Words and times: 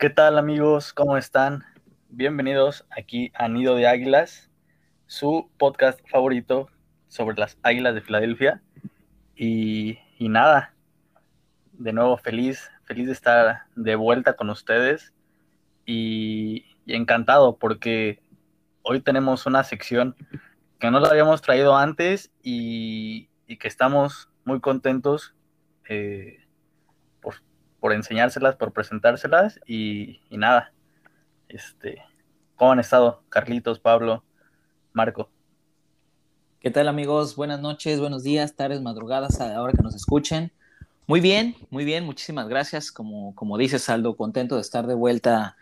¿Qué 0.00 0.08
tal 0.08 0.38
amigos? 0.38 0.94
¿Cómo 0.94 1.18
están? 1.18 1.62
Bienvenidos 2.08 2.86
aquí 2.88 3.30
a 3.34 3.48
Nido 3.48 3.76
de 3.76 3.86
Águilas, 3.86 4.50
su 5.06 5.50
podcast 5.58 6.00
favorito 6.08 6.70
sobre 7.08 7.36
las 7.36 7.58
Águilas 7.62 7.94
de 7.94 8.00
Filadelfia. 8.00 8.62
Y, 9.36 9.98
nada, 10.18 10.72
de 11.74 11.92
nuevo 11.92 12.16
feliz, 12.16 12.70
feliz 12.84 13.08
de 13.08 13.12
estar 13.12 13.64
de 13.76 13.94
vuelta 13.94 14.36
con 14.36 14.48
ustedes 14.48 15.12
y, 15.84 16.64
encantado 16.86 17.58
porque 17.58 18.22
hoy 18.80 19.02
tenemos 19.02 19.44
una 19.44 19.64
sección 19.64 20.16
que 20.78 20.90
no 20.90 20.98
la 21.00 21.10
habíamos 21.10 21.42
traído 21.42 21.76
antes 21.76 22.32
y, 22.42 23.28
que 23.58 23.68
estamos 23.68 24.30
muy 24.46 24.60
contentos 24.60 25.34
eh, 25.90 26.39
por, 27.80 27.92
enseñárselas, 27.92 28.56
por 28.56 28.72
presentárselas 28.72 29.58
y, 29.66 30.20
y, 30.30 30.36
nada. 30.36 30.72
Este, 31.48 32.02
¿Cómo 32.56 32.72
han 32.72 32.80
estado 32.80 33.22
Carlitos, 33.28 33.80
Pablo, 33.80 34.22
Marco? 34.92 35.30
¿Qué 36.60 36.70
tal 36.70 36.88
amigos? 36.88 37.36
Buenas 37.36 37.60
noches, 37.60 37.98
buenos 37.98 38.22
días, 38.22 38.54
tardes, 38.54 38.82
madrugadas, 38.82 39.40
a 39.40 39.48
la 39.48 39.62
hora 39.62 39.72
que 39.72 39.82
nos 39.82 39.94
escuchen. 39.94 40.52
Muy 41.06 41.20
bien, 41.20 41.56
muy 41.70 41.84
bien, 41.84 42.04
muchísimas 42.04 42.48
gracias. 42.48 42.92
Como, 42.92 43.34
como 43.34 43.56
dices, 43.56 43.88
Aldo, 43.88 44.14
contento 44.14 44.56
de 44.56 44.60
estar 44.60 44.86
de 44.86 44.94
vuelta 44.94 45.56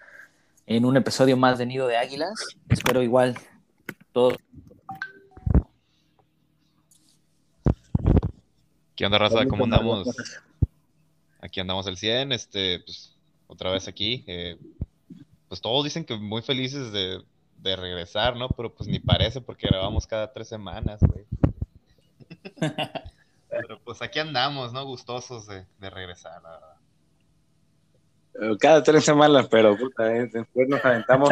en 0.66 0.84
un 0.84 0.96
episodio 0.96 1.36
más 1.36 1.56
de 1.56 1.66
Nido 1.66 1.86
de 1.86 1.96
Águilas. 1.96 2.34
Espero 2.68 3.02
igual 3.02 3.38
todos. 4.12 4.36
¿Qué 8.96 9.06
onda, 9.06 9.18
raza? 9.18 9.46
¿Cómo 9.46 9.64
andamos? 9.64 10.08
Aquí 11.40 11.60
andamos 11.60 11.86
el 11.86 11.96
100, 11.96 12.32
este, 12.32 12.80
pues, 12.80 13.16
otra 13.46 13.70
vez 13.70 13.88
aquí. 13.88 14.24
Eh, 14.26 14.58
pues 15.48 15.60
todos 15.60 15.84
dicen 15.84 16.04
que 16.04 16.16
muy 16.16 16.42
felices 16.42 16.92
de, 16.92 17.22
de 17.58 17.76
regresar, 17.76 18.36
¿no? 18.36 18.48
Pero 18.48 18.74
pues 18.74 18.88
ni 18.88 18.98
parece 18.98 19.40
porque 19.40 19.68
grabamos 19.68 20.06
cada 20.06 20.32
tres 20.32 20.48
semanas, 20.48 21.00
güey. 21.00 21.24
Pero 23.48 23.80
pues 23.84 24.02
aquí 24.02 24.18
andamos, 24.18 24.72
¿no? 24.72 24.84
Gustosos 24.84 25.46
de, 25.46 25.64
regresar, 25.90 26.42
la 26.42 26.50
verdad. 26.50 26.74
Cada 28.60 28.82
tres 28.82 29.04
semanas, 29.04 29.48
pero 29.50 29.76
puta, 29.76 30.14
eh, 30.14 30.28
después 30.32 30.68
nos 30.68 30.84
aventamos 30.84 31.30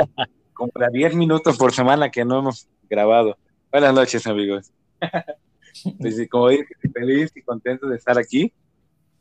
como 0.53 0.73
a 0.75 0.89
10 0.89 1.15
minutos 1.15 1.57
por 1.57 1.73
semana 1.73 2.11
que 2.11 2.25
no 2.25 2.41
hemos 2.41 2.69
grabado. 2.89 3.37
Buenas 3.71 3.95
noches, 3.95 4.27
amigos. 4.27 4.73
pues, 6.01 6.29
como 6.31 6.49
dije, 6.49 6.67
feliz 6.93 7.31
y 7.37 7.43
contento 7.43 7.87
de 7.87 7.97
estar 7.97 8.19
aquí. 8.19 8.53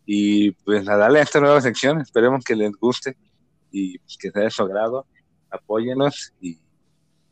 Y 0.05 0.51
pues 0.51 0.87
a 0.87 0.97
darle 0.97 1.19
a 1.19 1.23
esta 1.23 1.39
nueva 1.39 1.59
sección, 1.61 1.99
esperemos 1.99 2.43
que 2.43 2.55
les 2.55 2.71
guste 2.73 3.17
y 3.71 3.97
pues, 3.99 4.17
que 4.17 4.31
sea 4.31 4.43
de 4.43 4.51
su 4.51 4.63
agrado. 4.63 5.05
Apóyenos 5.49 6.33
y 6.39 6.59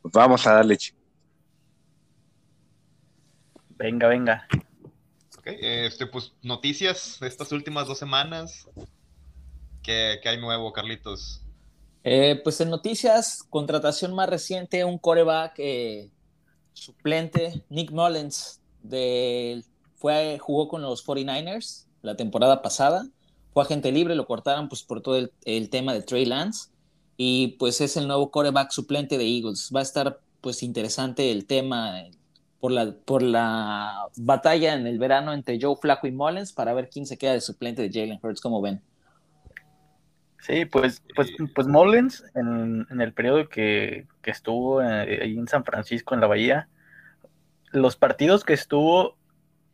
pues 0.02 0.12
vamos 0.14 0.46
a 0.48 0.54
darle. 0.54 0.78
Venga, 3.70 4.08
venga. 4.08 4.48
Ok, 5.38 5.48
este, 5.60 6.08
pues 6.08 6.34
noticias 6.42 7.18
de 7.20 7.28
estas 7.28 7.52
últimas 7.52 7.88
dos 7.88 8.00
semanas. 8.00 8.68
¿Qué, 9.84 10.20
hay 10.24 10.40
nuevo, 10.40 10.72
Carlitos? 10.72 11.42
Eh, 12.04 12.40
pues 12.44 12.60
en 12.62 12.70
noticias, 12.70 13.44
contratación 13.50 14.14
más 14.16 14.30
reciente, 14.30 14.84
un 14.86 14.98
coreback 14.98 15.56
eh, 15.58 16.10
suplente, 16.74 17.64
Nick 17.70 17.92
Mullens, 17.92 18.62
de, 18.82 19.64
fue, 19.96 20.38
jugó 20.40 20.68
con 20.68 20.82
los 20.82 21.06
49ers 21.06 21.88
la 22.04 22.16
temporada 22.16 22.62
pasada, 22.62 23.08
fue 23.54 23.64
agente 23.64 23.92
libre, 23.92 24.16
lo 24.16 24.28
cortaron 24.28 24.70
pues 24.70 24.84
por 24.84 25.02
todo 25.02 25.18
el, 25.18 25.32
el 25.46 25.70
tema 25.70 25.94
de 25.94 26.04
Trey 26.04 26.26
Lance 26.26 26.70
y 27.18 27.56
pues 27.60 27.82
es 27.82 27.98
el 27.98 28.08
nuevo 28.08 28.30
coreback 28.30 28.72
suplente 28.72 29.18
de 29.18 29.26
Eagles. 29.26 29.72
Va 29.76 29.80
a 29.80 29.84
estar 29.84 30.20
pues 30.42 30.62
interesante 30.64 31.32
el 31.32 31.46
tema 31.46 32.04
por 32.64 32.72
la, 32.72 32.94
por 33.06 33.22
la 33.22 34.08
batalla 34.16 34.74
en 34.74 34.88
el 34.88 34.98
verano 34.98 35.34
entre 35.34 35.60
Joe 35.62 35.76
Flacco 35.76 36.08
y 36.08 36.12
Mullens 36.12 36.54
para 36.54 36.74
ver 36.74 36.90
quién 36.90 37.06
se 37.06 37.18
queda 37.18 37.34
de 37.34 37.42
suplente 37.42 37.82
de 37.82 37.92
Jalen 37.92 38.20
Hurts, 38.24 38.40
como 38.40 38.62
ven. 38.62 38.82
Sí, 40.40 40.64
pues, 40.64 41.04
pues, 41.14 41.30
pues 41.54 41.68
Mullens 41.68 42.24
en, 42.36 42.86
el 43.02 43.12
periodo 43.12 43.50
que, 43.50 44.08
estuvo 44.24 44.82
eh, 44.82 45.20
ahí 45.22 45.38
en 45.38 45.48
San 45.50 45.66
Francisco, 45.66 46.14
en 46.14 46.22
la 46.22 46.28
Bahía, 46.28 46.70
los 47.72 47.98
partidos 47.98 48.46
que 48.46 48.54
estuvo, 48.54 49.18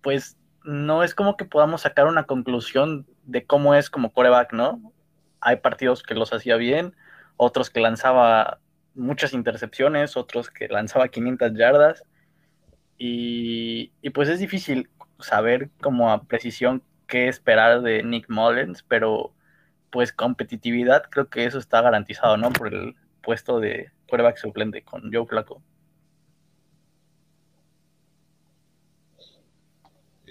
pues 0.02 0.36
no 0.70 1.04
es 1.04 1.16
como 1.16 1.36
que 1.36 1.46
podamos 1.46 1.82
sacar 1.82 2.06
una 2.06 2.26
conclusión 2.26 3.08
de 3.24 3.44
cómo 3.44 3.74
es 3.74 3.90
como 3.90 4.14
coreback, 4.14 4.54
¿no? 4.54 4.94
Hay 5.42 5.56
partidos 5.58 6.04
que 6.04 6.14
los 6.14 6.32
hacía 6.32 6.58
bien, 6.58 6.96
otros 7.38 7.72
que 7.72 7.80
lanzaba 7.80 8.60
muchas 8.94 9.34
intercepciones, 9.34 10.16
otros 10.16 10.52
que 10.52 10.68
lanzaba 10.68 11.08
500 11.08 11.54
yardas. 11.56 12.04
Y, 13.00 13.92
pues 14.14 14.30
es 14.30 14.38
difícil 14.38 14.92
saber 15.20 15.72
como 15.82 16.12
a 16.12 16.26
precisión 16.26 16.84
qué 17.08 17.30
esperar 17.30 17.82
de 17.82 18.04
Nick 18.04 18.30
Mullens, 18.30 18.84
pero 18.84 19.34
pues 19.90 20.14
competitividad 20.14 21.02
creo 21.10 21.30
que 21.30 21.46
eso 21.46 21.58
está 21.58 21.82
garantizado, 21.82 22.38
¿no? 22.38 22.52
Por 22.52 22.72
el 22.72 22.96
puesto 23.24 23.60
de 23.60 23.92
quarterback 24.08 24.38
suplente 24.38 24.84
con 24.84 25.12
Joe 25.12 25.26
Flacco. 25.26 25.64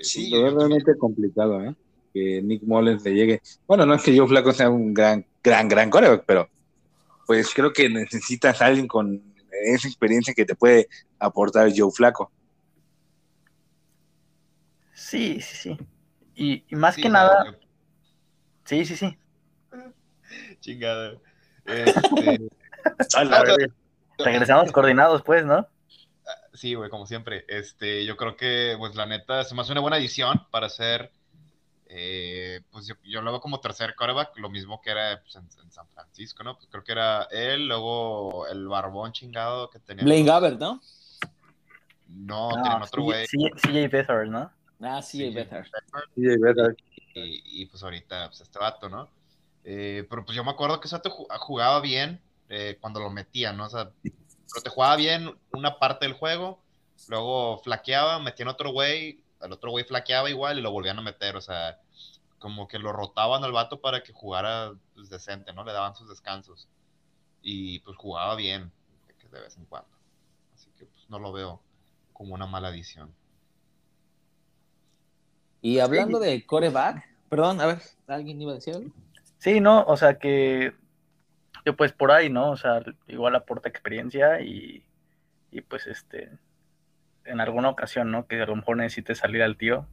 Sí, 0.02 0.34
es 0.34 0.52
realmente 0.52 0.96
complicado, 0.96 1.62
¿eh? 1.62 1.74
Que 2.12 2.42
Nick 2.42 2.62
Mullens 2.62 3.04
le 3.04 3.14
llegue. 3.14 3.42
Bueno, 3.66 3.86
no 3.86 3.94
es 3.94 4.02
que 4.02 4.16
Joe 4.16 4.28
Flacco 4.28 4.52
sea 4.52 4.70
un 4.70 4.94
gran, 4.94 5.24
gran, 5.42 5.68
gran 5.68 5.90
quarterback, 5.90 6.24
pero 6.26 6.48
pues 7.26 7.52
creo 7.54 7.72
que 7.72 7.88
necesitas 7.88 8.62
a 8.62 8.66
alguien 8.66 8.88
con 8.88 9.22
esa 9.64 9.88
experiencia 9.88 10.34
que 10.34 10.46
te 10.46 10.54
puede 10.54 10.88
aportar 11.18 11.70
Joe 11.76 11.90
Flaco. 11.92 12.30
Sí, 14.94 15.40
sí, 15.40 15.56
sí. 15.56 15.78
Y, 16.34 16.76
más 16.76 16.96
que 16.96 17.08
nada. 17.08 17.56
Sí, 18.64 18.84
sí, 18.84 18.96
sí. 18.96 19.18
Chingada. 20.60 21.14
Este... 21.66 22.48
Regresamos 24.18 24.72
coordinados, 24.72 25.22
pues, 25.22 25.44
¿no? 25.44 25.66
Sí, 26.58 26.74
güey, 26.74 26.90
como 26.90 27.06
siempre. 27.06 27.44
Este, 27.46 28.04
yo 28.04 28.16
creo 28.16 28.36
que, 28.36 28.74
pues, 28.78 28.96
la 28.96 29.06
neta, 29.06 29.44
se 29.44 29.54
me 29.54 29.62
hace 29.62 29.72
una 29.72 29.80
buena 29.80 29.98
edición 29.98 30.44
para 30.50 30.66
hacer 30.66 31.12
eh, 31.90 32.60
pues 32.70 32.86
yo, 33.02 33.22
lo 33.22 33.30
veo 33.30 33.40
como 33.40 33.60
tercer 33.60 33.94
quarterback, 33.96 34.36
lo 34.38 34.50
mismo 34.50 34.80
que 34.82 34.90
era 34.90 35.22
pues, 35.22 35.36
en, 35.36 35.70
San 35.70 35.88
Francisco, 35.88 36.42
¿no? 36.42 36.54
Pues 36.56 36.68
creo 36.70 36.84
que 36.84 36.92
era 36.92 37.22
él, 37.30 37.66
luego 37.66 38.46
el 38.46 38.68
barbón 38.68 39.12
chingado 39.12 39.70
que 39.70 39.78
tenía. 39.78 40.04
Blaine 40.04 40.26
Gabbert, 40.26 40.60
¿no? 40.60 40.82
No, 42.08 42.50
no 42.50 42.84
otro 42.84 43.04
güey. 43.04 43.26
CJ 43.26 43.88
Beathard, 43.90 44.28
¿no? 44.28 44.50
Ah, 44.80 45.00
CJ 45.00 45.34
Beathard. 45.34 45.66
CJ 46.14 46.38
Beathard. 46.40 46.76
Y, 47.14 47.62
y, 47.62 47.66
pues 47.66 47.82
ahorita, 47.82 48.28
pues 48.28 48.40
este 48.42 48.58
vato, 48.58 48.88
¿no? 48.88 49.08
Eh, 49.64 50.06
pero 50.10 50.24
pues 50.24 50.36
yo 50.36 50.44
me 50.44 50.50
acuerdo 50.50 50.80
que 50.80 50.88
ese 50.88 50.96
vato 50.96 51.10
jugaba 51.10 51.80
bien 51.80 52.20
eh, 52.48 52.76
cuando 52.80 53.00
lo 53.00 53.10
metía, 53.10 53.52
¿no? 53.52 53.64
O 53.66 53.70
sea, 53.70 53.90
pero 54.52 54.62
te 54.62 54.70
jugaba 54.70 54.96
bien 54.96 55.38
una 55.52 55.78
parte 55.78 56.06
del 56.06 56.14
juego, 56.14 56.60
luego 57.08 57.58
flaqueaba, 57.58 58.18
metían 58.18 58.48
otro 58.48 58.72
güey, 58.72 59.22
el 59.40 59.52
otro 59.52 59.70
güey 59.70 59.84
flaqueaba 59.84 60.30
igual 60.30 60.58
y 60.58 60.62
lo 60.62 60.70
volvían 60.70 60.98
a 60.98 61.02
meter, 61.02 61.36
o 61.36 61.40
sea, 61.40 61.80
como 62.38 62.68
que 62.68 62.78
lo 62.78 62.92
rotaban 62.92 63.44
al 63.44 63.52
vato 63.52 63.80
para 63.80 64.02
que 64.02 64.12
jugara 64.12 64.72
pues, 64.94 65.10
decente, 65.10 65.52
¿no? 65.52 65.64
Le 65.64 65.72
daban 65.72 65.94
sus 65.94 66.08
descansos. 66.08 66.68
Y 67.42 67.80
pues 67.80 67.96
jugaba 67.96 68.34
bien 68.34 68.72
de 69.30 69.40
vez 69.40 69.56
en 69.56 69.64
cuando. 69.66 69.90
Así 70.54 70.70
que 70.78 70.86
pues 70.86 71.08
no 71.08 71.18
lo 71.18 71.32
veo 71.32 71.60
como 72.12 72.34
una 72.34 72.46
mala 72.46 72.68
adición. 72.68 73.14
Y 75.60 75.80
hablando 75.80 76.18
de 76.20 76.44
coreback, 76.46 77.04
perdón, 77.28 77.60
a 77.60 77.66
ver, 77.66 77.82
¿alguien 78.06 78.40
iba 78.40 78.52
a 78.52 78.56
decir 78.56 78.74
algo? 78.74 78.90
Sí, 79.38 79.60
no, 79.60 79.84
o 79.84 79.96
sea 79.96 80.18
que 80.18 80.74
pues 81.76 81.92
por 81.92 82.12
ahí, 82.12 82.30
¿no? 82.30 82.50
O 82.50 82.56
sea, 82.56 82.82
igual 83.06 83.34
aporta 83.34 83.68
experiencia 83.68 84.40
y, 84.40 84.84
y 85.50 85.60
pues 85.62 85.86
este, 85.86 86.30
en 87.24 87.40
alguna 87.40 87.68
ocasión, 87.68 88.10
¿no? 88.10 88.26
Que 88.26 88.42
a 88.42 88.46
lo 88.46 88.56
mejor 88.56 88.76
necesite 88.78 89.14
salir 89.14 89.42
al 89.42 89.56
tío, 89.56 89.86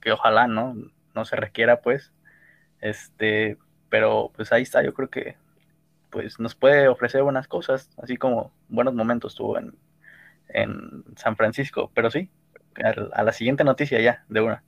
que 0.00 0.12
ojalá, 0.12 0.46
¿no? 0.46 0.76
No 1.14 1.24
se 1.24 1.36
requiera, 1.36 1.80
pues. 1.80 2.12
Este, 2.80 3.58
pero 3.88 4.32
pues 4.36 4.52
ahí 4.52 4.62
está, 4.62 4.82
yo 4.82 4.94
creo 4.94 5.10
que 5.10 5.36
pues 6.10 6.38
nos 6.40 6.54
puede 6.54 6.88
ofrecer 6.88 7.22
buenas 7.22 7.48
cosas, 7.48 7.90
así 7.98 8.16
como 8.16 8.52
buenos 8.68 8.94
momentos 8.94 9.34
tuvo 9.34 9.58
en, 9.58 9.74
en 10.48 11.04
San 11.16 11.36
Francisco, 11.36 11.90
pero 11.94 12.10
sí, 12.10 12.30
a, 12.82 13.22
la 13.22 13.32
siguiente 13.32 13.64
noticia 13.64 14.00
ya, 14.00 14.24
de 14.28 14.40
una. 14.40 14.64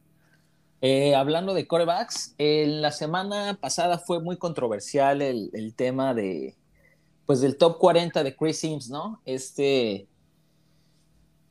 Eh, 0.82 1.14
hablando 1.14 1.52
de 1.54 1.66
corebacks, 1.66 2.34
en 2.38 2.80
la 2.80 2.90
semana 2.90 3.58
pasada 3.60 3.98
fue 3.98 4.20
muy 4.20 4.38
controversial 4.38 5.20
el, 5.20 5.50
el, 5.52 5.74
tema 5.74 6.14
de, 6.14 6.56
pues 7.26 7.40
del 7.42 7.58
top 7.58 7.78
40 7.78 8.24
de 8.24 8.34
Chris 8.34 8.60
Sims, 8.60 8.88
¿no? 8.88 9.20
Este, 9.26 10.08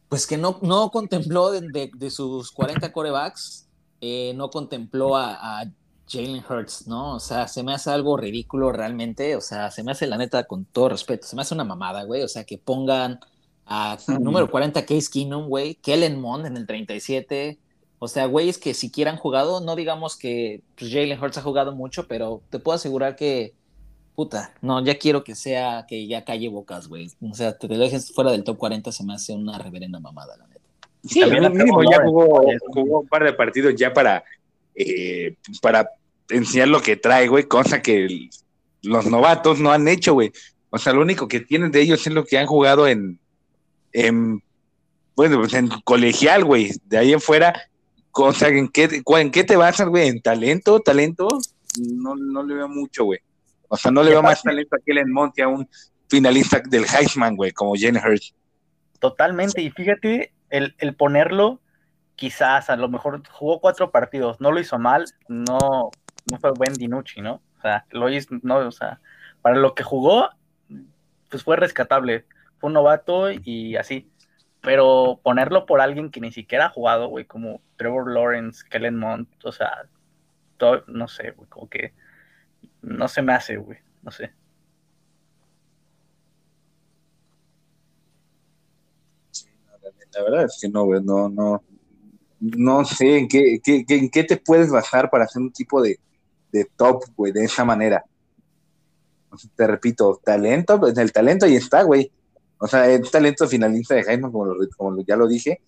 pues 0.10 0.26
que 0.26 0.38
no, 0.38 0.58
no 0.64 0.90
contempló 0.90 1.52
de, 1.52 2.10
sus 2.10 2.52
40 2.52 2.92
corebacks, 2.92 3.68
eh, 4.02 4.34
no 4.36 4.50
contempló 4.50 5.16
a, 5.16 5.64
Jalen 6.12 6.44
Hurts, 6.50 6.88
¿no? 6.88 7.14
O 7.14 7.20
sea, 7.20 7.48
se 7.48 7.62
me 7.62 7.72
hace 7.72 7.92
algo 7.92 8.18
ridículo 8.18 8.72
realmente. 8.72 9.36
O 9.36 9.42
sea, 9.42 9.70
se 9.70 9.84
me 9.84 9.92
hace 9.92 10.08
la 10.08 10.18
neta 10.18 10.46
con 10.46 10.66
todo 10.66 10.90
respeto. 10.90 11.28
Se 11.28 11.36
me 11.36 11.44
hace 11.44 11.54
una 11.54 11.64
mamada, 11.64 12.04
güey. 12.04 12.24
O 12.24 12.28
sea, 12.28 12.46
que 12.46 12.58
pongan 12.58 13.20
a 13.68 13.96
número 14.20 14.50
40 14.50 14.88
Case 14.88 15.08
Keenum, 15.14 15.48
güey. 15.48 15.76
Kellen 15.76 16.20
Mond 16.20 16.48
en 16.48 16.58
el 16.58 16.66
37. 16.66 17.60
O 18.00 18.07
sea, 18.07 18.25
güeyes 18.25 18.57
que 18.57 18.74
siquiera 18.74 19.12
han 19.12 19.18
jugado, 19.18 19.60
no 19.60 19.75
digamos 19.75 20.16
que 20.16 20.62
pues, 20.78 20.92
Jalen 20.92 21.22
Hurts 21.22 21.38
ha 21.38 21.42
jugado 21.42 21.74
mucho, 21.74 22.07
pero 22.07 22.42
te 22.50 22.60
puedo 22.60 22.78
asegurar 22.78 23.18
que, 23.18 23.54
puta, 24.16 24.54
no, 24.62 24.84
ya 24.84 24.98
quiero 24.98 25.24
que 25.25 25.36
sea, 25.36 25.86
que 25.88 26.07
ya 26.07 26.24
calle 26.24 26.48
bocas, 26.48 26.88
güey. 26.88 27.12
O 27.22 27.34
sea, 27.34 27.57
te, 27.57 27.68
dejes 27.68 28.13
fuera 28.13 28.31
del 28.31 28.46
top 28.46 28.57
40, 28.57 28.92
se 28.94 29.04
me 29.04 29.13
hace 29.13 29.34
una 29.34 29.57
reverenda 29.57 30.00
mamada, 30.00 30.38
la 30.38 30.48
neta. 30.48 30.62
Sí, 31.04 31.22
mínimo 31.25 31.84
ya 31.84 32.01
jugó, 32.04 32.42
jugó, 32.74 33.00
un 33.01 33.07
par 33.07 33.24
de 33.24 33.34
partidos 33.34 33.75
ya 33.75 33.94
para, 33.94 34.24
eh, 34.75 35.36
para 35.62 35.90
enseñar 36.30 36.69
lo 36.69 36.81
que 36.81 36.95
trae, 36.95 37.28
güey, 37.28 37.45
cosa 37.45 37.81
que 37.81 38.06
el, 38.06 38.30
los 38.81 39.06
novatos 39.07 39.60
no 39.60 39.72
han 39.72 39.88
hecho, 39.88 40.13
güey. 40.13 40.31
O 40.69 40.78
sea, 40.78 40.94
lo 40.94 41.02
único 41.02 41.28
que 41.28 41.40
tienen 41.40 41.72
de 41.72 41.81
ellos 41.81 42.06
es 42.06 42.13
lo 42.13 42.25
que 42.25 42.38
han 42.38 42.45
jugado 42.45 42.88
en, 42.88 43.19
en 43.92 44.42
bueno, 45.16 45.40
pues 45.40 45.54
en 45.54 45.68
colegial, 45.84 46.45
güey. 46.45 46.72
De 46.86 46.98
ahí 46.98 47.12
en 47.12 47.19
fuera, 47.19 47.69
cosa, 48.19 48.50
¿en 48.50 48.68
qué, 48.68 49.01
¿en 49.06 49.31
qué 49.31 49.44
te 49.45 49.56
basas, 49.56 49.88
güey? 49.88 50.10
¿En 50.10 50.21
talento? 50.21 50.81
¿Talento? 50.81 51.30
No, 51.80 52.16
no 52.16 52.44
le 52.44 52.56
veo 52.56 52.68
mucho, 52.68 53.06
güey. 53.06 53.19
O 53.69 53.77
sea, 53.77 53.92
no 53.92 54.04
le 54.04 54.10
veo 54.10 54.21
más 54.21 54.44
talento 54.44 54.75
a 54.75 54.80
Kellen 54.86 55.10
Monte, 55.10 55.42
a 55.42 55.48
un 55.48 55.69
finalista 56.10 56.62
del 56.68 56.83
Heisman, 56.83 57.38
güey, 57.38 57.51
como 57.51 57.75
Jane 57.77 58.01
Hurst. 58.06 58.36
Totalmente, 59.00 59.62
y 59.62 59.71
fíjate, 59.71 60.33
el, 60.50 60.75
el, 60.80 60.95
ponerlo, 60.95 61.62
quizás, 62.18 62.69
a 62.69 62.75
lo 62.75 62.89
mejor 62.89 63.24
jugó 63.31 63.62
cuatro 63.62 63.89
partidos, 63.89 64.42
no 64.42 64.51
lo 64.51 64.60
hizo 64.60 64.77
mal, 64.77 65.06
no, 65.30 65.92
no 66.30 66.38
fue 66.42 66.51
buen 66.51 66.74
Dinucci, 66.74 67.21
¿no? 67.21 67.42
O 67.57 67.62
sea, 67.62 67.86
lo 67.92 68.10
hizo, 68.10 68.36
no, 68.42 68.57
o 68.57 68.71
sea, 68.71 69.00
para 69.42 69.56
lo 69.56 69.75
que 69.75 69.83
jugó, 69.83 70.30
pues 71.30 71.44
fue 71.44 71.56
rescatable. 71.56 72.25
Fue 72.57 72.68
un 72.68 72.74
novato 72.74 73.31
y 73.31 73.77
así. 73.77 74.12
Pero 74.62 75.20
ponerlo 75.24 75.66
por 75.66 75.82
alguien 75.82 76.12
que 76.12 76.20
ni 76.20 76.32
siquiera 76.32 76.68
ha 76.68 76.70
jugado, 76.70 77.08
güey, 77.08 77.26
como 77.26 77.62
Trevor 77.78 78.12
Lawrence, 78.12 78.64
Kellen 78.70 78.98
Mond, 78.98 79.28
o 79.44 79.52
sea, 79.52 79.88
todo, 80.58 80.84
no 80.88 81.08
sé, 81.08 81.32
güey, 81.32 81.50
como 81.50 81.70
que 81.70 81.94
no 82.82 83.08
se 83.08 83.22
me 83.22 83.34
hace, 83.34 83.58
güey, 83.58 83.80
no 84.04 84.12
sé. 84.12 84.32
La 90.12 90.24
verdad 90.24 90.46
es 90.46 90.58
que 90.60 90.68
no, 90.68 90.86
güey, 90.86 91.02
no, 91.04 91.30
no, 91.30 91.64
no 92.40 92.86
sé 92.86 93.20
en 93.20 93.28
qué, 93.28 93.62
en 93.66 94.10
qué 94.10 94.24
te 94.24 94.38
puedes 94.38 94.72
basar 94.72 95.10
para 95.10 95.26
hacer 95.26 95.42
un 95.42 95.52
tipo 95.52 95.82
de, 95.82 96.00
de 96.52 96.66
top, 96.76 97.04
güey, 97.16 97.32
de 97.32 97.46
esa 97.46 97.64
manera. 97.64 98.04
Te 99.56 99.68
repito, 99.68 100.20
talento, 100.24 100.80
pues 100.80 100.98
el 100.98 101.12
talento 101.12 101.46
ahí 101.46 101.56
está, 101.56 101.84
güey. 101.84 102.12
O 102.60 102.68
sea, 102.68 102.90
el 102.92 103.10
talento 103.10 103.48
finalista 103.48 103.96
de 103.96 104.04
Jaime, 104.04 104.30
como, 104.32 104.54
como 104.78 105.02
ya 105.02 105.16
lo 105.16 105.28
dije, 105.28 105.62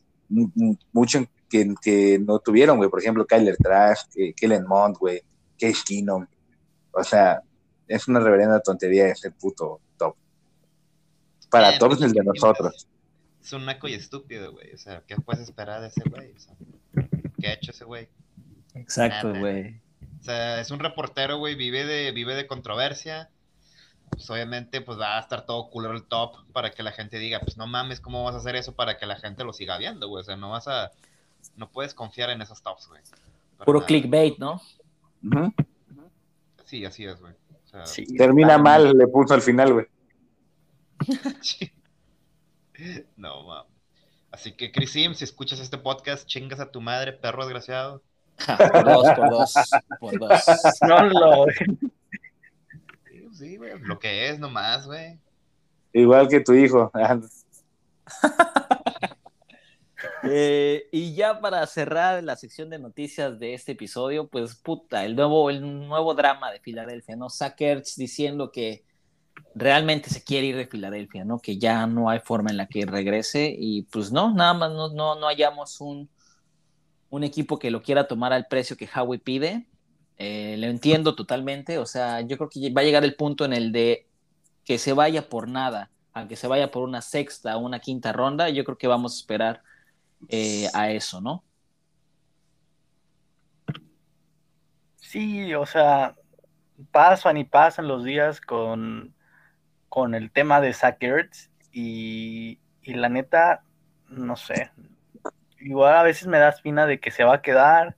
mucho 0.92 1.26
que, 1.50 1.74
que 1.82 2.20
no 2.20 2.40
tuvieron, 2.40 2.78
güey. 2.78 2.90
Por 2.90 3.00
ejemplo, 3.00 3.26
Kyler 3.26 3.58
Trash, 3.58 4.02
Kellen 4.36 4.66
Mond, 4.68 4.98
güey, 4.98 5.22
Case 5.60 5.82
Keenum. 5.86 6.26
O 6.92 7.04
sea, 7.04 7.42
es 7.88 8.08
una 8.08 8.20
reverenda 8.20 8.60
tontería 8.60 9.08
ese 9.08 9.32
puto 9.32 9.80
top. 9.98 10.16
Para 11.50 11.78
todos 11.78 12.02
el 12.02 12.12
de 12.12 12.24
nosotros. 12.24 12.88
Es 13.42 13.54
un 13.54 13.66
naco 13.66 13.88
y 13.88 13.94
estúpido, 13.94 14.52
güey. 14.52 14.74
O 14.74 14.78
sea, 14.78 15.02
¿qué 15.08 15.16
puedes 15.16 15.44
esperar 15.44 15.82
de 15.82 15.88
ese 15.88 16.04
güey? 16.10 16.34
O 16.34 16.40
sea, 16.40 16.56
¿Qué 17.40 17.48
ha 17.48 17.54
hecho 17.54 17.72
ese 17.72 17.86
güey? 17.86 18.10
Exacto, 18.76 19.34
güey. 19.34 19.82
O 20.20 20.24
sea, 20.24 20.62
es 20.62 20.70
un 20.72 20.80
reportero, 20.80 21.38
güey, 21.38 21.56
vive 21.56 21.86
de, 21.86 22.12
vive 22.12 22.36
de 22.36 22.48
controversia 22.48 23.30
pues 24.12 24.30
obviamente 24.30 24.82
pues 24.82 25.00
va 25.00 25.18
a 25.18 25.22
estar 25.22 25.46
todo 25.46 25.70
culero 25.70 25.96
el 25.96 26.04
top 26.04 26.36
para 26.52 26.72
que 26.72 26.84
la 26.84 26.92
gente 26.92 27.18
diga, 27.18 27.40
pues 27.40 27.58
no 27.58 27.66
mames, 27.66 28.00
¿cómo 28.00 28.24
vas 28.24 28.36
a 28.36 28.40
hacer 28.40 28.56
eso 28.56 28.76
para 28.76 28.98
que 28.98 29.06
la 29.06 29.16
gente 29.16 29.44
lo 29.44 29.54
siga 29.54 29.78
viendo, 29.78 30.08
güey? 30.08 30.22
O 30.22 30.24
sea, 30.24 30.38
no 30.38 30.52
vas 30.52 30.68
a, 30.68 30.92
no 31.56 31.70
puedes 31.70 31.94
confiar 31.94 32.30
en 32.30 32.42
esos 32.42 32.62
tops, 32.62 32.88
güey. 32.88 33.02
Puro 33.66 33.86
clickbait, 33.86 34.38
¿no? 34.38 34.62
Sí, 36.66 36.86
así 36.86 37.06
es, 37.06 37.20
güey. 37.20 37.34
Termina 38.18 38.58
mal, 38.58 38.92
le 38.98 39.08
puso 39.08 39.34
al 39.34 39.42
final, 39.42 39.74
güey. 39.74 39.86
no, 43.18 43.44
mames. 43.44 43.72
Así 44.32 44.54
que, 44.54 44.72
Crisim, 44.72 45.14
si 45.14 45.26
escuchas 45.26 45.60
este 45.60 45.78
podcast, 45.78 46.26
chingas 46.26 46.60
a 46.60 46.72
tu 46.72 46.80
madre, 46.80 47.12
perro 47.12 47.44
desgraciado. 47.44 48.02
por 48.72 48.84
dos, 48.86 49.08
por 49.16 49.30
dos, 49.30 49.54
por 50.00 50.20
dos. 50.20 50.44
No 50.82 51.04
lo 51.04 51.46
sí, 53.42 53.58
güey, 53.58 53.80
lo 53.80 53.98
que 53.98 54.30
es 54.30 54.40
nomás, 54.40 54.86
güey. 54.86 55.18
Igual 55.94 56.28
que 56.28 56.42
tu 56.42 56.54
hijo. 56.54 56.92
eh, 60.24 60.88
y 60.92 61.16
ya 61.16 61.42
para 61.42 61.66
cerrar 61.66 62.24
la 62.24 62.36
sección 62.36 62.70
de 62.70 62.78
noticias 62.78 63.40
de 63.40 63.56
este 63.56 63.72
episodio, 63.72 64.28
pues 64.28 64.56
puta, 64.56 65.06
el 65.06 65.16
nuevo, 65.16 65.50
el 65.50 65.62
nuevo 65.62 66.14
drama 66.14 66.52
de 66.52 66.60
Filadelfia, 66.60 67.16
¿no? 67.16 67.32
Sackers 67.32 67.96
diciendo 67.96 68.52
que 68.52 68.86
realmente 69.56 70.12
se 70.12 70.24
quiere 70.24 70.46
ir 70.48 70.56
de 70.56 70.68
Filadelfia, 70.68 71.26
¿no? 71.26 71.40
Que 71.40 71.58
ya 71.58 71.88
no 71.88 72.12
hay 72.12 72.20
forma 72.20 72.52
en 72.52 72.58
la 72.58 72.68
que 72.68 72.86
regrese 72.86 73.56
y 73.58 73.82
pues 73.84 74.12
no, 74.12 74.36
nada 74.36 74.54
más 74.54 74.72
no, 74.72 74.94
no, 74.94 75.16
no 75.16 75.26
hallamos 75.26 75.82
un, 75.82 76.12
un 77.10 77.24
equipo 77.24 77.58
que 77.58 77.72
lo 77.72 77.82
quiera 77.82 78.08
tomar 78.08 78.34
al 78.34 78.46
precio 78.46 78.78
que 78.78 78.90
Howie 78.96 79.18
pide 79.18 79.71
eh, 80.24 80.56
lo 80.56 80.68
entiendo 80.68 81.16
totalmente, 81.16 81.80
o 81.80 81.88
sea, 81.88 82.22
yo 82.22 82.38
creo 82.38 82.48
que 82.48 82.72
va 82.72 82.82
a 82.82 82.84
llegar 82.84 83.04
el 83.04 83.16
punto 83.16 83.44
en 83.44 83.54
el 83.54 83.72
de 83.72 84.08
que 84.64 84.78
se 84.78 84.94
vaya 84.94 85.28
por 85.28 85.48
nada, 85.48 85.90
aunque 86.14 86.36
se 86.36 86.48
vaya 86.48 86.70
por 86.70 86.84
una 86.84 87.02
sexta 87.02 87.58
o 87.58 87.62
una 87.62 87.80
quinta 87.80 88.14
ronda, 88.14 88.48
yo 88.50 88.64
creo 88.64 88.78
que 88.78 88.86
vamos 88.86 89.16
a 89.16 89.20
esperar 89.20 89.64
eh, 90.30 90.68
a 90.76 90.92
eso, 90.92 91.22
¿no? 91.22 91.44
Sí, 94.98 95.56
o 95.56 95.66
sea, 95.66 96.14
pasan 96.92 97.38
y 97.38 97.44
pasan 97.44 97.88
los 97.88 98.04
días 98.04 98.42
con, 98.42 99.16
con 99.90 100.14
el 100.14 100.30
tema 100.30 100.62
de 100.62 100.74
Sackers 100.74 101.50
y, 101.72 102.60
y 102.84 102.94
la 102.94 103.10
neta, 103.10 103.64
no 104.08 104.36
sé, 104.36 104.70
igual 105.58 105.96
a 105.96 106.04
veces 106.04 106.28
me 106.28 106.38
da 106.38 106.50
espina 106.50 106.86
de 106.86 107.00
que 107.00 107.10
se 107.10 107.24
va 107.24 107.38
a 107.38 107.42
quedar 107.42 107.98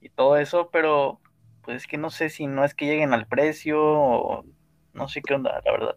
y 0.00 0.08
todo 0.08 0.36
eso, 0.36 0.70
pero 0.70 1.20
pues 1.64 1.82
es 1.82 1.86
que 1.86 1.98
no 1.98 2.10
sé 2.10 2.30
si 2.30 2.46
no 2.46 2.64
es 2.64 2.74
que 2.74 2.86
lleguen 2.86 3.12
al 3.12 3.26
precio 3.26 3.80
o 3.80 4.44
no 4.92 5.08
sé 5.08 5.22
qué 5.22 5.34
onda, 5.34 5.60
la 5.64 5.72
verdad. 5.72 5.96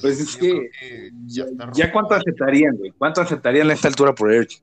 Pues 0.00 0.20
es 0.20 0.36
que, 0.36 0.70
ya, 1.26 1.92
cuánto 1.92 2.14
aceptarían, 2.14 2.76
güey. 2.76 2.90
¿Cuánto 2.90 3.22
aceptarían 3.22 3.70
a 3.70 3.72
esta 3.72 3.88
altura 3.88 4.14
por 4.14 4.30
Erch? 4.32 4.60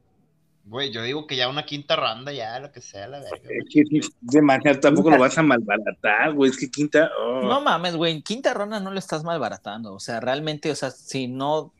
Güey, 0.65 0.91
yo 0.91 1.01
digo 1.01 1.27
que 1.27 1.35
ya 1.35 1.49
una 1.49 1.65
quinta 1.65 1.95
ronda, 1.95 2.31
ya 2.31 2.59
lo 2.59 2.71
que 2.71 2.81
sea, 2.81 3.07
la 3.07 3.19
verga. 3.19 3.37
Es 3.49 3.65
que 3.69 3.83
de 4.21 4.41
manera 4.41 4.79
tampoco 4.79 5.09
lo 5.09 5.17
vas 5.17 5.37
a 5.37 5.43
malbaratar, 5.43 6.33
güey. 6.33 6.51
Es 6.51 6.57
que 6.57 6.69
quinta. 6.69 7.11
Oh. 7.19 7.41
No 7.41 7.61
mames, 7.61 7.95
güey. 7.95 8.13
En 8.13 8.21
quinta 8.21 8.53
ronda 8.53 8.79
no 8.79 8.91
lo 8.91 8.99
estás 8.99 9.23
malbaratando. 9.23 9.93
O 9.93 9.99
sea, 9.99 10.19
realmente, 10.19 10.71
o 10.71 10.75
sea, 10.75 10.91
si 10.91 11.27
no. 11.27 11.73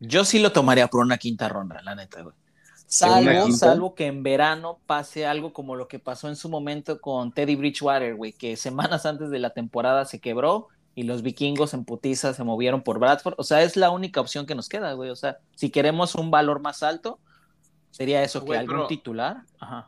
Yo 0.00 0.24
sí 0.24 0.40
lo 0.40 0.50
tomaría 0.50 0.88
por 0.88 1.02
una 1.04 1.18
quinta 1.18 1.48
ronda, 1.48 1.80
la 1.82 1.94
neta, 1.94 2.22
güey. 2.22 2.34
Salvo, 2.92 3.52
salvo 3.52 3.94
que 3.94 4.06
en 4.08 4.24
verano 4.24 4.80
pase 4.84 5.24
algo 5.24 5.52
como 5.52 5.76
lo 5.76 5.86
que 5.86 6.00
pasó 6.00 6.28
en 6.28 6.34
su 6.34 6.48
momento 6.48 7.00
con 7.00 7.30
Teddy 7.30 7.54
Bridgewater, 7.54 8.16
güey, 8.16 8.32
que 8.32 8.56
semanas 8.56 9.06
antes 9.06 9.30
de 9.30 9.38
la 9.38 9.50
temporada 9.50 10.04
se 10.06 10.20
quebró 10.20 10.66
y 10.96 11.04
los 11.04 11.22
vikingos 11.22 11.72
en 11.72 11.84
putiza 11.84 12.34
se 12.34 12.42
movieron 12.42 12.82
por 12.82 12.98
Bradford. 12.98 13.34
O 13.38 13.44
sea, 13.44 13.62
es 13.62 13.76
la 13.76 13.90
única 13.90 14.20
opción 14.20 14.44
que 14.44 14.56
nos 14.56 14.68
queda, 14.68 14.92
güey. 14.94 15.08
O 15.10 15.14
sea, 15.14 15.38
si 15.54 15.70
queremos 15.70 16.16
un 16.16 16.32
valor 16.32 16.60
más 16.60 16.82
alto, 16.82 17.20
sería 17.92 18.24
eso, 18.24 18.44
que 18.44 18.58
algún 18.58 18.88
titular. 18.88 19.44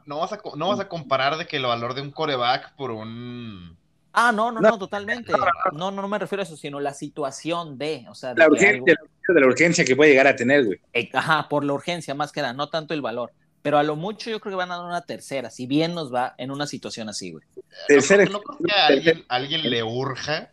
No, 0.07 0.19
vas 0.19 0.33
a, 0.33 0.41
no 0.55 0.69
vas 0.69 0.79
a 0.79 0.89
comparar 0.89 1.39
de 1.39 1.49
que 1.49 1.57
el 1.57 1.67
valor 1.67 1.95
de 1.95 2.03
un 2.03 2.13
coreback 2.13 2.77
por 2.77 2.93
un 2.93 3.77
Ah, 4.13 4.31
no, 4.31 4.53
no, 4.53 4.61
no, 4.61 4.79
totalmente. 4.79 5.33
No, 5.73 5.91
no, 5.91 6.03
no 6.03 6.09
me 6.09 6.19
refiero 6.19 6.43
a 6.43 6.45
eso, 6.45 6.57
sino 6.57 6.81
la 6.81 6.93
situación 6.93 7.79
de, 7.79 8.05
o 8.09 8.15
sea, 8.15 8.35
la, 8.35 8.47
urgencia, 8.47 8.95
de 9.29 9.41
la 9.41 9.47
urgencia 9.47 9.85
que 9.85 9.97
puede 9.97 10.11
llegar 10.11 10.27
a 10.27 10.37
tener, 10.37 10.67
güey. 10.67 10.81
Eh, 10.93 11.09
ajá, 11.15 11.49
por 11.49 11.65
la 11.65 11.73
urgencia 11.73 12.15
más 12.15 12.31
que 12.31 12.43
nada, 12.43 12.53
no 12.53 12.69
tanto 12.69 12.93
el 12.93 13.01
valor. 13.01 13.33
Pero 13.63 13.79
a 13.79 13.83
lo 13.83 13.97
mucho 13.97 14.29
yo 14.29 14.41
creo 14.41 14.53
que 14.53 14.57
van 14.57 14.71
a 14.71 14.77
dar 14.77 14.85
una 14.85 15.03
tercera, 15.03 15.49
si 15.49 15.67
bien 15.67 15.95
nos 15.95 16.13
va 16.13 16.35
en 16.37 16.51
una 16.51 16.67
situación 16.67 17.09
así, 17.09 17.31
güey. 17.31 17.45
Tercera. 17.89 18.25
No, 18.27 18.41
creo 18.41 18.59
que 18.59 18.73
a 18.75 18.87
alguien, 18.87 19.25
alguien 19.29 19.71
le 19.71 19.83
urja 19.83 20.51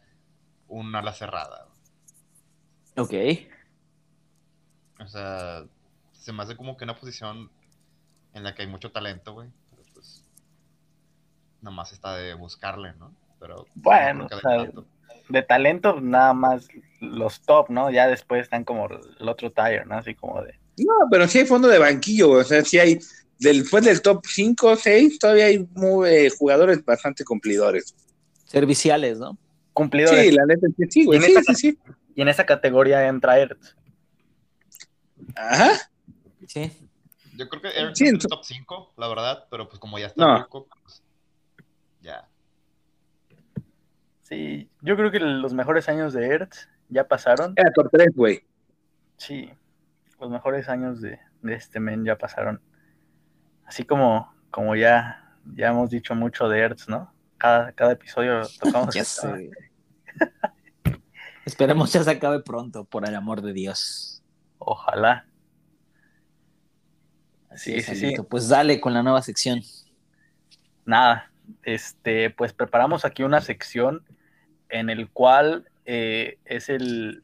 una 0.67 0.99
ala 0.99 1.13
cerrada. 1.13 1.67
Ok. 2.95 3.13
O 4.99 5.07
sea, 5.07 5.63
se 6.13 6.31
me 6.31 6.43
hace 6.43 6.55
como 6.55 6.77
que 6.77 6.83
una 6.83 6.95
posición 6.95 7.49
en 8.33 8.43
la 8.43 8.53
que 8.53 8.61
hay 8.61 8.67
mucho 8.67 8.91
talento, 8.91 9.33
güey. 9.33 9.49
Pero 9.69 9.83
pues, 9.93 10.23
nomás 11.61 11.91
está 11.91 12.15
de 12.15 12.35
buscarle, 12.35 12.93
¿no? 12.93 13.11
Pero 13.39 13.65
bueno, 13.75 14.27
de, 15.29 15.41
talento 15.43 15.99
nada 16.01 16.33
más 16.33 16.67
los 16.99 17.41
top, 17.41 17.69
¿no? 17.69 17.89
Ya 17.91 18.07
después 18.07 18.43
están 18.43 18.63
como 18.63 18.87
el 18.87 19.29
otro 19.29 19.51
tire, 19.51 19.85
¿no? 19.85 19.95
Así 19.97 20.15
como 20.15 20.41
de... 20.41 20.53
No, 20.77 20.93
pero 21.11 21.27
sí 21.27 21.39
hay 21.39 21.45
fondo 21.45 21.67
de 21.67 21.79
banquillo, 21.79 22.31
o 22.31 22.43
sea, 22.43 22.63
sí 22.63 22.79
hay, 22.79 22.99
después 23.39 23.83
del 23.85 24.01
top 24.01 24.25
5, 24.25 24.75
6, 24.75 25.19
todavía 25.19 25.45
hay 25.45 25.67
muy, 25.73 26.09
eh, 26.09 26.29
jugadores 26.29 26.83
bastante 26.83 27.23
cumplidores. 27.23 27.95
Serviciales, 28.45 29.17
¿no? 29.19 29.37
Cumplidores. 29.73 30.25
Sí, 30.25 30.31
la 30.31 30.45
neta 30.45 30.67
es 30.67 30.73
que 30.77 30.91
sí, 30.91 31.05
güey. 31.05 31.19
Y 31.19 31.23
en 31.23 31.29
Sí, 31.29 31.43
sí, 31.47 31.55
sí. 31.55 31.79
Y 32.15 32.21
en 32.21 32.27
esa 32.27 32.45
categoría 32.45 33.07
entra 33.07 33.39
Ertz. 33.39 33.75
Ajá. 35.35 35.89
Sí. 36.47 36.71
Yo 37.35 37.47
creo 37.47 37.61
que 37.61 37.69
Eric 37.69 37.95
Sí, 37.95 38.05
es 38.05 38.11
el 38.11 38.19
top 38.19 38.43
5, 38.43 38.93
la 38.97 39.07
verdad, 39.07 39.45
pero 39.49 39.69
pues 39.69 39.79
como 39.79 39.97
ya 39.99 40.07
está 40.07 40.25
No. 40.25 40.41
ruco, 40.41 40.67
pues, 40.83 41.01
ya. 42.01 42.27
Sí, 44.29 44.69
yo 44.81 44.95
creo 44.95 45.09
que 45.09 45.19
los 45.19 45.53
mejores 45.53 45.89
años 45.89 46.13
de 46.13 46.27
Ertz 46.27 46.69
ya 46.87 47.07
pasaron. 47.07 47.53
Era 47.55 47.71
top 47.73 47.89
3, 47.91 48.09
güey. 48.15 48.43
Sí, 49.17 49.51
los 50.19 50.29
mejores 50.29 50.69
años 50.69 51.01
de, 51.01 51.19
de 51.41 51.53
este 51.55 51.79
men 51.79 52.05
ya 52.05 52.15
pasaron. 52.15 52.61
Así 53.65 53.85
como, 53.85 54.31
como 54.51 54.75
ya, 54.75 55.35
ya 55.55 55.69
hemos 55.69 55.89
dicho 55.89 56.13
mucho 56.13 56.47
de 56.47 56.59
Ertz, 56.59 56.87
¿no? 56.87 57.11
Cada, 57.39 57.71
cada 57.71 57.93
episodio 57.93 58.41
tocamos 58.59 58.93
Ya 58.95 59.03
sé. 59.03 59.49
Esperemos 61.45 61.91
ya 61.91 62.03
se 62.03 62.11
acabe 62.11 62.41
pronto, 62.41 62.85
por 62.85 63.07
el 63.07 63.15
amor 63.15 63.41
de 63.41 63.53
Dios. 63.53 64.23
Ojalá. 64.59 65.25
Sí, 67.55 67.77
Así 67.77 67.81
sí, 67.81 67.95
sí. 67.95 68.05
Alito. 68.07 68.25
Pues 68.25 68.47
dale 68.47 68.79
con 68.79 68.93
la 68.93 69.01
nueva 69.01 69.23
sección. 69.23 69.61
Nada, 70.85 71.31
este, 71.63 72.29
pues 72.29 72.53
preparamos 72.53 73.05
aquí 73.05 73.23
una 73.23 73.41
sección 73.41 74.05
en 74.69 74.89
el 74.89 75.09
cual 75.09 75.69
eh, 75.85 76.37
es 76.45 76.69
el 76.69 77.23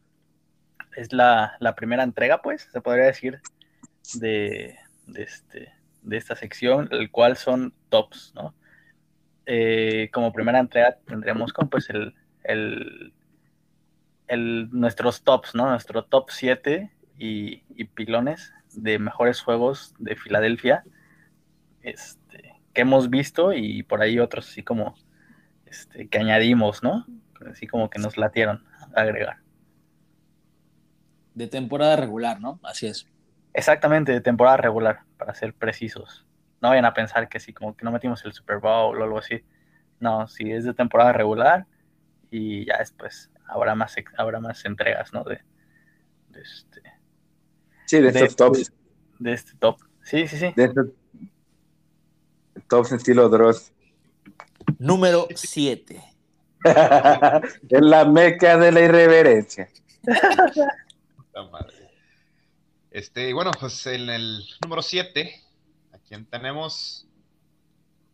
es 0.95 1.11
la, 1.13 1.57
la 1.59 1.75
primera 1.75 2.03
entrega, 2.03 2.41
pues, 2.41 2.69
se 2.71 2.81
podría 2.81 3.05
decir, 3.05 3.41
de, 4.15 4.77
este, 5.15 5.73
de 6.01 6.17
esta 6.17 6.35
sección, 6.35 6.87
el 6.91 7.11
cual 7.11 7.37
son 7.37 7.73
tops, 7.89 8.33
¿no? 8.35 8.55
Eh, 9.45 10.09
como 10.13 10.33
primera 10.33 10.59
entrega 10.59 10.97
tendremos 11.05 11.53
como 11.53 11.69
pues 11.69 11.89
el, 11.91 12.15
el, 12.43 13.13
el- 14.27 14.69
nuestros 14.71 15.23
tops, 15.23 15.53
¿no? 15.55 15.69
Nuestro 15.69 16.03
top 16.05 16.29
7 16.31 16.91
y, 17.17 17.63
y 17.69 17.85
pilones 17.85 18.53
de 18.73 18.99
mejores 18.99 19.41
juegos 19.41 19.93
de 19.99 20.15
Filadelfia. 20.15 20.83
Este, 21.81 22.53
que 22.73 22.81
hemos 22.81 23.09
visto 23.09 23.53
y 23.53 23.83
por 23.83 24.01
ahí 24.01 24.19
otros 24.19 24.49
así 24.49 24.63
como 24.63 24.95
este, 25.65 26.07
que 26.07 26.17
añadimos, 26.17 26.83
¿no? 26.83 27.05
Así 27.51 27.67
como 27.67 27.89
que 27.89 27.99
nos 27.99 28.17
latieron 28.17 28.63
a 28.95 29.01
agregar. 29.01 29.37
De 31.33 31.47
temporada 31.47 31.95
regular, 31.95 32.39
¿no? 32.39 32.59
Así 32.63 32.87
es. 32.87 33.07
Exactamente, 33.53 34.11
de 34.11 34.21
temporada 34.21 34.57
regular, 34.57 35.01
para 35.17 35.33
ser 35.33 35.53
precisos. 35.53 36.25
No 36.61 36.69
vayan 36.69 36.85
a 36.85 36.93
pensar 36.93 37.27
que 37.29 37.39
sí, 37.39 37.53
como 37.53 37.75
que 37.75 37.83
no 37.85 37.91
metimos 37.91 38.23
el 38.25 38.33
Super 38.33 38.59
Bowl 38.59 38.99
o 38.99 39.03
algo 39.03 39.17
así. 39.19 39.43
No, 39.99 40.27
sí 40.27 40.51
es 40.51 40.63
de 40.63 40.73
temporada 40.73 41.13
regular 41.13 41.65
y 42.31 42.65
ya 42.65 42.77
después 42.79 43.29
habrá 43.47 43.75
más, 43.75 43.95
habrá 44.17 44.39
más 44.39 44.63
entregas, 44.65 45.13
¿no? 45.13 45.23
De, 45.23 45.41
de 46.29 46.41
este, 46.41 46.81
Sí, 47.85 47.97
de 48.01 48.11
De- 48.11 48.19
estos 48.25 48.35
tops. 48.35 48.73
de 49.19 49.33
este 49.33 49.53
top. 49.57 49.79
Sí, 50.03 50.27
sí, 50.27 50.37
sí. 50.37 50.53
De 50.55 50.63
estos 50.65 50.87
tops 52.67 52.91
estilo 52.93 53.29
Dross. 53.29 53.71
Número 54.79 55.27
7. 55.33 56.01
es 57.69 57.81
la 57.81 58.05
meca 58.05 58.57
de 58.57 58.72
la 58.72 58.81
irreverencia. 58.81 59.69
Este, 62.91 63.29
y 63.29 63.34
bueno, 63.34 63.51
pues 63.60 63.86
en 63.88 64.10
el 64.10 64.43
número 64.63 64.81
7, 64.81 65.41
¿a 65.91 65.98
quién 66.00 66.25
tenemos? 66.25 67.05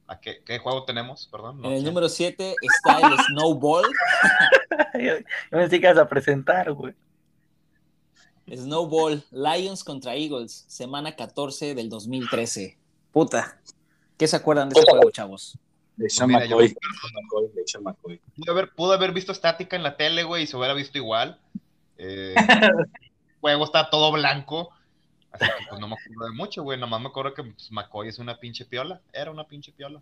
¿A 0.07 0.19
qué, 0.19 0.41
qué 0.43 0.59
juego 0.59 0.83
tenemos? 0.85 1.27
Perdón. 1.31 1.61
no 1.61 1.67
En 1.69 1.73
el 1.75 1.81
sé. 1.81 1.85
número 1.85 2.09
7 2.09 2.55
está 2.61 2.99
el 3.07 3.17
Snowball. 3.27 3.85
yo, 4.95 5.17
yo 5.51 5.69
que 5.69 5.75
ibas 5.77 5.97
a 5.97 6.07
presentar, 6.09 6.71
güey. 6.73 6.93
Snowball, 8.53 9.23
Lions 9.31 9.83
contra 9.83 10.15
Eagles, 10.15 10.65
semana 10.67 11.15
14 11.15 11.75
del 11.75 11.89
2013. 11.89 12.77
Puta. 13.11 13.61
¿Qué 14.17 14.27
se 14.27 14.35
acuerdan 14.35 14.69
de 14.69 14.79
ese 14.79 14.89
juego, 14.89 15.09
chavos? 15.11 15.57
De 16.01 16.09
Sean 16.09 16.29
Mira, 16.29 16.45
yo- 16.45 16.57
McCoy. 16.57 16.67
Sean 16.69 17.13
McCoy, 17.13 17.47
de 17.53 17.63
Sean 17.65 17.83
McCoy. 17.83 18.21
Pude 18.35 18.51
haber, 18.51 18.71
pude 18.73 18.93
haber 18.95 19.11
visto 19.11 19.31
estática 19.31 19.75
en 19.75 19.83
la 19.83 19.97
tele, 19.97 20.23
güey, 20.23 20.43
y 20.43 20.47
se 20.47 20.57
hubiera 20.57 20.73
visto 20.73 20.97
igual. 20.97 21.39
Eh, 21.97 22.33
el 22.35 22.37
juego 23.41 23.65
está 23.65 23.89
todo 23.89 24.11
blanco. 24.11 24.69
Así 25.31 25.45
que 25.45 25.65
pues 25.69 25.79
no 25.79 25.87
me 25.87 25.95
acuerdo 25.95 26.25
de 26.25 26.35
mucho, 26.35 26.63
güey. 26.63 26.79
Nomás 26.79 27.01
me 27.01 27.07
acuerdo 27.07 27.33
que 27.33 27.43
pues, 27.43 27.71
McCoy 27.71 28.07
es 28.09 28.19
una 28.19 28.37
pinche 28.39 28.65
piola. 28.65 28.99
Era 29.13 29.31
una 29.31 29.45
pinche 29.45 29.71
piola. 29.71 30.01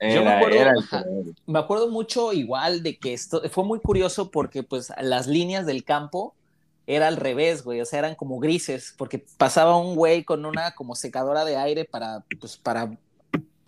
Yo 0.00 0.24
me 0.24 0.30
acuerdo- 0.32 0.56
era 0.58 0.72
el. 0.72 1.34
Me 1.46 1.58
acuerdo 1.58 1.88
mucho 1.88 2.32
igual 2.32 2.82
de 2.82 2.98
que 2.98 3.12
esto 3.12 3.42
fue 3.50 3.64
muy 3.64 3.80
curioso 3.80 4.30
porque 4.30 4.62
pues 4.62 4.90
las 5.00 5.26
líneas 5.26 5.66
del 5.66 5.84
campo 5.84 6.34
era 6.86 7.06
al 7.06 7.18
revés, 7.18 7.62
güey, 7.62 7.80
o 7.82 7.84
sea, 7.84 8.00
eran 8.00 8.14
como 8.16 8.38
grises, 8.40 8.94
porque 8.96 9.24
pasaba 9.36 9.76
un 9.76 9.94
güey 9.94 10.24
con 10.24 10.44
una 10.46 10.72
como 10.74 10.96
secadora 10.96 11.44
de 11.44 11.56
aire 11.56 11.84
para, 11.84 12.24
pues 12.40 12.56
para, 12.56 12.96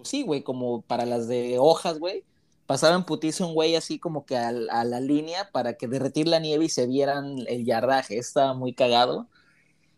pues 0.02 0.10
sí, 0.10 0.22
güey, 0.22 0.42
como 0.42 0.82
para 0.82 1.06
las 1.06 1.28
de 1.28 1.58
hojas, 1.60 2.00
güey. 2.00 2.24
Pasaba 2.66 2.96
en 2.96 3.04
putizo 3.04 3.46
un 3.46 3.54
güey 3.54 3.76
así 3.76 4.00
como 4.00 4.26
que 4.26 4.36
a, 4.36 4.50
la 4.50 5.00
línea 5.00 5.48
para 5.52 5.74
que 5.74 5.86
derretir 5.86 6.26
la 6.26 6.40
nieve 6.40 6.64
y 6.64 6.68
se 6.68 6.88
vieran 6.88 7.36
el 7.46 7.64
yardaje, 7.64 8.18
estaba 8.18 8.52
muy 8.52 8.72
cagado. 8.72 9.28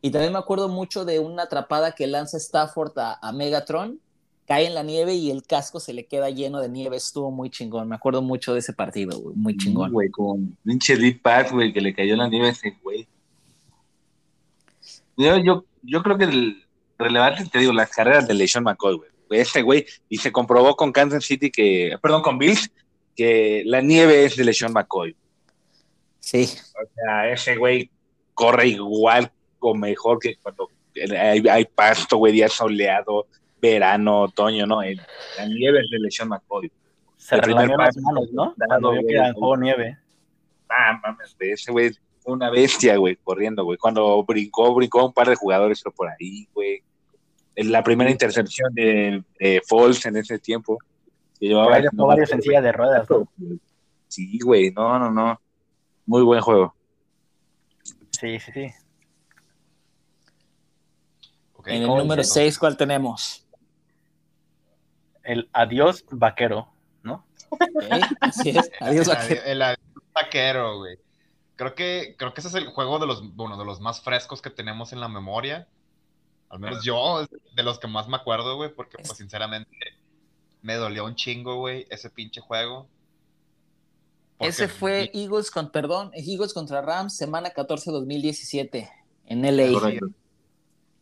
Y 0.03 0.11
también 0.11 0.35
me 0.35 0.39
acuerdo 0.39 0.69
mucho 0.69 1.07
de 1.07 1.21
una 1.21 1.45
atrapada 1.45 1.93
que 1.93 2.07
lanza 2.07 2.37
Stafford 2.37 2.99
a, 2.99 3.19
a 3.23 3.33
Megatron, 3.33 3.99
cae 4.47 4.67
en 4.67 4.75
la 4.75 4.83
nieve 4.83 5.15
y 5.15 5.31
el 5.31 5.43
casco 5.43 5.81
se 5.81 5.95
le 5.95 6.05
queda 6.05 6.29
lleno 6.29 6.61
de 6.61 6.69
nieve, 6.69 6.97
estuvo 6.97 7.31
muy 7.31 7.49
chingón, 7.49 7.89
me 7.89 7.95
acuerdo 7.95 8.21
mucho 8.21 8.53
de 8.53 8.59
ese 8.59 8.75
partido, 8.75 9.19
güey, 9.19 9.35
muy 9.35 9.57
chingón. 9.57 9.91
Güey, 9.91 10.11
con 10.11 10.55
pinche 10.65 10.97
deep 10.97 11.23
pass, 11.23 11.51
güey, 11.51 11.73
que 11.73 11.81
le 11.81 11.95
cayó 11.95 12.15
la 12.17 12.29
nieve 12.29 12.49
a 12.49 12.51
ese 12.51 12.77
güey. 12.83 13.09
Yo, 15.17 15.39
yo, 15.39 15.65
yo 15.83 16.03
creo 16.03 16.19
que 16.19 16.25
el 16.25 16.65
relevante, 16.99 17.47
te 17.47 17.59
digo, 17.59 17.73
las 17.73 17.91
carreras 17.91 18.29
de 18.29 18.35
LeSean 18.35 18.65
McCoy, 18.65 18.97
güey. 18.97 19.14
Este 19.31 19.63
güey, 19.63 19.87
y 20.09 20.19
se 20.19 20.31
comprobó 20.33 20.77
con 20.77 20.93
Kansas 20.93 21.25
City 21.25 21.51
que, 21.51 21.97
perdón, 22.03 22.23
con 22.23 22.39
Bills, 22.39 22.71
que 23.17 23.63
la 23.67 23.81
nieve 23.81 24.25
es 24.25 24.37
de 24.37 24.45
LeSean 24.45 24.73
McCoy. 24.73 25.17
Sí, 26.21 26.43
O 26.45 26.87
sea, 26.95 27.31
ese 27.31 27.57
güey 27.57 27.91
corre 28.33 28.69
igual 28.69 29.31
o 29.61 29.75
mejor 29.75 30.19
que 30.19 30.37
cuando 30.37 30.69
hay, 31.19 31.43
hay 31.49 31.65
pasto, 31.65 32.17
güey, 32.19 32.33
día 32.33 32.49
soleado, 32.49 33.27
verano, 33.61 34.23
otoño, 34.23 34.67
¿no? 34.67 34.83
El- 34.83 35.01
La 35.39 35.47
nieve 35.47 35.81
es 35.81 35.91
de 35.91 35.99
LeSean 35.99 36.29
McCoy. 36.29 36.71
Se 37.17 37.37
El 37.37 37.41
primer 37.43 37.63
relamió 37.69 37.85
las 37.87 37.97
manos, 37.99 38.31
¿no? 38.33 38.55
dado, 38.57 38.69
Cuando 38.69 38.91
vio 38.93 39.01
que 39.01 39.05
güey. 39.07 39.17
era 39.17 39.29
en 39.29 39.35
juego 39.35 39.57
nieve. 39.57 39.99
Ah, 40.69 41.01
mames, 41.03 41.37
ese 41.39 41.73
güey 41.73 41.91
una 42.27 42.51
bestia, 42.51 42.97
güey, 42.97 43.17
corriendo, 43.17 43.65
güey. 43.65 43.77
Cuando 43.79 44.23
brincó, 44.25 44.75
brincó 44.75 45.07
un 45.07 45.13
par 45.13 45.29
de 45.29 45.37
jugadores 45.37 45.81
pero 45.83 45.95
por 45.95 46.09
ahí, 46.09 46.49
güey. 46.55 46.83
La 47.57 47.83
primera 47.85 48.11
intercepción 48.11 48.73
de, 48.75 49.23
de 49.39 49.63
Foles 49.67 50.05
en 50.07 50.17
ese 50.17 50.39
tiempo. 50.39 50.79
Que 51.39 51.47
llevaba, 51.49 51.79
no, 51.93 52.07
varios 52.07 52.31
en 52.33 52.43
silla 52.43 52.61
de 52.61 52.73
ruedas, 52.73 53.09
¿no? 53.11 53.29
Sí, 54.09 54.39
güey, 54.43 54.71
no, 54.73 54.99
no, 54.99 55.11
no. 55.11 55.41
Muy 56.07 56.23
buen 56.23 56.41
juego. 56.41 56.75
Sí, 58.11 58.39
sí, 58.39 58.53
sí. 58.53 58.67
En 61.67 61.83
el 61.83 61.87
¿cómo 61.89 61.99
número 62.01 62.21
dices? 62.23 62.35
6, 62.35 62.59
¿cuál 62.59 62.77
tenemos? 62.77 63.47
El 65.23 65.49
adiós 65.53 66.05
vaquero, 66.11 66.69
¿no? 67.03 67.25
Ok, 67.49 67.63
Así 68.21 68.51
es, 68.51 68.71
adiós, 68.81 69.09
El, 69.09 69.15
vaquero. 69.15 69.41
adi- 69.41 69.51
el 69.51 69.63
adiós 69.63 69.79
vaquero, 70.13 70.79
güey. 70.79 70.99
Creo 71.57 71.75
que, 71.75 72.17
creo 72.19 72.35
que 72.35 72.41
ese 72.41 72.49
es 72.49 72.55
el 72.55 72.67
juego 72.67 72.99
de 72.99 73.07
los, 73.07 73.35
bueno, 73.35 73.57
de 73.57 73.65
los 73.65 73.81
más 73.81 74.03
frescos 74.03 74.43
que 74.43 74.51
tenemos 74.51 74.93
en 74.93 75.01
la 75.01 75.09
memoria. 75.09 75.67
Al 76.55 76.61
menos 76.61 76.85
yo, 76.85 77.27
de 77.57 77.63
los 77.65 77.81
que 77.81 77.89
más 77.89 78.07
me 78.07 78.15
acuerdo, 78.15 78.55
güey, 78.55 78.73
porque 78.73 78.97
pues 78.99 79.19
sinceramente 79.19 79.77
me 80.63 80.77
dolió 80.77 81.05
un 81.05 81.17
chingo, 81.17 81.57
güey, 81.57 81.85
ese 81.91 82.11
pinche 82.11 82.41
juego. 82.41 82.87
Porque 84.39 84.51
Ese 84.51 84.69
fue 84.69 85.11
Eagles 85.13 85.51
con, 85.51 85.73
perdón, 85.73 86.13
Eagles 86.15 86.55
contra 86.55 86.81
Rams, 86.81 87.17
semana 87.17 87.51
14 87.51 87.91
2017 87.91 88.89
en 89.27 89.43
LA. 89.43 89.73
Correcto. 89.73 90.07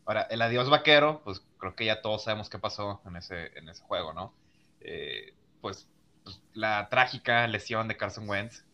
Ahora, 0.05 0.23
el 0.23 0.41
adiós 0.41 0.71
vaquero, 0.71 1.21
pues 1.23 1.43
creo 1.59 1.75
que 1.75 1.85
ya 1.85 2.01
todos 2.01 2.23
sabemos 2.23 2.49
qué 2.49 2.57
pasó 2.57 2.99
en 3.05 3.15
ese, 3.15 3.55
en 3.55 3.69
ese 3.69 3.83
juego, 3.83 4.11
¿no? 4.11 4.33
Eh, 4.81 5.35
pues, 5.61 5.87
pues, 6.23 6.41
la 6.53 6.89
trágica 6.89 7.47
lesión 7.47 7.87
de 7.87 7.95
Carson 7.95 8.27
Wentz, 8.27 8.65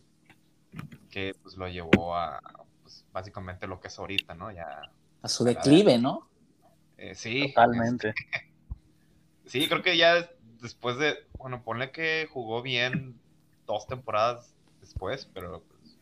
que 1.11 1.33
pues 1.43 1.57
lo 1.57 1.67
llevó 1.67 2.15
a 2.15 2.39
pues, 2.83 3.05
básicamente 3.11 3.67
lo 3.67 3.81
que 3.81 3.89
es 3.89 3.99
ahorita, 3.99 4.33
¿no? 4.33 4.49
Ya, 4.49 4.89
A 5.21 5.27
su 5.27 5.43
declive, 5.43 5.97
¿no? 5.97 6.29
Eh, 6.99 7.15
sí. 7.15 7.47
Totalmente. 7.47 8.13
Sí, 9.45 9.67
creo 9.67 9.81
que 9.81 9.97
ya 9.97 10.29
después 10.61 10.97
de, 10.97 11.15
bueno, 11.39 11.63
ponle 11.63 11.91
que 11.91 12.27
jugó 12.31 12.61
bien 12.61 13.19
dos 13.65 13.87
temporadas 13.87 14.53
después, 14.79 15.25
pero 15.33 15.63
pues, 15.67 15.97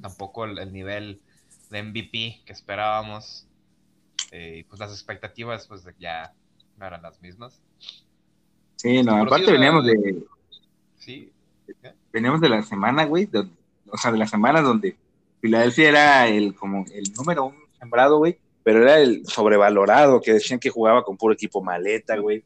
tampoco 0.00 0.44
el, 0.44 0.58
el 0.58 0.72
nivel 0.72 1.20
de 1.68 1.82
MVP 1.82 2.42
que 2.44 2.52
esperábamos. 2.52 3.46
eh, 4.30 4.58
y 4.58 4.64
pues 4.64 4.78
las 4.80 4.92
expectativas 4.92 5.66
pues 5.66 5.84
ya 5.98 6.32
no 6.76 6.86
eran 6.86 7.02
las 7.02 7.20
mismas. 7.20 7.60
Sí, 8.76 9.02
no, 9.02 9.12
Pero 9.12 9.24
aparte 9.24 9.46
sí, 9.46 9.52
veníamos 9.52 9.84
de, 9.84 10.24
Sí, 10.96 11.32
veníamos 12.12 12.40
de 12.40 12.48
la 12.48 12.62
semana, 12.62 13.04
güey, 13.04 13.26
de- 13.26 13.48
o 13.90 13.96
sea, 13.96 14.12
de 14.12 14.18
la 14.18 14.26
semana 14.26 14.60
donde 14.60 14.96
Filadelfia 15.40 15.88
era 15.88 16.28
el 16.28 16.54
como 16.54 16.84
el 16.92 17.12
número 17.14 17.46
un 17.46 17.56
sembrado, 17.78 18.18
güey, 18.18 18.38
pero 18.70 18.84
era 18.84 19.00
el 19.00 19.26
sobrevalorado, 19.26 20.20
que 20.20 20.34
decían 20.34 20.60
que 20.60 20.70
jugaba 20.70 21.02
con 21.02 21.16
puro 21.16 21.34
equipo 21.34 21.60
maleta, 21.60 22.16
güey. 22.18 22.44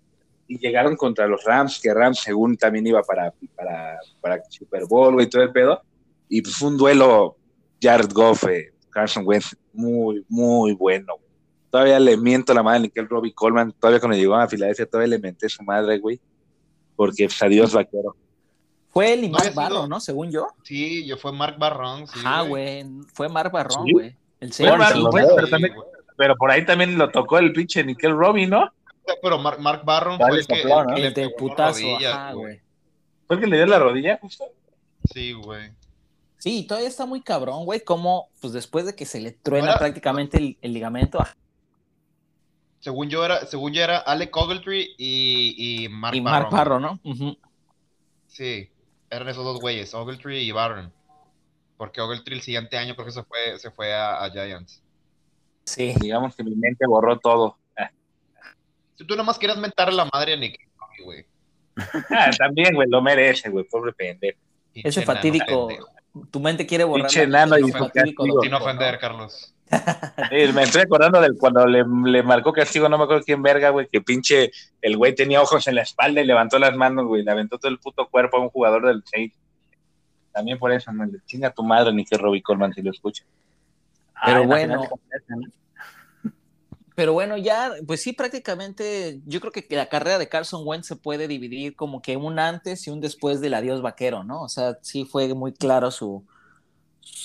Y 0.49 0.59
llegaron 0.59 0.97
contra 0.97 1.27
los 1.27 1.45
Rams, 1.45 1.79
que 1.83 1.93
Rams 1.93 2.21
según 2.21 2.57
también 2.57 2.87
iba 2.87 3.03
para, 3.03 3.31
para, 3.55 3.99
para 4.23 4.43
Super 4.49 4.87
Bowl, 4.87 5.13
güey, 5.13 5.29
todo 5.29 5.43
el 5.43 5.53
pedo. 5.53 5.83
Y 6.31 6.41
pues 6.41 6.57
fue 6.57 6.69
un 6.69 6.79
duelo 6.79 7.37
Jared 7.83 8.11
Goff, 8.15 8.45
eh, 8.49 8.73
Carson 8.89 9.25
Wentz, 9.27 9.55
muy, 9.75 10.25
muy 10.31 10.73
bueno. 10.73 11.13
güey. 11.19 11.31
Todavía 11.69 12.01
le 12.01 12.17
miento 12.17 12.55
la 12.55 12.63
madre 12.63 12.79
a 12.79 12.83
Nickel 12.83 13.07
Robbie 13.07 13.35
Coleman, 13.35 13.73
todavía 13.73 14.01
cuando 14.01 14.17
llegó 14.17 14.35
a 14.35 14.49
Filadelfia, 14.49 14.87
todavía 14.87 15.17
le 15.17 15.19
menté 15.19 15.51
su 15.51 15.63
madre, 15.63 15.99
güey. 15.99 16.19
Porque 16.97 17.27
pues, 17.27 17.43
adiós 17.43 17.75
vaquero. 17.75 18.17
Fue 18.89 19.13
el 19.13 19.31
No 19.31 19.37
Mark 19.37 19.53
Barrow, 19.55 19.87
¿no? 19.89 20.01
Según 20.01 20.31
yo. 20.31 20.47
sí, 20.63 21.05
yo 21.05 21.19
fue 21.19 21.33
Mark 21.33 21.59
Barrón. 21.59 22.07
Sí, 22.07 22.21
Ajá, 22.25 22.43
güey. 22.43 22.83
Fue 23.13 23.29
Mark 23.29 23.53
Barrón, 23.53 23.85
Sí. 23.85 23.93
güey. 23.93 24.17
El 24.41 24.53
señor. 24.55 24.79
Pero 25.13 25.49
también- 25.49 25.75
Pero 26.17 26.37
por 26.37 26.51
ahí 26.51 26.65
también 26.65 26.97
lo 26.97 27.11
tocó 27.11 27.39
el 27.39 27.53
pinche 27.53 27.83
Nickel 27.85 28.17
Robbie, 28.17 28.47
¿no? 28.47 28.73
Pero 29.23 29.39
Mark, 29.39 29.61
Mark 29.61 29.83
Barron 29.85 30.19
fue 30.19 30.39
el 30.39 30.47
que, 30.47 30.63
el 30.63 30.69
las 30.69 31.33
putazo, 31.37 31.81
rodillas, 31.81 32.15
ajá, 32.15 32.33
güey. 32.33 32.61
Fue 33.27 33.37
el 33.37 33.43
que 33.43 33.49
le 33.49 33.57
dio 33.57 33.67
la 33.67 33.79
rodilla, 33.79 34.19
justo. 34.21 34.45
Sí, 35.13 35.33
güey. 35.33 35.73
Sí, 36.39 36.67
todavía 36.67 36.89
está 36.89 37.05
muy 37.07 37.21
cabrón, 37.23 37.65
güey. 37.65 37.81
Como, 37.81 38.29
pues 38.41 38.53
después 38.53 38.87
de 38.87 38.95
que 38.95 39.05
se 39.07 39.21
le 39.21 39.33
truena 39.33 39.69
Ahora- 39.69 39.79
prácticamente 39.79 40.39
el, 40.39 40.59
el 40.63 40.73
ligamento 40.73 41.19
Según 42.81 43.09
yo 43.09 43.25
era, 43.25 43.47
según 43.47 43.73
yo 43.73 43.83
era 43.83 43.99
Alec 43.99 44.35
Ogletree 44.37 44.95
y, 44.99 45.85
y 45.85 45.89
Mark 45.89 46.15
y 46.15 46.21
Mark 46.21 46.51
Barron. 46.51 46.83
Barrow, 46.83 47.01
¿no? 47.05 47.37
Sí, 48.29 48.69
eran 49.11 49.29
esos 49.29 49.45
dos 49.45 49.61
güeyes, 49.61 49.95
Ogletree 49.95 50.43
y 50.43 50.51
Barron. 50.53 50.93
Porque 51.77 52.01
Ogletree 52.01 52.37
el 52.37 52.43
siguiente 52.43 52.77
año 52.77 52.95
creo 52.95 53.07
que 53.07 53.13
se 53.13 53.23
fue, 53.25 53.59
se 53.59 53.71
fue 53.71 53.95
a, 53.95 54.23
a 54.23 54.31
Giants. 54.31 54.83
Sí. 55.65 55.95
Digamos 56.01 56.35
que 56.37 56.45
mi 56.45 56.55
mente 56.55 56.87
borró 56.87 57.19
todo. 57.19 57.59
Si 58.97 59.05
tú 59.05 59.17
nomás 59.17 59.39
quieras 59.39 59.59
mentar 59.59 59.93
la 59.93 60.09
madre 60.13 60.35
a 60.35 60.37
Nick, 60.37 60.59
güey. 61.05 61.27
Ah, 62.11 62.31
también, 62.39 62.75
güey, 62.75 62.89
lo 62.89 63.03
merece, 63.03 63.51
güey, 63.51 63.65
pobre 63.65 63.93
pendejo. 63.93 64.39
Ese 64.73 65.03
fatídico. 65.03 65.67
pendejo. 65.67 65.89
Tu 66.31 66.39
mente 66.39 66.65
quiere 66.65 66.85
borrar. 66.85 67.09
Pinche 67.09 67.25
enano 67.25 67.59
y 67.59 67.73
fatídico. 67.73 68.25
Sin 68.41 68.55
ofender. 68.55 68.99
Carlos. 68.99 69.53
Me 70.31 70.63
estoy 70.63 70.83
acordando 70.83 71.21
de 71.21 71.37
cuando 71.37 71.67
le, 71.67 71.85
le 72.05 72.23
marcó 72.23 72.53
castigo, 72.53 72.89
no 72.89 72.99
me 72.99 73.05
acuerdo 73.05 73.25
quién 73.25 73.43
verga, 73.43 73.71
güey, 73.71 73.89
que 73.89 74.01
pinche 74.01 74.51
el 74.81 74.97
güey 74.97 75.15
tenía 75.15 75.43
ojos 75.43 75.67
en 75.67 75.75
la 75.75 75.83
espalda 75.83 76.21
y 76.21 76.27
levantó 76.27 76.59
las 76.59 76.77
manos, 76.77 77.07
güey, 77.07 77.25
le 77.25 77.31
aventó 77.31 77.59
todo 77.59 77.71
el 77.71 77.79
puto 77.79 78.09
cuerpo 78.09 78.37
a 78.37 78.41
un 78.41 78.51
jugador 78.51 78.87
del 78.87 79.03
Saints. 79.05 79.37
También 80.33 80.59
por 80.59 80.71
eso, 80.73 80.93
man, 80.93 81.11
le 81.13 81.19
chinga 81.27 81.49
a 81.49 81.53
tu 81.53 81.65
madre 81.65 81.93
ni 81.93 82.05
que 82.05 82.17
Robbie 82.17 82.43
Coleman 82.43 82.73
si 82.75 82.83
lo 82.83 82.91
escucha. 82.91 83.25
Pero 84.25 84.39
Ah, 84.39 84.41
la 84.41 84.47
bueno. 84.47 84.89
completa, 84.89 85.37
¿no? 85.37 85.49
Pero 86.97 87.13
bueno, 87.13 87.37
ya, 87.37 87.73
pues 87.87 88.03
sí, 88.03 88.13
prácticamente, 88.13 89.21
yo 89.27 89.41
creo 89.41 89.51
que 89.51 89.67
la 89.71 89.89
carrera 89.89 90.17
de 90.19 90.29
Carson 90.29 90.63
Wentz 90.65 90.87
se 90.87 90.95
puede 90.97 91.27
dividir 91.27 91.75
como 91.75 92.01
que 92.01 92.17
un 92.17 92.39
antes 92.39 92.87
y 92.87 92.91
un 92.91 93.01
después 93.01 93.41
del 93.41 93.55
adiós 93.55 93.83
vaquero, 93.83 94.23
¿no? 94.23 94.43
O 94.43 94.49
sea, 94.49 94.79
sí 94.81 95.05
fue 95.05 95.35
muy 95.35 95.53
claro 95.53 95.91
su 95.91 96.25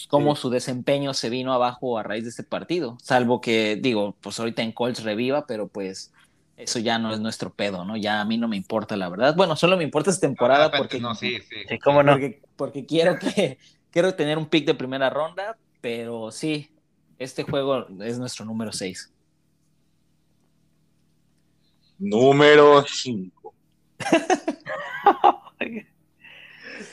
cómo 0.09 0.35
su 0.35 0.49
desempeño 0.49 1.13
se 1.13 1.29
vino 1.29 1.53
abajo 1.53 1.97
a 1.99 2.03
raíz 2.03 2.23
de 2.23 2.31
este 2.31 2.43
partido, 2.43 2.97
salvo 3.01 3.41
que, 3.41 3.77
digo, 3.79 4.15
pues 4.21 4.39
ahorita 4.39 4.63
en 4.63 4.71
Colts 4.71 5.03
reviva, 5.03 5.45
pero 5.45 5.67
pues 5.67 6.12
eso 6.57 6.79
ya 6.79 6.97
no 6.97 7.13
es 7.13 7.19
nuestro 7.19 7.53
pedo, 7.53 7.85
¿no? 7.85 7.95
Ya 7.95 8.19
a 8.19 8.25
mí 8.25 8.38
no 8.38 8.47
me 8.47 8.57
importa, 8.57 8.97
la 8.97 9.07
verdad. 9.07 9.35
Bueno, 9.35 9.55
solo 9.55 9.77
me 9.77 9.83
importa 9.83 10.09
esta 10.09 10.27
temporada 10.27 10.65
De 10.69 10.71
repente, 10.71 10.83
porque, 10.83 10.99
No, 10.99 11.15
sí, 11.15 11.38
sí. 11.47 11.55
Sí, 11.69 11.79
cómo 11.79 12.03
no. 12.03 12.13
porque, 12.13 12.41
porque 12.55 12.85
quiero 12.85 13.17
que 13.19 13.59
quiero 13.91 14.15
tener 14.15 14.38
un 14.38 14.47
pick 14.47 14.65
de 14.65 14.73
primera 14.73 15.09
ronda, 15.09 15.57
pero 15.79 16.31
sí, 16.31 16.69
este 17.19 17.43
juego 17.43 17.86
es 18.01 18.17
nuestro 18.17 18.45
número 18.45 18.71
6. 18.71 19.12
Número 21.99 22.84
5. 22.88 23.53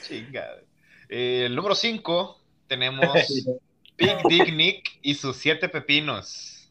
Chingada. 0.07 0.61
Eh, 1.09 1.45
el 1.47 1.55
número 1.55 1.75
5 1.75 2.41
tenemos 2.67 3.07
Big 3.97 4.17
Dick 4.29 4.53
Nick 4.55 4.99
y 5.03 5.15
sus 5.15 5.37
siete 5.37 5.69
pepinos. 5.69 6.69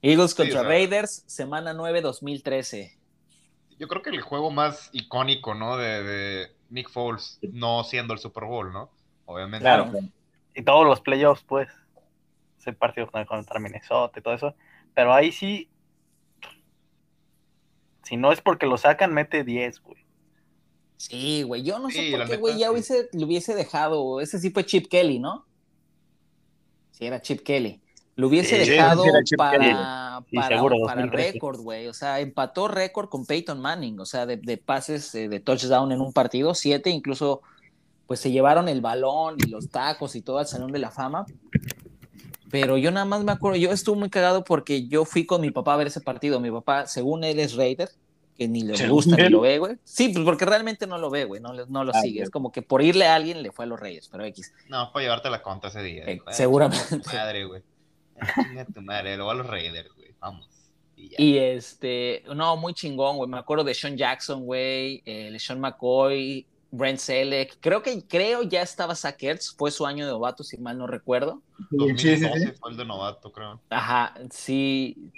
Eagles 0.00 0.30
Sí, 0.30 0.36
contra 0.36 0.60
o 0.60 0.62
sea- 0.62 0.62
Raiders, 0.62 1.24
semana 1.26 1.74
9 1.74 2.00
2013. 2.00 2.96
Yo 3.78 3.86
creo 3.88 4.02
que 4.02 4.10
el 4.10 4.22
juego 4.22 4.50
más 4.50 4.88
icónico, 4.92 5.54
¿no? 5.54 5.76
De, 5.76 6.02
de 6.02 6.56
Nick 6.70 6.88
Foles, 6.90 7.38
no 7.52 7.84
siendo 7.84 8.12
el 8.14 8.18
Super 8.18 8.44
Bowl, 8.44 8.72
¿no? 8.72 8.90
Obviamente. 9.28 9.62
Claro. 9.62 9.92
Y 10.54 10.62
todos 10.62 10.86
los 10.86 11.00
playoffs, 11.02 11.44
pues. 11.44 11.68
Ese 12.58 12.72
partido 12.72 13.10
con- 13.10 13.24
contra 13.26 13.60
Minnesota 13.60 14.18
y 14.18 14.22
todo 14.22 14.34
eso. 14.34 14.54
Pero 14.94 15.12
ahí 15.14 15.30
sí. 15.30 15.70
Si 18.02 18.16
no 18.16 18.32
es 18.32 18.40
porque 18.40 18.66
lo 18.66 18.78
sacan, 18.78 19.12
mete 19.12 19.44
10, 19.44 19.80
güey. 19.82 20.04
Sí, 20.96 21.42
güey, 21.44 21.62
yo 21.62 21.78
no 21.78 21.90
sé 21.90 22.10
por 22.10 22.26
qué, 22.28 22.36
güey, 22.38 22.58
ya 22.58 22.66
sí. 22.68 22.72
hubiese, 22.72 23.08
lo 23.12 23.26
hubiese 23.26 23.54
dejado. 23.54 24.20
Ese 24.20 24.38
sí 24.40 24.50
fue 24.50 24.64
Chip 24.64 24.88
Kelly, 24.88 25.18
¿no? 25.20 25.46
Sí, 26.90 27.06
era 27.06 27.20
Chip 27.22 27.42
Kelly. 27.42 27.80
Lo 28.16 28.26
hubiese 28.26 28.64
Sí, 28.64 28.70
dejado 28.72 29.04
sí, 29.24 29.36
para, 29.36 29.58
Kelly. 29.58 29.76
Sí, 30.30 30.36
para, 30.36 30.48
seguro, 30.56 30.76
para 30.84 31.02
2013. 31.02 31.32
récord, 31.34 31.60
güey. 31.60 31.86
O 31.86 31.92
sea, 31.94 32.18
empató 32.18 32.66
récord 32.66 33.08
con 33.08 33.26
Peyton 33.26 33.60
Manning, 33.60 34.00
o 34.00 34.06
sea, 34.06 34.26
de, 34.26 34.38
de 34.38 34.56
pases 34.56 35.14
eh, 35.14 35.28
de 35.28 35.38
touchdown 35.38 35.92
en 35.92 36.00
un 36.00 36.12
partido, 36.12 36.54
siete, 36.54 36.90
incluso, 36.90 37.42
pues 38.08 38.18
se 38.18 38.32
llevaron 38.32 38.68
el 38.68 38.80
balón 38.80 39.36
y 39.38 39.48
los 39.48 39.68
tacos 39.70 40.16
y 40.16 40.22
todo 40.22 40.38
al 40.38 40.48
Salón 40.48 40.72
de 40.72 40.80
la 40.80 40.90
Fama. 40.90 41.24
Pero 42.50 42.78
yo 42.78 42.90
nada 42.90 43.04
más 43.04 43.22
me 43.22 43.32
acuerdo, 43.32 43.56
yo 43.58 43.70
estuve 43.70 43.98
muy 43.98 44.08
cagado 44.10 44.42
porque 44.42 44.88
yo 44.88 45.04
fui 45.04 45.26
con 45.26 45.40
mi 45.42 45.50
papá 45.50 45.74
a 45.74 45.76
ver 45.76 45.86
ese 45.88 46.00
partido. 46.00 46.40
Mi 46.40 46.50
papá, 46.50 46.86
según 46.86 47.22
él, 47.22 47.38
es 47.40 47.54
Raider, 47.54 47.90
que 48.38 48.48
ni 48.48 48.62
le 48.62 48.74
¿Según 48.76 48.92
gusta 48.92 49.16
ni 49.16 49.28
lo 49.28 49.42
ve, 49.42 49.58
güey. 49.58 49.76
Sí, 49.84 50.08
pues 50.08 50.24
porque 50.24 50.46
realmente 50.46 50.86
no 50.86 50.96
lo 50.96 51.10
ve, 51.10 51.24
güey, 51.26 51.42
no, 51.42 51.52
no 51.52 51.84
lo 51.84 51.92
Ah, 51.94 52.00
sigue. 52.00 52.20
ok. 52.20 52.24
Es 52.24 52.30
como 52.30 52.50
que 52.50 52.62
por 52.62 52.80
irle 52.80 53.06
a 53.06 53.14
alguien 53.16 53.42
le 53.42 53.52
fue 53.52 53.66
a 53.66 53.68
los 53.68 53.78
Reyes, 53.78 54.08
pero 54.10 54.24
X. 54.24 54.54
No, 54.70 54.90
para 54.92 55.02
llevarte 55.02 55.28
la 55.28 55.42
contra 55.42 55.68
ese 55.68 55.82
día. 55.82 56.04
Eh, 56.06 56.14
Dijo, 56.14 56.30
"Eh, 56.30 56.34
seguramente. 56.34 56.98
tu 57.00 57.10
Madre, 57.12 57.44
güey. 57.44 57.60
Eh, 58.16 58.20
chinga 58.48 58.64
tu 58.64 58.80
madre, 58.80 59.16
luego 59.16 59.30
a 59.30 59.34
los 59.34 59.46
Raiders, 59.46 59.90
güey. 59.94 60.14
Vamos. 60.18 60.48
Y. 60.96 61.12
Y 61.22 61.36
este, 61.38 62.24
no, 62.34 62.56
muy 62.56 62.72
chingón, 62.72 63.18
güey. 63.18 63.28
Me 63.28 63.38
acuerdo 63.38 63.62
de 63.62 63.74
Sean 63.74 63.96
Jackson, 63.96 64.44
güey, 64.46 65.02
eh, 65.04 65.36
Sean 65.38 65.60
McCoy, 65.60 66.46
Brent 66.70 66.98
Selleck. 66.98 67.56
Creo 67.60 67.82
que, 67.82 68.04
creo 68.06 68.42
ya 68.42 68.62
estaba 68.62 68.94
Zach 68.94 69.22
Ertz, 69.22 69.54
fue 69.56 69.70
su 69.70 69.86
año 69.86 70.06
de 70.06 70.12
novato, 70.12 70.44
si 70.44 70.58
mal 70.58 70.78
no 70.78 70.86
recuerdo. 70.86 71.42
2012 71.70 72.52
fue 72.52 72.70
el 72.70 72.76
de 72.76 72.84
novato, 72.84 73.32
creo. 73.32 73.60
Ajá, 73.70 74.14
sí. 74.30 75.10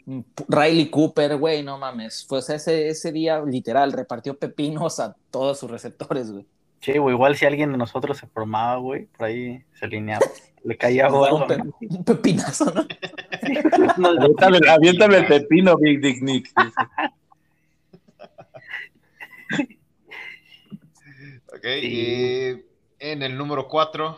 Riley 0.49 0.91
Cooper, 0.91 1.37
güey, 1.37 1.63
no 1.63 1.79
mames. 1.79 2.25
Pues 2.29 2.49
ese, 2.51 2.89
ese 2.89 3.13
día, 3.13 3.43
literal, 3.45 3.93
repartió 3.93 4.37
pepinos 4.39 5.01
a 5.01 5.17
todos 5.31 5.59
sus 5.59 5.71
receptores, 5.71 6.31
güey. 6.31 6.47
Sí, 6.81 6.97
güey, 6.99 7.15
igual 7.15 7.37
si 7.37 7.45
alguien 7.45 7.73
de 7.73 7.79
nosotros 7.79 8.17
se 8.17 8.27
formaba, 8.27 8.77
güey, 8.77 9.07
por 9.07 9.27
ahí 9.27 9.63
se 9.75 9.85
alineaba. 9.85 10.25
Le 10.63 10.77
caía 10.77 11.07
algo. 11.07 11.27
un, 11.37 11.47
pe- 11.47 11.59
un 11.89 12.05
pepinazo, 12.05 12.67
¿no? 12.67 12.85
¿no? 13.97 14.09
Aviéntame, 14.09 14.59
aviéntame 14.69 15.17
el 15.17 15.27
pepino, 15.27 15.75
Big 15.79 16.03
Dick 16.03 16.23
Nick. 16.23 16.51
Ok, 21.61 21.67
Sí. 21.81 21.87
y 21.87 22.65
en 22.99 23.23
el 23.23 23.37
número 23.37 23.69
4, 23.69 24.17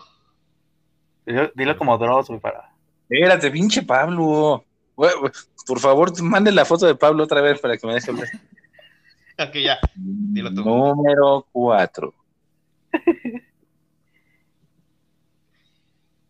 Dilo, 1.26 1.50
dilo 1.54 1.76
como 1.76 1.98
Dross, 1.98 2.28
güey, 2.28 2.38
para. 2.40 2.72
Espérate, 3.08 3.50
pinche 3.50 3.82
Pablo. 3.82 4.64
Por 4.94 5.80
favor, 5.80 6.22
mande 6.22 6.52
la 6.52 6.64
foto 6.64 6.86
de 6.86 6.94
Pablo 6.94 7.24
otra 7.24 7.40
vez 7.40 7.60
para 7.60 7.76
que 7.76 7.86
me 7.86 7.94
deje 7.94 8.10
hablar. 8.10 8.28
ok, 9.38 9.54
ya. 9.56 9.78
Dilo 9.96 10.54
tú. 10.54 10.64
Número 10.64 11.46
4. 11.50 12.14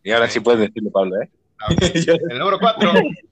Y 0.03 0.11
ahora 0.11 0.27
sí 0.27 0.39
puedes 0.39 0.61
decirlo, 0.61 0.91
Pablo, 0.91 1.21
¿eh? 1.21 1.29
Ah, 1.59 1.71
ok. 1.71 1.81
El 2.31 2.39
número 2.39 2.59
4 2.59 2.91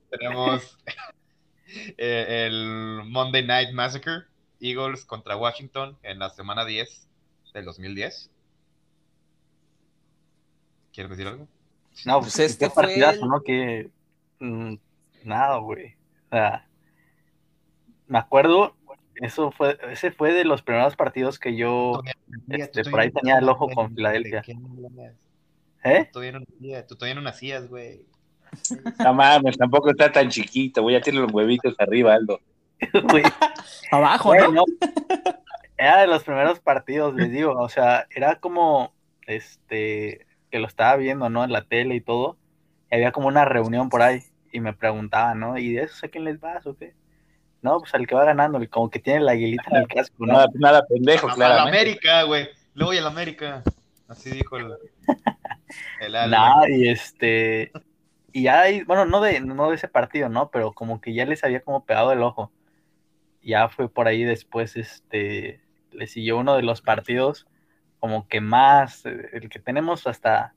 tenemos 0.09 0.77
eh, 1.97 2.45
el 2.47 3.03
Monday 3.05 3.45
Night 3.45 3.71
Massacre, 3.73 4.23
Eagles 4.59 5.05
contra 5.05 5.35
Washington 5.35 5.97
en 6.03 6.19
la 6.19 6.29
semana 6.29 6.65
10 6.65 7.07
del 7.53 7.65
2010. 7.65 8.29
¿Quieres 10.93 11.09
decir 11.09 11.27
algo? 11.27 11.47
No, 12.05 12.19
Pues 12.21 12.37
este 12.39 12.65
qué 12.65 12.71
fue 12.71 12.83
partidazo, 12.83 13.23
el- 13.23 13.29
¿no? 13.29 13.41
Que. 13.41 13.89
mm, 14.39 14.73
nada, 15.23 15.57
güey. 15.57 15.95
O 16.27 16.29
sea. 16.35 16.67
Me 18.07 18.17
acuerdo, 18.19 18.75
eso 19.15 19.51
fue, 19.51 19.77
ese 19.89 20.11
fue 20.11 20.33
de 20.33 20.43
los 20.43 20.61
primeros 20.61 20.95
partidos 20.97 21.39
que 21.39 21.55
yo. 21.55 22.01
Este, 22.49 22.83
por 22.83 22.99
ahí 22.99 23.09
tenía 23.11 23.37
el 23.37 23.47
ojo 23.47 23.69
con 23.69 23.95
Filadelfia. 23.95 24.43
¿Eh? 25.83 26.05
Tú 26.05 26.11
todavía 26.13 26.31
no 26.33 26.39
nacías, 26.41 26.87
tú 26.87 26.95
todavía 26.95 27.15
no 27.15 27.21
nacías, 27.21 27.69
güey. 27.69 28.01
No 28.99 29.13
mames, 29.13 29.57
tampoco 29.57 29.91
está 29.91 30.11
tan 30.11 30.29
chiquito, 30.29 30.81
güey. 30.81 30.95
Ya 30.97 31.01
tiene 31.01 31.19
los 31.21 31.31
huevitos 31.31 31.73
arriba, 31.79 32.13
Aldo. 32.15 32.39
Güey, 33.11 33.23
Abajo, 33.91 34.29
güey, 34.29 34.51
¿no? 34.51 34.65
Era 35.81 36.01
de 36.01 36.05
los 36.05 36.23
primeros 36.23 36.59
partidos, 36.59 37.15
les 37.15 37.31
digo. 37.31 37.59
O 37.59 37.67
sea, 37.67 38.05
era 38.11 38.35
como 38.35 38.93
este 39.25 40.27
que 40.51 40.59
lo 40.59 40.67
estaba 40.67 40.95
viendo, 40.95 41.27
¿no? 41.31 41.43
En 41.43 41.51
la 41.51 41.63
tele 41.63 41.95
y 41.95 42.01
todo. 42.01 42.37
Y 42.91 42.95
había 42.97 43.11
como 43.11 43.27
una 43.27 43.45
reunión 43.45 43.89
por 43.89 44.03
ahí. 44.03 44.21
Y 44.51 44.59
me 44.59 44.73
preguntaban, 44.73 45.39
¿no? 45.39 45.57
¿Y 45.57 45.73
de 45.73 45.81
esos 45.81 46.03
a 46.03 46.09
quién 46.09 46.25
les 46.25 46.39
vas 46.39 46.67
o 46.67 46.77
qué? 46.77 46.93
No, 47.63 47.79
pues 47.79 47.95
al 47.95 48.05
que 48.05 48.13
va 48.13 48.25
ganando, 48.25 48.59
como 48.69 48.91
que 48.91 48.99
tiene 48.99 49.21
la 49.21 49.31
aguilita 49.31 49.63
en 49.71 49.77
el 49.77 49.87
casco, 49.87 50.23
¿no? 50.23 50.33
Nada, 50.33 50.47
nada 50.53 50.85
pendejo, 50.85 51.29
A, 51.29 51.33
a 51.33 51.37
la. 51.37 51.63
América, 51.63 52.23
güey. 52.23 52.47
Le 52.75 52.85
voy 52.85 52.99
a 52.99 53.01
la 53.01 53.07
América. 53.07 53.63
Así 54.07 54.29
dijo 54.29 54.57
el. 54.57 54.75
El. 55.99 56.11
Nah, 56.11 56.67
y 56.69 56.89
este. 56.89 57.71
Y 58.31 58.43
ya 58.43 58.61
ahí, 58.61 58.83
bueno, 58.83 59.05
no 59.05 59.19
de, 59.19 59.39
no 59.39 59.69
de 59.69 59.75
ese 59.77 59.87
partido, 59.87 60.29
¿no? 60.29 60.51
Pero 60.51 60.73
como 60.73 61.01
que 61.01 61.15
ya 61.15 61.25
les 61.25 61.43
había 61.43 61.61
como 61.61 61.85
pegado 61.85 62.11
el 62.11 62.21
ojo. 62.21 62.51
Ya 63.41 63.67
fue 63.67 63.89
por 63.89 64.07
ahí 64.07 64.23
después, 64.23 64.75
este. 64.75 65.61
Le 65.91 66.07
siguió 66.07 66.37
uno 66.37 66.55
de 66.55 66.63
los 66.63 66.81
partidos 66.81 67.47
como 67.99 68.27
que 68.27 68.41
más. 68.41 69.05
eh, 69.05 69.29
El 69.33 69.49
que 69.49 69.59
tenemos 69.59 70.07
hasta. 70.07 70.53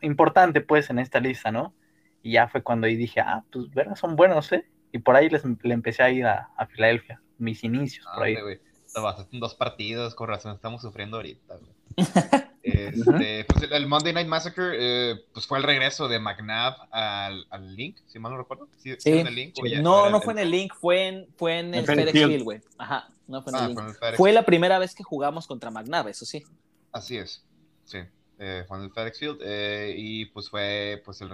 Importante, 0.00 0.60
pues, 0.60 0.90
en 0.90 0.98
esta 0.98 1.20
lista, 1.20 1.52
¿no? 1.52 1.74
Y 2.22 2.32
ya 2.32 2.48
fue 2.48 2.62
cuando 2.62 2.86
ahí 2.86 2.96
dije, 2.96 3.20
ah, 3.20 3.44
pues, 3.52 3.70
verás, 3.70 3.98
son 4.00 4.16
buenos, 4.16 4.50
¿eh? 4.52 4.64
Y 4.92 4.98
por 4.98 5.14
ahí 5.16 5.28
les, 5.28 5.42
le 5.62 5.74
empecé 5.74 6.02
a 6.02 6.10
ir 6.10 6.26
a, 6.26 6.50
a 6.56 6.66
Filadelfia. 6.66 7.20
Mis 7.38 7.62
inicios, 7.64 8.06
por 8.14 8.24
ahí. 8.24 8.34
Ah, 8.36 8.42
güey. 8.42 8.60
Estabas 8.86 9.26
en 9.32 9.40
dos 9.40 9.54
partidos, 9.54 10.14
con 10.14 10.28
razón 10.28 10.54
estamos 10.54 10.82
sufriendo 10.82 11.16
ahorita. 11.18 11.54
Este, 12.64 13.44
pues 13.46 13.64
el, 13.64 13.72
el 13.72 13.86
Monday 13.88 14.12
Night 14.12 14.28
Massacre, 14.28 14.76
eh, 14.78 15.16
pues 15.34 15.48
fue 15.48 15.58
el 15.58 15.64
regreso 15.64 16.06
de 16.06 16.20
McNabb 16.20 16.76
al, 16.92 17.44
al 17.50 17.74
Link, 17.74 17.96
si 18.06 18.20
mal 18.20 18.30
no 18.30 18.38
recuerdo. 18.38 18.68
¿Sí, 18.78 18.94
Sí. 18.98 19.10
el 19.18 19.34
Link 19.34 19.56
No, 19.80 20.08
no 20.10 20.20
fue 20.20 20.34
en 20.34 20.38
el 20.38 20.50
link, 20.52 20.72
fue 20.80 21.08
en, 21.08 21.26
fue 21.36 21.58
en 21.58 21.74
el 21.74 21.80
En 21.80 21.86
FedEx 21.86 22.12
FedEx. 22.12 22.28
Field, 22.28 22.44
güey. 22.44 22.60
Ajá, 22.78 23.08
no 23.32 23.42
fue 23.42 23.52
en 23.52 23.58
Ah, 23.58 24.08
el 24.10 24.16
fue 24.16 24.32
la 24.32 24.44
primera 24.44 24.78
vez 24.78 24.94
que 24.94 25.02
jugamos 25.02 25.46
contra 25.46 25.70
McNabb, 25.70 26.08
eso 26.08 26.24
sí. 26.24 26.44
Así 26.92 27.16
es, 27.16 27.44
sí. 27.84 27.98
Eh, 28.38 28.64
fue 28.68 28.78
en 28.78 28.84
el 28.84 28.92
FedEx 28.92 29.18
Field 29.18 29.38
eh, 29.42 29.94
y 29.96 30.26
pues 30.26 30.50
fue 30.50 31.00
pues 31.04 31.20
el, 31.20 31.30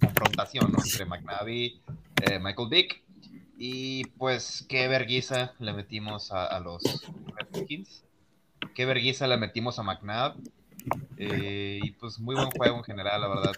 confrontación 0.00 0.72
¿no? 0.72 0.78
entre 0.84 1.04
McNabb 1.04 1.48
y 1.48 1.80
eh, 2.22 2.38
Michael 2.38 2.68
Vick. 2.70 3.02
Y 3.56 4.04
pues 4.16 4.64
qué 4.68 4.88
verguiza 4.88 5.54
le 5.58 5.72
metimos 5.72 6.32
a, 6.32 6.46
a 6.46 6.60
los 6.60 6.82
Redskins. 7.36 8.04
Qué 8.74 8.86
verguiza 8.86 9.26
le 9.26 9.36
metimos 9.36 9.78
a 9.78 9.82
McNabb. 9.82 10.36
Eh, 11.18 11.80
y 11.82 11.90
pues 11.92 12.18
muy 12.18 12.34
buen 12.34 12.50
juego 12.50 12.78
en 12.78 12.84
general, 12.84 13.20
la 13.20 13.28
verdad. 13.28 13.52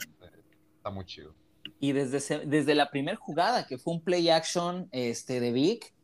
Está 0.76 0.90
muy 0.90 1.04
chido. 1.04 1.34
Y 1.78 1.92
desde, 1.92 2.46
desde 2.46 2.74
la 2.74 2.90
primera 2.90 3.16
jugada, 3.16 3.66
que 3.66 3.78
fue 3.78 3.94
un 3.94 4.02
play 4.02 4.28
action 4.28 4.88
este, 4.92 5.40
de 5.40 5.52
Vic, 5.52 5.94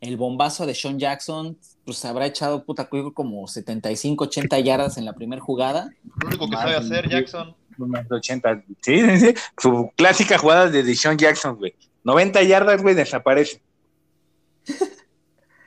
el 0.00 0.16
bombazo 0.16 0.66
de 0.66 0.74
Sean 0.74 0.98
Jackson, 0.98 1.56
pues 1.84 2.04
habrá 2.04 2.26
echado 2.26 2.64
puta 2.64 2.88
cuico 2.88 3.12
como 3.14 3.46
75, 3.48 4.24
80 4.24 4.58
yardas 4.60 4.98
en 4.98 5.04
la 5.04 5.12
primera 5.14 5.40
jugada. 5.42 5.88
Lo 6.20 6.28
único 6.28 6.48
que 6.50 6.56
sabe 6.56 6.76
hacer 6.76 7.08
Jackson. 7.08 7.54
Unos 7.78 8.10
80. 8.10 8.62
Sí, 8.80 9.00
sí, 9.00 9.18
sí. 9.18 9.34
Su 9.58 9.90
clásica 9.96 10.38
jugada 10.38 10.68
de 10.70 10.82
Deshaun 10.82 11.16
Jackson, 11.18 11.56
güey. 11.56 11.74
90 12.04 12.42
yardas, 12.42 12.82
güey, 12.82 12.94
desaparece. 12.94 13.60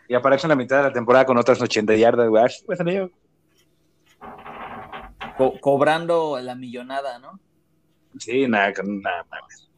Y 0.07 0.13
aparece 0.15 0.47
en 0.47 0.49
la 0.49 0.55
mitad 0.55 0.77
de 0.77 0.83
la 0.83 0.93
temporada 0.93 1.25
con 1.25 1.37
otras 1.37 1.61
80 1.61 1.95
yardas, 1.95 2.27
güey. 2.29 2.43
Pues, 2.65 2.79
co- 5.37 5.59
cobrando 5.61 6.39
la 6.41 6.55
millonada, 6.55 7.19
¿no? 7.19 7.39
Sí, 8.17 8.47
nada, 8.47 8.73
con- 8.73 9.01
nada 9.01 9.23
más. 9.29 9.68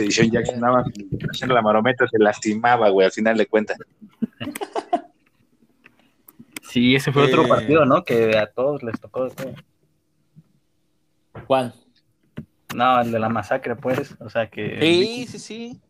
Pinche 0.00 0.22
Deshaun 0.22 0.30
Jackson 0.30 0.60
nada 0.60 0.72
más 0.74 0.86
haciendo 1.32 1.54
la 1.54 1.62
marometa 1.62 2.06
se 2.08 2.18
lastimaba, 2.18 2.88
güey, 2.90 3.06
al 3.06 3.12
final 3.12 3.36
de 3.36 3.46
cuentas. 3.46 3.78
Sí, 6.70 6.94
ese 6.94 7.12
fue 7.12 7.24
otro 7.24 7.44
Eh. 7.44 7.48
partido, 7.48 7.84
¿no? 7.84 8.04
Que 8.04 8.36
a 8.38 8.46
todos 8.50 8.82
les 8.82 8.98
tocó 9.00 9.24
de 9.24 9.30
todo. 9.34 9.54
¿Cuál? 11.46 11.74
No, 12.74 13.00
el 13.02 13.12
de 13.12 13.18
la 13.18 13.28
masacre, 13.28 13.76
pues. 13.76 14.14
O 14.20 14.30
sea 14.30 14.48
que. 14.48 14.78
Sí, 14.80 15.26
sí, 15.28 15.38
sí. 15.38 15.80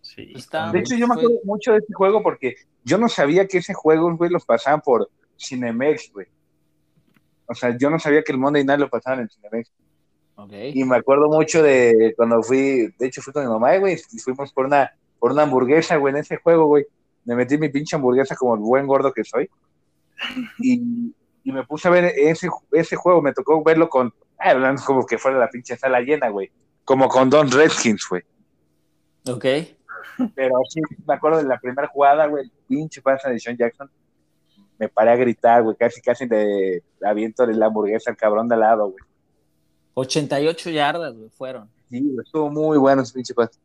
Sí. 0.00 0.32
Está- 0.36 0.70
De 0.70 0.80
hecho, 0.80 0.94
yo 0.96 1.06
me 1.06 1.14
acuerdo 1.14 1.40
mucho 1.44 1.72
de 1.72 1.78
este 1.78 1.92
juego 1.92 2.22
porque 2.22 2.54
yo 2.84 2.98
no 2.98 3.08
sabía 3.08 3.46
que 3.46 3.58
ese 3.58 3.74
juego, 3.74 4.14
güey, 4.16 4.30
los 4.30 4.44
pasaban 4.44 4.80
por 4.80 5.10
Cinemex, 5.38 6.12
güey. 6.12 6.26
O 7.46 7.54
sea, 7.54 7.76
yo 7.76 7.90
no 7.90 7.98
sabía 7.98 8.22
que 8.22 8.32
el 8.32 8.38
Monday 8.38 8.64
Night 8.64 8.80
lo 8.80 8.88
pasaban 8.88 9.20
en 9.20 9.28
Cinemex. 9.28 9.70
Y 10.74 10.84
me 10.84 10.96
acuerdo 10.96 11.28
mucho 11.28 11.62
de 11.62 12.12
cuando 12.16 12.42
fui, 12.42 12.92
de 12.98 13.06
hecho 13.06 13.22
fui 13.22 13.32
con 13.32 13.44
mi 13.44 13.50
mamá, 13.50 13.76
güey, 13.76 13.96
y 14.12 14.18
fuimos 14.18 14.52
por 14.52 14.66
una, 14.66 14.92
por 15.18 15.32
una 15.32 15.42
hamburguesa, 15.42 15.96
güey, 15.96 16.12
en 16.12 16.20
ese 16.20 16.36
juego, 16.38 16.66
güey. 16.66 16.84
Me 17.24 17.36
metí 17.36 17.56
mi 17.56 17.68
pinche 17.68 17.96
hamburguesa 17.96 18.36
como 18.36 18.54
el 18.54 18.60
buen 18.60 18.86
gordo 18.86 19.12
que 19.12 19.24
soy. 19.24 19.48
Y, 20.58 21.12
y 21.44 21.52
me 21.52 21.64
puse 21.64 21.88
a 21.88 21.90
ver 21.90 22.12
ese, 22.16 22.48
ese 22.72 22.96
juego, 22.96 23.22
me 23.22 23.32
tocó 23.32 23.62
verlo 23.62 23.88
con, 23.88 24.12
ah, 24.38 24.50
hablando 24.50 24.82
como 24.84 25.06
que 25.06 25.18
fuera 25.18 25.38
la 25.38 25.48
pinche 25.48 25.76
sala 25.76 26.00
llena, 26.00 26.28
güey. 26.28 26.50
Como 26.84 27.08
con 27.08 27.30
Don 27.30 27.50
Redskins, 27.50 28.06
güey. 28.08 28.22
Ok. 29.28 29.44
Pero 30.34 30.54
sí, 30.68 30.80
me 31.06 31.14
acuerdo 31.14 31.38
de 31.38 31.44
la 31.44 31.58
primera 31.58 31.88
jugada, 31.88 32.26
güey, 32.26 32.44
el 32.44 32.52
pinche 32.66 33.00
pasa 33.00 33.30
de 33.30 33.38
Sean 33.38 33.56
Jackson. 33.56 33.90
Me 34.78 34.88
paré 34.88 35.12
a 35.12 35.16
gritar, 35.16 35.62
güey, 35.62 35.76
casi, 35.76 36.00
casi 36.00 36.26
de 36.26 36.82
aviento 37.02 37.46
de 37.46 37.54
la 37.54 37.66
hamburguesa 37.66 38.10
al 38.10 38.16
cabrón 38.16 38.48
de 38.48 38.54
al 38.54 38.60
lado, 38.60 38.90
güey. 38.90 39.04
88 39.94 40.70
yardas, 40.70 41.14
güey, 41.16 41.30
fueron. 41.30 41.70
Sí, 41.90 42.02
estuvo 42.24 42.50
muy 42.50 42.78
bueno 42.78 43.02
ese 43.02 43.14
pinche 43.14 43.34
pase. 43.34 43.58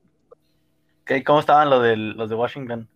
Ok, 1.01 1.23
¿Cómo 1.25 1.39
estaban 1.39 1.69
los, 1.69 1.81
del- 1.83 2.11
los 2.11 2.29
de 2.29 2.35
Washington? 2.35 2.87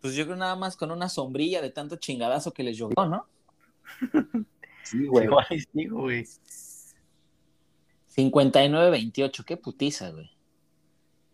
Pues 0.00 0.14
yo 0.14 0.24
creo 0.24 0.36
nada 0.36 0.54
más 0.54 0.76
con 0.76 0.90
una 0.90 1.08
sombrilla 1.08 1.62
de 1.62 1.70
tanto 1.70 1.96
chingadazo 1.96 2.52
que 2.52 2.62
les 2.62 2.76
llovió, 2.76 3.06
¿no? 3.06 3.26
Sí, 4.84 5.06
güey. 5.06 5.24
Igual 5.24 5.46
y 5.48 5.60
sí, 5.60 5.86
güey. 5.88 6.26
59-28, 8.14 9.44
qué 9.44 9.56
putiza, 9.56 10.10
güey. 10.10 10.30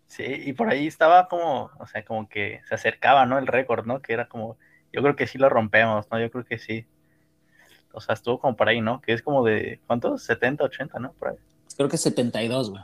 Sí, 0.06 0.22
y 0.24 0.52
por 0.52 0.70
ahí 0.70 0.86
estaba 0.86 1.26
como, 1.26 1.70
o 1.80 1.86
sea, 1.88 2.04
como 2.04 2.28
que 2.28 2.60
se 2.68 2.74
acercaba, 2.76 3.26
¿no? 3.26 3.38
El 3.38 3.48
récord, 3.48 3.86
¿no? 3.86 4.00
Que 4.02 4.12
era 4.12 4.28
como, 4.28 4.56
yo 4.92 5.02
creo 5.02 5.16
que 5.16 5.26
sí 5.26 5.36
lo 5.36 5.48
rompemos, 5.48 6.06
¿no? 6.12 6.20
Yo 6.20 6.30
creo 6.30 6.44
que 6.44 6.58
sí. 6.58 6.86
O 7.92 8.00
sea, 8.00 8.14
estuvo 8.14 8.38
como 8.38 8.56
por 8.56 8.68
ahí, 8.68 8.80
¿no? 8.80 9.00
Que 9.00 9.12
es 9.12 9.22
como 9.22 9.44
de, 9.44 9.80
¿cuántos? 9.86 10.22
70, 10.22 10.64
80, 10.64 10.98
¿no? 10.98 11.12
Por 11.12 11.28
ahí. 11.28 11.36
Creo 11.76 11.88
que 11.88 11.96
72, 11.96 12.70
güey. 12.70 12.82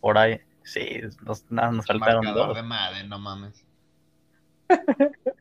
Por 0.00 0.18
ahí. 0.18 0.40
Sí, 0.62 1.00
nos, 1.24 1.50
nada, 1.50 1.70
nos 1.70 1.86
faltaron 1.86 2.24
Marcador 2.24 2.48
dos. 2.48 2.56
de 2.56 2.62
Madden, 2.62 3.08
no 3.08 3.18
mames. 3.18 3.64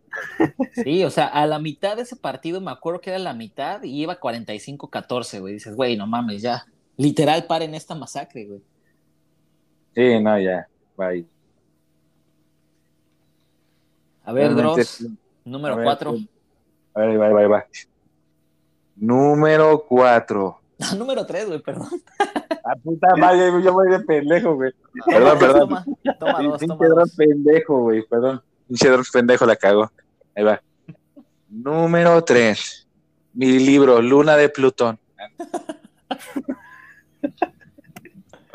Sí, 0.74 1.04
o 1.04 1.10
sea, 1.10 1.28
a 1.28 1.46
la 1.46 1.60
mitad 1.60 1.98
de 1.98 2.04
ese 2.04 2.16
partido, 2.16 2.62
me 2.62 2.72
acuerdo 2.72 3.02
que 3.02 3.10
era 3.10 3.20
la 3.20 3.34
mitad 3.34 3.84
y 3.84 4.02
iba 4.02 4.20
45-14, 4.20 5.40
güey. 5.42 5.54
Dices, 5.56 5.76
güey, 5.76 5.98
no 5.98 6.08
mames, 6.08 6.42
ya. 6.42 6.66
Literal, 6.98 7.46
paren 7.46 7.76
esta 7.76 7.96
masacre, 7.96 8.46
güey. 8.46 8.62
Sí, 9.94 10.20
no, 10.22 10.40
ya. 10.40 10.68
Bye. 10.98 11.26
A 14.24 14.34
ver, 14.34 14.54
Realmente 14.54 14.82
Dross, 14.82 15.06
número 15.44 15.74
A 15.76 15.78
ver, 15.78 15.86
4. 15.86 16.18
A 16.94 17.00
ver, 17.02 17.22
va, 17.22 17.30
va, 17.30 17.48
va. 17.48 17.66
Número 18.96 19.86
4. 19.88 20.62
número 20.98 21.26
3, 21.26 21.48
güey, 21.48 21.60
perdón. 21.62 21.90
Ah, 22.64 22.76
puta 22.84 23.16
madre, 23.16 23.52
yo 23.64 23.74
voy 23.74 23.90
de 23.90 24.00
pendejo, 24.00 24.56
güey. 24.56 24.72
Perdón, 25.06 25.40
perdón. 25.40 25.70
Toma, 25.70 25.86
toma 26.20 26.44
dos, 26.44 26.60
Pinche 26.60 26.76
toma 26.78 27.02
dos. 27.02 27.16
pendejo, 27.16 27.80
güey, 27.82 28.02
perdón. 28.08 28.42
Pinche 28.68 28.90
pendejo 29.12 29.46
la 29.46 29.56
cagó. 29.56 29.92
Ahí 30.36 30.44
va. 30.44 30.62
Número 31.50 32.24
3. 32.24 32.88
Mi 33.34 33.60
libro, 33.60 34.02
Luna 34.02 34.36
de 34.38 34.50
Plutón. 34.50 35.00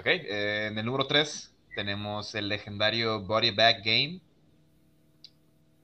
Ok, 0.01 0.07
eh, 0.07 0.69
en 0.71 0.79
el 0.79 0.87
número 0.87 1.07
3 1.07 1.55
tenemos 1.75 2.35
el 2.35 2.49
legendario 2.49 3.21
Body 3.21 3.51
Bag 3.51 3.83
Game. 3.85 4.23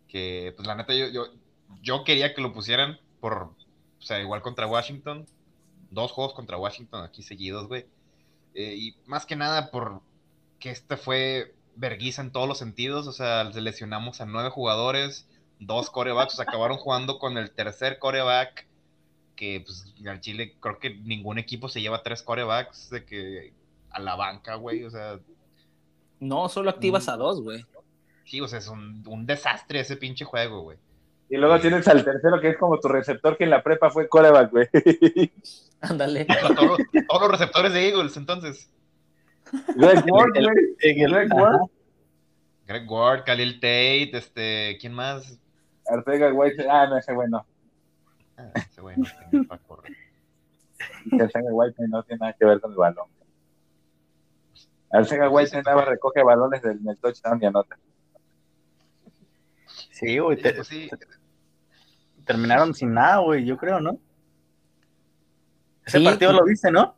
Que, 0.09 0.55
pues 0.57 0.67
la 0.67 0.75
neta, 0.75 0.95
yo, 0.95 1.09
yo, 1.09 1.27
yo 1.83 2.03
quería 2.03 2.33
que 2.33 2.41
lo 2.41 2.55
pusieran 2.55 2.99
por, 3.21 3.51
o 3.99 4.03
sea, 4.03 4.21
igual 4.21 4.43
contra 4.43 4.67
Washington. 4.67 5.27
Dos 5.91 6.13
juegos 6.13 6.35
contra 6.35 6.59
Washington 6.59 7.05
aquí 7.05 7.23
seguidos, 7.23 7.69
güey. 7.69 7.87
Eh, 8.55 8.75
y 8.77 8.97
más 9.07 9.27
que 9.27 9.37
nada 9.37 9.71
por 9.71 10.01
que 10.59 10.71
este 10.71 10.97
fue 10.97 11.55
verguiza 11.77 12.23
en 12.23 12.33
todos 12.33 12.49
los 12.49 12.59
sentidos. 12.59 13.07
O 13.07 13.13
sea, 13.13 13.51
seleccionamos 13.53 14.21
a 14.21 14.27
nueve 14.27 14.51
jugadores, 14.51 15.29
dos 15.61 15.91
corebacks. 15.91 16.35
O 16.35 16.37
sea, 16.37 16.45
acabaron 16.45 16.79
jugando 16.79 17.19
con 17.19 17.37
el 17.39 17.51
tercer 17.53 17.99
coreback. 17.99 18.67
Que, 19.37 19.61
pues, 19.65 19.95
al 20.09 20.21
Chile 20.21 20.57
creo 20.61 20.79
que 20.79 20.95
ningún 20.95 21.39
equipo 21.39 21.69
se 21.69 21.83
lleva 21.83 22.03
tres 22.03 22.23
corebacks 22.23 22.89
de 22.91 23.05
que 23.05 23.53
a 23.91 24.01
la 24.01 24.17
banca, 24.17 24.55
güey. 24.55 24.85
O 24.85 24.91
sea, 24.91 25.21
No, 26.21 26.49
solo 26.49 26.71
activas 26.71 27.09
a 27.09 27.17
dos, 27.17 27.43
güey. 27.43 27.65
sí, 28.25 28.41
o 28.41 28.49
sea, 28.49 28.59
es 28.59 28.69
un, 28.69 29.05
un 29.07 29.27
desastre 29.27 29.81
ese 29.81 29.97
pinche 29.97 30.25
juego, 30.25 30.63
güey. 30.63 30.79
Y 31.29 31.37
luego 31.37 31.59
tienes 31.61 31.87
al 31.89 32.05
tercero 32.05 32.41
que 32.41 32.51
es 32.51 32.57
como 32.57 32.79
tu 32.79 32.89
receptor 32.89 33.37
que 33.37 33.45
en 33.45 33.51
la 33.51 33.63
prepa 33.63 33.91
fue 33.91 34.09
coreback, 34.09 34.51
güey. 34.51 34.69
Ándale. 35.81 36.25
Todos, 36.57 36.79
todos 37.09 37.23
los 37.23 37.31
receptores 37.33 37.73
de 37.73 37.89
Eagles, 37.89 38.17
entonces. 38.17 38.71
Greg 39.75 40.05
Ward, 40.11 40.31
güey. 40.35 40.47
En 40.81 41.01
el- 41.01 41.11
Greg 41.13 41.33
Ward. 41.35 41.61
Greg 42.67 42.91
Ward, 42.91 43.25
Khalil 43.25 43.55
Tate, 43.57 44.11
este, 44.17 44.77
¿quién 44.81 44.93
más? 44.93 45.39
Arcega 45.89 46.33
White. 46.33 46.67
Ah, 46.69 46.87
no, 46.89 46.97
ese 46.99 47.13
bueno. 47.13 47.47
Ah, 48.37 48.51
ese 48.55 48.81
güey 48.81 48.97
no 48.97 49.07
tenía 49.31 49.49
para 49.49 49.63
correr. 49.63 49.93
Arcega 51.21 51.53
White 51.53 51.77
no 51.89 52.03
tiene 52.03 52.21
nada 52.21 52.33
que 52.39 52.45
ver 52.45 52.61
con 52.61 52.71
el 52.73 52.77
balón. 52.77 53.07
Arcega 54.91 55.29
White 55.29 55.63
nada 55.63 55.77
más 55.77 55.87
recoge 55.89 56.23
balones 56.23 56.63
del, 56.63 56.83
del 56.83 56.97
touchdown 56.99 57.39
y 57.43 57.47
anota. 57.47 57.77
Sí, 59.93 60.19
güey, 60.19 60.37
te- 60.41 60.53
pues 60.55 60.69
sí, 60.69 60.89
terminaron 62.25 62.75
sin 62.75 62.93
nada, 62.95 63.19
güey, 63.19 63.45
yo 63.45 63.57
creo, 63.57 63.81
¿no? 63.81 63.99
Ese 65.85 65.99
Sí, 65.99 66.05
partido 66.05 66.31
pues- 66.33 66.41
lo 66.41 66.47
viste, 66.47 66.71
¿no? 66.71 66.95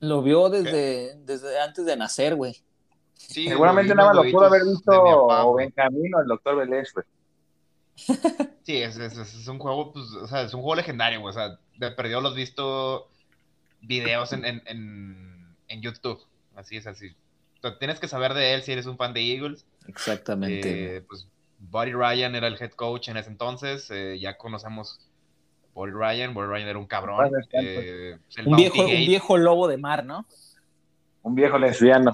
Lo 0.00 0.20
vio 0.22 0.48
desde, 0.48 1.14
desde 1.24 1.60
antes 1.60 1.84
de 1.86 1.96
nacer, 1.96 2.34
güey. 2.34 2.56
sí, 3.14 3.46
Seguramente 3.48 3.94
nada 3.94 4.12
más 4.12 4.16
lo 4.24 4.30
pudo 4.32 4.46
haber 4.46 4.62
videitos 4.62 4.84
visto. 4.88 5.54
Benjamín 5.54 6.14
o 6.16 6.20
el 6.20 6.26
doctor 6.26 6.56
Vélez, 6.56 6.92
güey. 6.92 7.06
Sí, 8.64 8.76
es, 8.82 8.96
es- 8.96 9.16
es- 9.18 9.34
es 9.34 9.48
un 9.48 9.58
juego, 9.58 9.92
pues, 9.92 10.06
o 10.12 10.26
sea, 10.26 10.42
es 10.42 10.54
un 10.54 10.60
juego 10.62 10.74
legendario, 10.76 11.20
güey. 11.20 11.30
O 11.30 11.34
sea, 11.34 11.58
de 11.76 11.90
perdido 11.92 12.20
los 12.20 12.34
visto 12.34 13.08
videos 13.80 14.32
en, 14.32 14.44
en, 14.44 14.62
en, 14.66 15.56
en 15.68 15.82
YouTube. 15.82 16.20
Así 16.56 16.76
es 16.76 16.86
así. 16.86 17.08
O 17.58 17.60
sea, 17.62 17.78
tienes 17.78 18.00
que 18.00 18.08
saber 18.08 18.34
de 18.34 18.54
él 18.54 18.62
si 18.62 18.72
eres 18.72 18.86
un 18.86 18.96
fan 18.96 19.12
de 19.14 19.20
Eagles. 19.20 19.64
Exactamente. 19.86 20.96
Eh, 20.96 21.00
pues 21.02 21.28
Buddy 21.70 21.92
Ryan 21.92 22.34
era 22.34 22.48
el 22.48 22.60
head 22.60 22.72
coach 22.72 23.08
en 23.08 23.16
ese 23.16 23.30
entonces. 23.30 23.88
eh, 23.90 24.18
ya 24.20 24.36
conocemos 24.36 25.08
Buddy 25.74 25.92
Ryan. 25.92 26.34
Buddy 26.34 26.46
Ryan 26.48 26.68
era 26.68 26.78
un 26.78 26.86
cabrón. 26.86 27.30
Pues. 27.30 27.48
eh, 27.52 28.18
el 28.36 28.48
un, 28.48 28.56
viejo, 28.56 28.80
un 28.80 28.86
Gate. 28.86 29.06
viejo 29.06 29.36
lobo 29.38 29.68
de 29.68 29.76
mar, 29.78 30.04
¿no? 30.04 30.26
Un 31.22 31.34
viejo 31.34 31.58
lesbiano. 31.58 32.12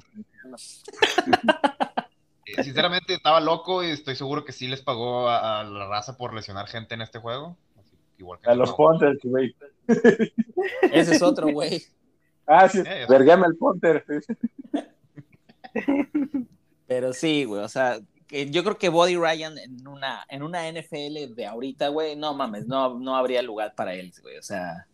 Eh, 2.47 2.63
sinceramente 2.63 3.15
estaba 3.15 3.41
loco 3.41 3.83
y 3.85 3.89
estoy 3.91 4.17
seguro 4.17 4.45
que 4.45 4.53
sí 4.53 4.69
les 4.69 4.81
pagó 4.83 5.29
a, 5.29 5.61
a 5.61 5.65
la 5.65 5.87
raza 5.89 6.17
por 6.17 6.33
lesionar 6.35 6.67
gente 6.69 6.95
en 6.95 7.03
este 7.03 7.19
juego. 7.19 7.57
Así, 7.79 7.97
igual 8.19 8.39
que 8.41 8.51
A 8.51 8.55
los. 8.55 8.73
Ponters, 8.73 9.19
güey. 9.23 9.55
Ese 10.93 11.17
es 11.17 11.23
otro, 11.23 11.49
güey. 11.49 11.83
Ah, 12.47 12.69
sí, 12.69 12.83
vergame 13.09 13.47
el 13.47 13.57
Ponter. 13.57 14.05
Pero 16.87 17.13
sí, 17.13 17.45
güey, 17.45 17.63
o 17.63 17.69
sea, 17.69 17.99
que 18.29 18.51
yo 18.51 18.63
creo 18.63 18.79
que 18.79 18.89
Body 18.91 19.17
Ryan 19.17 19.59
en 19.59 19.89
una, 19.89 20.25
en 20.29 20.43
una 20.43 20.71
NFL 20.71 21.35
de 21.35 21.47
ahorita, 21.47 21.89
güey, 21.89 22.15
no 22.15 22.35
mames, 22.35 22.67
no, 22.67 22.99
no 22.99 23.17
habría 23.17 23.43
lugar 23.43 23.75
para 23.75 23.95
él, 23.95 24.13
güey, 24.23 24.37
o 24.39 24.43
sea, 24.43 24.87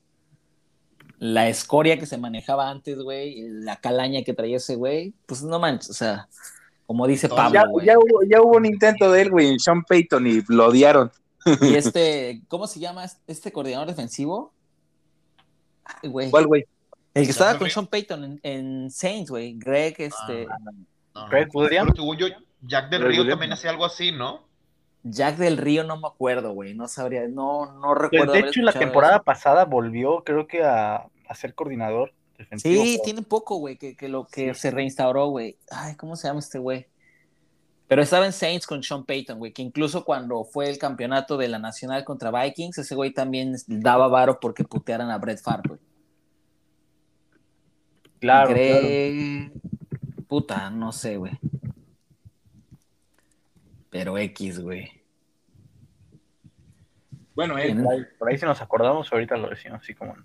la 1.18 1.49
escoria 1.49 1.99
que 1.99 2.07
se 2.07 2.16
manejaba 2.18 2.70
antes, 2.70 2.99
güey, 2.99 3.49
la 3.49 3.77
calaña 3.77 4.23
que 4.23 4.35
traía 4.35 4.57
ese 4.59 4.77
güey, 4.77 5.12
pues 5.27 5.42
no 5.42 5.59
manches, 5.59 5.90
o 5.90 5.94
sea, 5.94 6.29
como 6.87 7.07
dice 7.07 7.29
Pablo, 7.29 7.53
Ya, 7.61 7.66
güey. 7.66 7.87
ya, 7.87 7.99
hubo, 7.99 8.23
ya 8.29 8.40
hubo 8.42 8.57
un 8.57 8.66
intento 8.66 9.11
de 9.11 9.23
él, 9.23 9.31
güey, 9.31 9.49
en 9.49 9.59
Sean 9.59 9.83
Payton 9.85 10.27
y 10.27 10.42
lo 10.49 10.66
odiaron. 10.68 11.11
Y 11.61 11.75
este, 11.75 12.40
¿cómo 12.49 12.66
se 12.66 12.81
llama 12.81 13.05
este 13.27 13.53
coordinador 13.53 13.88
defensivo? 13.88 14.53
Ay, 15.85 16.09
güey. 16.09 16.31
¿Cuál, 16.31 16.47
güey? 16.47 16.64
El 17.12 17.25
que 17.25 17.31
estaba 17.31 17.59
con 17.59 17.68
Sean 17.70 17.87
Payton 17.87 18.25
en, 18.25 18.40
en 18.42 18.90
Saints, 18.90 19.31
güey, 19.31 19.55
Greg, 19.59 19.94
este, 19.99 20.47
Ah. 20.51 20.57
No, 21.14 21.23
no. 21.25 21.29
Greg 21.29 21.49
Williams. 21.55 21.92
Yo, 22.18 22.27
Jack 22.66 22.88
del 22.90 23.03
Río 23.05 23.27
también 23.29 23.53
hacía 23.53 23.70
algo 23.70 23.85
así, 23.85 24.12
¿no? 24.12 24.42
Jack 25.03 25.37
del 25.37 25.59
Río, 25.59 25.85
no 25.85 25.98
me 26.00 26.07
acuerdo, 26.09 26.53
güey, 26.53 26.74
no 26.74 26.88
sabría, 26.88 27.29
no, 27.29 27.72
no 27.74 27.88
Pues, 27.94 28.11
recuerdo. 28.11 28.33
de 28.33 28.38
hecho, 28.40 28.62
la 28.62 28.70
escuchado 28.70 28.79
temporada 28.79 29.14
eso. 29.16 29.24
pasada 29.24 29.64
volvió, 29.66 30.24
creo 30.24 30.46
que 30.46 30.64
a, 30.64 31.07
a 31.29 31.35
ser 31.35 31.55
coordinador 31.55 32.12
defensivo. 32.38 32.83
Sí, 32.83 32.96
por- 32.96 33.05
tiene 33.05 33.22
poco, 33.22 33.57
güey, 33.57 33.77
que, 33.77 33.96
que 33.96 34.09
lo 34.09 34.27
que 34.27 34.55
Sí. 34.55 34.61
se 34.61 34.70
reinstauró, 34.70 35.29
güey. 35.29 35.59
Ay, 35.70 35.94
¿cómo 35.96 36.16
se 36.16 36.27
llama 36.29 36.40
este 36.40 36.59
güey? 36.59 36.87
Pero 37.87 38.00
estaba 38.00 38.24
en 38.24 38.33
Saints 38.33 38.66
con 38.66 38.83
Sean 38.83 39.05
Payton, 39.05 39.38
güey, 39.38 39.53
que 39.53 39.61
incluso 39.61 40.07
cuando 40.07 40.42
fue 40.44 40.70
el 40.70 40.79
campeonato 40.79 41.37
de 41.37 41.48
la 41.48 41.59
Nacional 41.59 42.03
contra 42.03 42.31
Vikings, 42.31 42.79
ese 42.79 42.94
güey 42.94 43.12
también 43.12 43.57
daba 43.66 44.09
varo 44.09 44.40
porque 44.40 44.64
putearan 44.64 45.11
a 45.11 45.18
Brett 45.18 45.42
Favre, 45.42 45.68
güey. 45.68 45.81
Claro, 48.20 48.55
Puta, 50.27 50.70
no 50.70 50.92
sé, 50.92 51.18
güey. 51.18 51.38
Pero 53.94 54.18
X, 54.18 54.59
güey. 54.59 54.90
Bueno, 57.37 57.57
él. 57.59 57.66
¿Quién? 57.66 57.85
Por 57.85 57.92
ahí, 57.92 58.04
por 58.18 58.28
ahí 58.28 58.38
si 58.38 58.44
nos 58.44 58.61
acordamos, 58.61 59.12
ahorita 59.12 59.37
lo 59.37 59.48
decimos 59.48 59.83
así 59.83 59.94
como. 59.94 60.16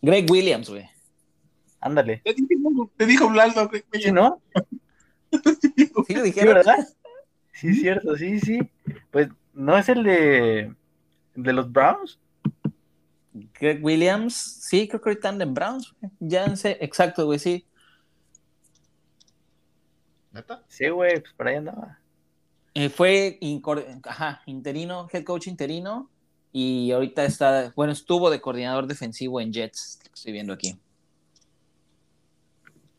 Greg 0.00 0.30
Williams, 0.30 0.70
güey. 0.70 0.88
Ándale. 1.80 2.18
Te 2.24 2.32
dijo, 2.32 2.92
te 2.96 3.06
dijo 3.06 3.28
Blaldo, 3.28 3.68
güey. 3.68 3.82
¿Sí, 3.92 4.12
no? 4.12 4.40
¿Sí 5.32 5.90
lo 5.92 6.04
Sí, 6.04 6.14
dijeron? 6.22 6.54
¿verdad? 6.54 6.88
Sí, 7.52 7.74
cierto, 7.74 8.14
sí, 8.14 8.38
sí. 8.38 8.60
Pues, 9.10 9.30
¿no 9.52 9.76
es 9.76 9.88
el 9.88 10.04
de, 10.04 10.58
el 10.60 11.42
de 11.42 11.52
los 11.52 11.72
Browns? 11.72 12.20
Greg 13.32 13.84
Williams, 13.84 14.34
sí, 14.60 14.86
creo 14.86 15.00
que 15.00 15.10
ahorita 15.10 15.28
anda 15.28 15.42
en 15.42 15.54
Browns, 15.54 15.92
güey. 16.00 16.12
Ya 16.20 16.46
no 16.46 16.54
sé, 16.54 16.78
exacto, 16.80 17.26
güey, 17.26 17.40
sí. 17.40 17.66
¿Neta? 20.30 20.62
Sí, 20.68 20.88
güey, 20.88 21.18
pues 21.18 21.32
por 21.32 21.48
ahí 21.48 21.56
andaba. 21.56 21.97
Eh, 22.74 22.88
fue 22.88 23.38
ajá, 24.04 24.42
interino, 24.46 25.08
head 25.12 25.24
coach 25.24 25.46
interino, 25.46 26.10
y 26.52 26.90
ahorita 26.92 27.24
está, 27.24 27.72
bueno, 27.74 27.92
estuvo 27.92 28.30
de 28.30 28.40
coordinador 28.40 28.86
defensivo 28.86 29.40
en 29.40 29.52
Jets, 29.52 30.00
estoy 30.14 30.32
viendo 30.32 30.52
aquí. 30.52 30.78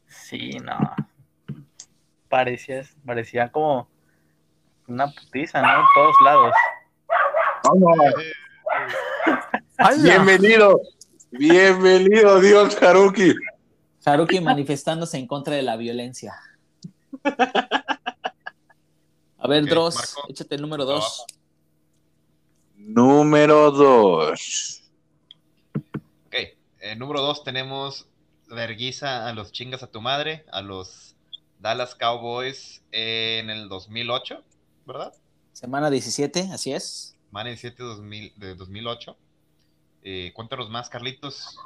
Sí, 0.07 0.51
no. 0.63 0.77
Parecía, 2.27 2.83
parecía 3.05 3.51
como 3.51 3.87
una 4.87 5.07
putiza, 5.07 5.61
¿no? 5.61 5.67
En 5.67 5.85
todos 5.95 6.15
lados. 6.23 6.53
Bienvenido. 10.01 10.79
Bienvenido, 11.31 12.39
Dios 12.39 12.81
Haruki. 12.81 13.33
Haruki 14.05 14.41
manifestándose 14.41 15.17
en 15.17 15.27
contra 15.27 15.55
de 15.55 15.61
la 15.61 15.77
violencia. 15.77 16.33
Ver, 19.49 19.63
Ok, 19.63 19.69
Dross, 19.69 19.95
Marco. 19.95 20.29
échate 20.29 20.55
el 20.55 20.61
número 20.61 20.85
dos. 20.85 21.25
Número 22.75 23.71
dos. 23.71 24.83
Ok, 26.27 26.33
eh, 26.33 26.95
número 26.97 27.21
dos 27.21 27.43
tenemos 27.43 28.07
verguiza 28.47 29.27
a 29.27 29.33
los 29.33 29.51
chingas 29.51 29.83
a 29.83 29.87
tu 29.87 30.01
madre, 30.01 30.45
a 30.51 30.61
los 30.61 31.15
Dallas 31.59 31.95
Cowboys 31.95 32.81
en 32.91 33.49
el 33.49 33.69
2008, 33.69 34.43
¿verdad? 34.85 35.13
Semana 35.53 35.89
17, 35.89 36.49
así 36.53 36.71
es. 36.71 37.15
Man 37.31 37.45
17 37.45 37.83
2000, 37.83 38.33
de 38.37 38.55
2008. 38.55 39.17
Eh, 40.03 40.31
cuéntanos 40.33 40.69
más, 40.69 40.89
Carlitos. 40.89 41.57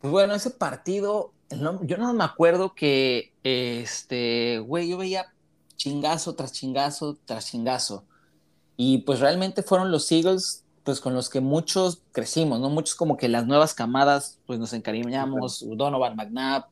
Pues 0.00 0.12
bueno, 0.12 0.34
ese 0.34 0.50
partido, 0.50 1.32
el 1.48 1.60
yo 1.82 1.96
no 1.96 2.12
me 2.12 2.24
acuerdo 2.24 2.74
que, 2.74 3.32
este, 3.42 4.58
güey, 4.58 4.88
yo 4.88 4.98
veía 4.98 5.33
chingazo 5.76 6.34
tras 6.34 6.52
chingazo 6.52 7.16
tras 7.24 7.50
chingazo. 7.50 8.04
Y 8.76 8.98
pues 8.98 9.20
realmente 9.20 9.62
fueron 9.62 9.90
los 9.90 10.10
Eagles, 10.10 10.64
pues 10.82 11.00
con 11.00 11.14
los 11.14 11.30
que 11.30 11.40
muchos 11.40 12.02
crecimos, 12.12 12.60
¿no? 12.60 12.70
Muchos 12.70 12.94
como 12.94 13.16
que 13.16 13.28
las 13.28 13.46
nuevas 13.46 13.74
camadas, 13.74 14.38
pues 14.46 14.58
nos 14.58 14.72
encariñamos, 14.72 15.64
Donovan 15.76 16.16
McNabb, 16.16 16.66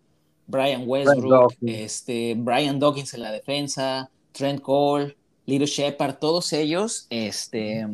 Brian 0.46 0.84
Westbrook, 0.86 1.30
Dawkins. 1.30 1.72
este, 1.78 2.34
Brian 2.36 2.78
Dawkins 2.78 3.14
en 3.14 3.22
la 3.22 3.30
defensa, 3.30 4.10
Trent 4.32 4.60
Cole, 4.60 5.16
Little 5.46 5.66
Shepard, 5.66 6.16
todos 6.18 6.52
ellos, 6.52 7.06
este, 7.10 7.86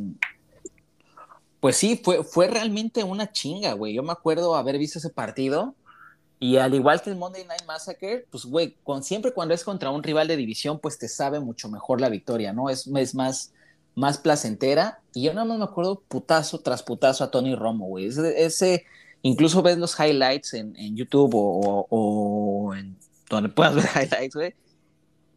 pues 1.61 1.77
sí, 1.77 2.01
fue, 2.03 2.25
fue 2.25 2.49
realmente 2.49 3.05
una 3.05 3.31
chinga, 3.31 3.73
güey. 3.75 3.95
Yo 3.95 4.03
me 4.03 4.13
acuerdo 4.13 4.57
haber 4.57 4.79
visto 4.79 4.99
ese 4.99 5.11
partido 5.11 5.75
y 6.41 6.57
al 6.57 6.75
igual 6.75 7.03
que 7.03 7.11
el 7.11 7.17
Monday 7.17 7.45
Night 7.45 7.65
Massacre, 7.67 8.27
pues, 8.31 8.45
güey, 8.45 8.77
con, 8.85 9.03
siempre 9.03 9.33
cuando 9.33 9.55
es 9.55 9.65
contra 9.65 9.91
un 9.91 10.03
rival 10.03 10.29
de 10.29 10.37
división, 10.37 10.79
pues 10.79 10.99
te 10.99 11.09
sabe 11.09 11.41
mucho 11.41 11.69
mejor 11.69 12.01
la 12.01 12.09
victoria, 12.09 12.53
¿no? 12.53 12.71
Es, 12.71 12.87
es 12.87 13.15
más, 13.15 13.53
más 13.95 14.19
placentera. 14.19 15.01
Y 15.15 15.23
yo 15.25 15.35
nada 15.35 15.45
más 15.47 15.59
me 15.59 15.65
acuerdo 15.65 16.01
putazo 16.07 16.59
tras 16.61 16.83
putazo 16.83 17.25
a 17.25 17.31
Tony 17.31 17.55
Romo, 17.57 17.87
güey. 17.87 18.07
Ese, 18.07 18.85
incluso 19.23 19.63
ves 19.63 19.79
los 19.79 19.99
highlights 19.99 20.55
en, 20.55 20.75
YouTube 20.97 21.35
o, 21.35 21.87
o- 21.91 22.67
o 22.69 22.75
en 22.75 22.97
donde 23.29 23.49
puedas 23.49 23.75
ver 23.75 23.85
highlights, 23.97 24.35
güey. 24.37 24.55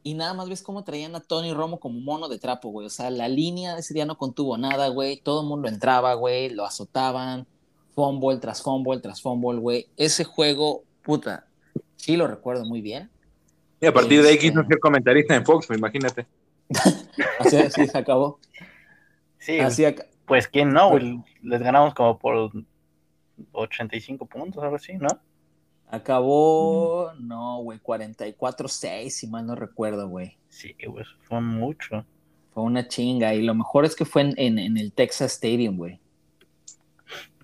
Y 0.03 0.15
nada 0.15 0.33
más 0.33 0.49
ves 0.49 0.63
cómo 0.63 0.83
traían 0.83 1.15
a 1.15 1.19
Tony 1.19 1.53
Romo 1.53 1.79
como 1.79 1.99
mono 1.99 2.27
de 2.27 2.39
trapo, 2.39 2.69
güey. 2.69 2.87
O 2.87 2.89
sea, 2.89 3.09
la 3.11 3.27
línea 3.27 3.77
ese 3.77 3.93
día 3.93 4.05
no 4.05 4.17
contuvo 4.17 4.57
nada, 4.57 4.87
güey. 4.87 5.17
Todo 5.17 5.41
el 5.41 5.47
mundo 5.47 5.67
entraba, 5.67 6.13
güey. 6.15 6.49
Lo 6.49 6.65
azotaban. 6.65 7.45
Fumble 7.93 8.37
tras 8.37 8.61
fumble 8.63 8.99
tras 8.99 9.21
fumble, 9.21 9.59
güey. 9.59 9.87
Ese 9.97 10.23
juego, 10.23 10.83
puta, 11.01 11.47
sí 11.95 12.15
lo 12.17 12.27
recuerdo 12.27 12.65
muy 12.65 12.81
bien. 12.81 13.09
Y 13.79 13.85
a 13.87 13.93
partir 13.93 14.21
de 14.21 14.29
ahí 14.29 14.35
Este- 14.35 14.49
quiso 14.49 14.63
ser 14.65 14.79
comentarista 14.79 15.35
en 15.35 15.45
Fox, 15.45 15.67
imagínate. 15.75 16.27
Así, 17.39 17.57
así 17.57 17.87
se 17.87 17.97
acabó. 17.97 18.39
Sí, 19.39 19.59
Así 19.59 19.83
pues 20.25 20.47
quién 20.47 20.69
no, 20.71 20.91
güey. 20.91 21.19
Les 21.41 21.61
ganamos 21.61 21.93
como 21.93 22.17
por 22.17 22.51
85 23.51 24.25
puntos, 24.27 24.63
algo 24.63 24.75
así, 24.77 24.93
¿no? 24.93 25.07
acabó, 25.93 27.11
no, 27.19 27.57
güey, 27.63 27.77
44-6, 27.79 29.09
si 29.09 29.27
mal 29.27 29.45
no 29.45 29.55
recuerdo, 29.55 30.07
güey. 30.07 30.37
Sí, 30.47 30.73
güey, 30.87 31.03
eso 31.03 31.11
fue 31.23 31.41
mucho. 31.41 32.05
Fue 32.53 32.63
una 32.63 32.87
chinga. 32.87 33.33
Y 33.33 33.41
lo 33.41 33.53
mejor 33.55 33.83
es 33.83 33.93
que 33.93 34.05
fue 34.05 34.21
en, 34.21 34.33
en- 34.37 34.57
en 34.59 34.77
el 34.77 34.93
Texas 34.93 35.33
Stadium, 35.33 35.75
güey. 35.75 35.99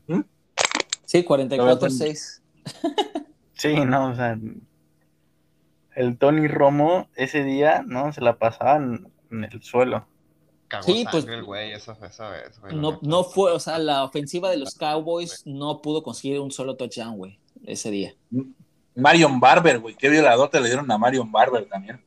¿Mm? 0.07 0.21
Sí, 1.03 1.25
44-6. 1.25 2.41
Sí, 3.57 3.75
no, 3.85 4.11
o 4.11 4.15
sea, 4.15 4.37
el 5.95 6.17
Tony 6.17 6.47
Romo 6.47 7.09
ese 7.15 7.43
día, 7.43 7.83
¿no? 7.85 8.13
Se 8.13 8.21
la 8.21 8.37
pasaba 8.37 8.75
en, 8.77 9.11
en 9.31 9.43
el 9.45 9.63
suelo. 9.63 10.05
Cagó 10.67 10.83
Sí, 10.83 11.05
pues- 11.09 11.25
el 11.25 11.43
güey 11.43 11.71
No, 12.73 12.99
no 13.01 13.23
fue, 13.23 13.51
o 13.51 13.59
sea, 13.59 13.79
la 13.79 14.03
ofensiva 14.03 14.49
de 14.49 14.57
los 14.57 14.75
Cowboys 14.75 15.43
no 15.45 15.81
pudo 15.81 16.03
conseguir 16.03 16.39
un 16.39 16.51
solo 16.51 16.75
touchdown, 16.75 17.17
güey, 17.17 17.39
ese 17.65 17.89
día. 17.89 18.13
Marion 18.95 19.39
Barber, 19.39 19.79
güey. 19.79 19.95
Qué 19.95 20.09
violador 20.09 20.49
te 20.49 20.59
le 20.59 20.67
dieron 20.67 20.89
a 20.91 20.97
Marion 20.97 21.31
Barber 21.31 21.65
también. 21.67 22.03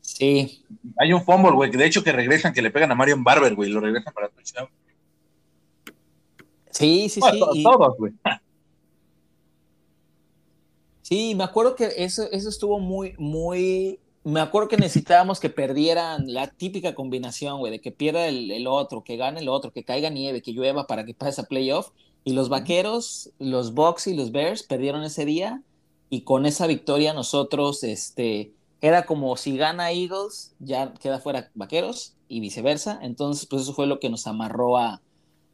Sí, 0.00 0.64
Hay 0.98 1.12
un 1.12 1.22
fumble, 1.22 1.50
güey, 1.50 1.70
que 1.70 1.76
de 1.76 1.84
hecho 1.86 2.02
que 2.02 2.12
regresan, 2.12 2.54
que 2.54 2.62
le 2.62 2.70
pegan 2.70 2.90
a 2.90 2.94
Marion 2.94 3.22
Barber, 3.22 3.54
güey, 3.54 3.68
lo 3.70 3.80
regresan 3.80 4.14
para 4.14 4.28
touchdown. 4.28 4.68
sí, 6.70 7.08
sí, 7.08 7.20
sí. 7.20 7.62
Todos, 7.62 7.96
güey. 7.98 8.12
Sí, 11.08 11.36
me 11.36 11.44
acuerdo 11.44 11.76
que 11.76 11.88
eso, 11.98 12.24
eso 12.32 12.48
estuvo 12.48 12.80
muy, 12.80 13.14
muy. 13.16 14.00
Me 14.24 14.40
acuerdo 14.40 14.66
que 14.66 14.76
necesitábamos 14.76 15.38
que 15.38 15.48
perdieran 15.48 16.32
la 16.32 16.48
típica 16.48 16.96
combinación, 16.96 17.60
güey, 17.60 17.70
de 17.70 17.80
que 17.80 17.92
pierda 17.92 18.26
el, 18.26 18.50
el 18.50 18.66
otro, 18.66 19.04
que 19.04 19.16
gane 19.16 19.38
el 19.38 19.48
otro, 19.48 19.70
que 19.70 19.84
caiga 19.84 20.10
nieve, 20.10 20.42
que 20.42 20.50
llueva 20.50 20.88
para 20.88 21.04
que 21.04 21.14
pase 21.14 21.42
a 21.42 21.44
playoff. 21.44 21.90
Y 22.24 22.32
los 22.32 22.48
vaqueros, 22.48 23.30
los 23.38 23.72
Bucks 23.72 24.08
y 24.08 24.14
los 24.16 24.32
Bears 24.32 24.64
perdieron 24.64 25.04
ese 25.04 25.24
día. 25.24 25.62
Y 26.10 26.22
con 26.22 26.44
esa 26.44 26.66
victoria, 26.66 27.14
nosotros, 27.14 27.84
este, 27.84 28.50
era 28.80 29.06
como 29.06 29.36
si 29.36 29.56
gana 29.56 29.92
Eagles, 29.92 30.56
ya 30.58 30.92
queda 30.94 31.20
fuera 31.20 31.52
vaqueros 31.54 32.16
y 32.26 32.40
viceversa. 32.40 32.98
Entonces, 33.00 33.46
pues 33.46 33.62
eso 33.62 33.74
fue 33.74 33.86
lo 33.86 34.00
que 34.00 34.10
nos 34.10 34.26
amarró 34.26 34.76
a, 34.76 35.00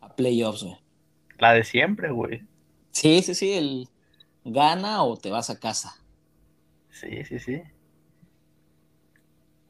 a 0.00 0.16
playoffs, 0.16 0.62
güey. 0.62 0.78
La 1.38 1.52
de 1.52 1.64
siempre, 1.64 2.10
güey. 2.10 2.40
Sí, 2.92 3.20
sí, 3.20 3.34
sí, 3.34 3.52
el 3.52 3.88
gana 4.44 5.02
o 5.02 5.16
te 5.16 5.30
vas 5.30 5.50
a 5.50 5.58
casa. 5.58 5.96
Sí, 6.90 7.24
sí, 7.24 7.38
sí. 7.38 7.62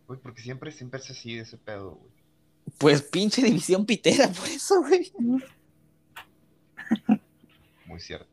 Güey, 0.07 0.21
porque 0.21 0.43
siempre, 0.43 0.73
siempre 0.73 1.01
es 1.01 1.11
así 1.11 1.39
ese 1.39 1.57
pedo, 1.57 1.95
güey. 1.95 2.13
Pues 2.79 3.03
pinche 3.03 3.43
división 3.43 3.85
pitera, 3.87 4.29
por 4.29 4.49
eso, 4.49 4.83
güey. 4.83 5.13
Muy 7.87 8.01
cierto. 8.01 8.27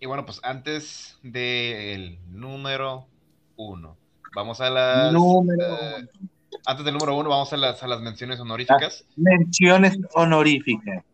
Y 0.00 0.06
bueno, 0.06 0.24
pues 0.24 0.40
antes 0.42 1.18
del 1.22 2.18
número 2.28 3.06
uno, 3.56 3.96
vamos 4.34 4.60
a 4.60 4.70
las. 4.70 5.12
Número 5.12 5.64
eh, 5.64 6.08
antes 6.66 6.84
del 6.84 6.94
número 6.94 7.16
uno, 7.16 7.30
vamos 7.30 7.52
a 7.52 7.56
las, 7.56 7.82
a 7.82 7.86
las 7.86 8.00
menciones 8.00 8.38
honoríficas. 8.38 9.04
Menciones 9.16 9.98
honoríficas. 10.14 11.04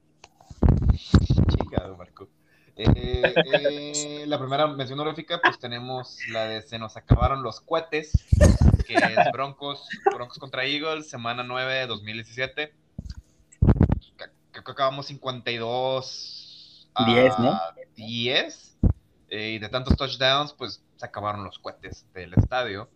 Eh, 2.77 3.35
eh, 3.53 4.25
la 4.27 4.39
primera 4.39 4.67
mención 4.67 4.99
honorífica, 4.99 5.41
pues 5.41 5.59
tenemos 5.61 6.19
la 6.31 6.47
de 6.47 6.63
Se 6.63 6.79
nos 6.79 6.97
acabaron 6.97 7.43
los 7.43 7.61
cohetes, 7.61 8.13
que 8.87 8.95
es 8.95 9.33
Broncos, 9.33 9.87
Broncos 10.13 10.39
contra 10.39 10.65
Eagles, 10.65 11.09
semana 11.09 11.43
9 11.45 11.73
de 11.73 11.87
2017. 11.87 12.75
Ca- 14.17 14.31
Creo 14.51 14.65
que 14.65 14.73
acabamos 14.73 15.07
52 15.07 16.89
a 16.95 17.05
10, 17.07 17.39
¿no? 17.39 17.61
10. 17.97 18.77
eh, 19.29 19.51
y 19.51 19.59
de 19.59 19.69
tantos 19.69 19.97
touchdowns, 19.97 20.53
pues 20.53 20.83
se 20.97 21.07
acabaron 21.07 21.45
los 21.45 21.59
cohetes 21.59 22.07
del 22.13 22.35
estadio. 22.35 22.89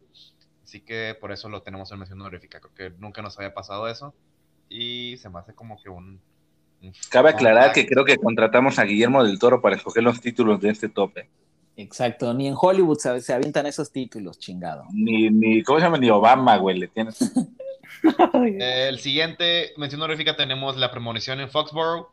Así 0.64 0.80
que 0.80 1.16
por 1.20 1.32
eso 1.32 1.48
lo 1.48 1.62
tenemos 1.62 1.90
en 1.92 1.98
mención 1.98 2.20
honorífica. 2.20 2.60
Creo 2.60 2.74
que 2.74 2.90
nunca 2.98 3.22
nos 3.22 3.38
había 3.38 3.54
pasado 3.54 3.88
eso. 3.88 4.14
Y 4.68 5.16
se 5.18 5.30
me 5.30 5.38
hace 5.38 5.54
como 5.54 5.80
que 5.82 5.88
un. 5.88 6.20
Cabe 7.10 7.30
aclarar 7.30 7.72
que 7.72 7.86
creo 7.86 8.04
que 8.04 8.16
contratamos 8.16 8.78
a 8.78 8.84
Guillermo 8.84 9.24
del 9.24 9.38
Toro 9.38 9.60
para 9.60 9.76
escoger 9.76 10.02
los 10.02 10.20
títulos 10.20 10.60
de 10.60 10.70
este 10.70 10.88
tope. 10.88 11.28
Exacto, 11.76 12.32
ni 12.34 12.48
en 12.48 12.54
Hollywood 12.60 12.98
se, 12.98 13.20
se 13.20 13.32
avientan 13.32 13.66
esos 13.66 13.92
títulos, 13.92 14.38
chingado. 14.38 14.84
Ni, 14.92 15.30
ni, 15.30 15.62
¿cómo 15.62 15.78
se 15.78 15.84
llama? 15.84 15.98
Ni 15.98 16.10
Obama, 16.10 16.56
güey, 16.56 16.78
le 16.78 16.88
tiene. 16.88 17.10
Eh, 18.34 18.86
el 18.88 19.00
siguiente 19.00 19.72
mención 19.76 20.00
honorífica 20.02 20.36
tenemos 20.36 20.76
la 20.76 20.90
premonición 20.90 21.40
en 21.40 21.50
Foxborough, 21.50 22.08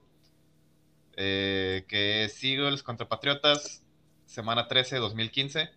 eh, 1.16 1.84
que 1.88 2.24
es 2.24 2.44
Eagles 2.44 2.82
contra 2.82 3.08
Patriotas, 3.08 3.84
semana 4.26 4.68
13 4.68 4.96
de 4.96 5.02
2015. 5.02 5.70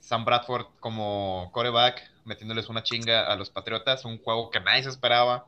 Sam 0.00 0.24
Bradford 0.24 0.66
como 0.80 1.50
coreback, 1.52 2.02
metiéndoles 2.24 2.68
una 2.68 2.82
chinga 2.82 3.26
a 3.26 3.36
los 3.36 3.50
Patriotas, 3.50 4.04
un 4.04 4.18
juego 4.18 4.50
que 4.50 4.60
nadie 4.60 4.82
se 4.82 4.90
esperaba. 4.90 5.46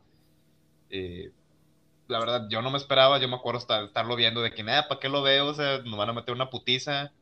Eh, 0.91 1.31
la 2.09 2.19
verdad, 2.19 2.47
yo 2.51 2.63
no 2.63 2.71
me 2.71 2.79
esperaba, 2.79 3.19
yo 3.19 3.29
me 3.29 3.37
acuerdo 3.37 3.61
estar- 3.61 3.85
estarlo 3.85 4.17
viendo 4.17 4.41
de 4.43 4.53
que, 4.53 4.63
nada, 4.63 4.89
¿para 4.89 5.01
qué 5.01 5.09
lo 5.09 5.23
veo? 5.23 5.47
O 5.49 5.55
sea, 5.55 5.79
nos 5.83 5.97
van 5.99 6.11
a 6.11 6.13
meter 6.13 6.35
una 6.35 6.51
putiza. 6.51 7.13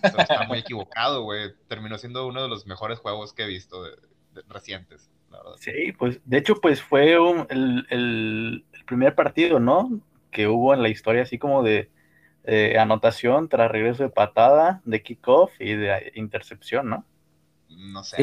Pero 0.00 0.18
está 0.22 0.44
muy 0.44 0.58
equivocado, 0.58 1.22
güey. 1.22 1.52
Terminó 1.66 1.98
siendo 1.98 2.26
uno 2.26 2.42
de 2.42 2.48
los 2.48 2.66
mejores 2.66 2.98
juegos 2.98 3.32
que 3.32 3.44
he 3.44 3.46
visto 3.46 3.82
de- 3.84 3.96
de- 4.34 4.42
recientes, 4.48 5.10
la 5.30 5.38
verdad. 5.38 5.56
Sí, 5.58 5.92
pues 5.98 6.20
de 6.24 6.38
hecho, 6.38 6.56
pues 6.60 6.82
fue 6.82 7.18
un- 7.18 7.46
el, 7.50 7.86
el- 7.90 8.64
el 8.72 8.84
primer 8.84 9.14
partido, 9.14 9.60
¿no? 9.60 10.00
Que 10.30 10.46
hubo 10.46 10.74
en 10.74 10.82
la 10.82 10.88
historia 10.88 11.22
así 11.22 11.38
como 11.38 11.62
de 11.62 11.90
eh, 12.44 12.78
anotación 12.78 13.48
tras 13.48 13.70
regreso 13.70 14.04
de 14.04 14.08
patada, 14.10 14.80
de 14.84 15.02
kickoff 15.02 15.52
y 15.60 15.74
de 15.74 15.90
eh, 15.90 16.12
intercepción, 16.14 16.88
¿no? 16.88 17.04
No 17.68 18.02
sé, 18.04 18.18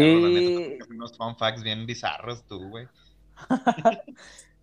unos 0.90 1.16
fun 1.16 1.38
facts 1.38 1.62
bien 1.62 1.86
bizarros 1.86 2.44
tú, 2.48 2.70
güey. 2.70 2.88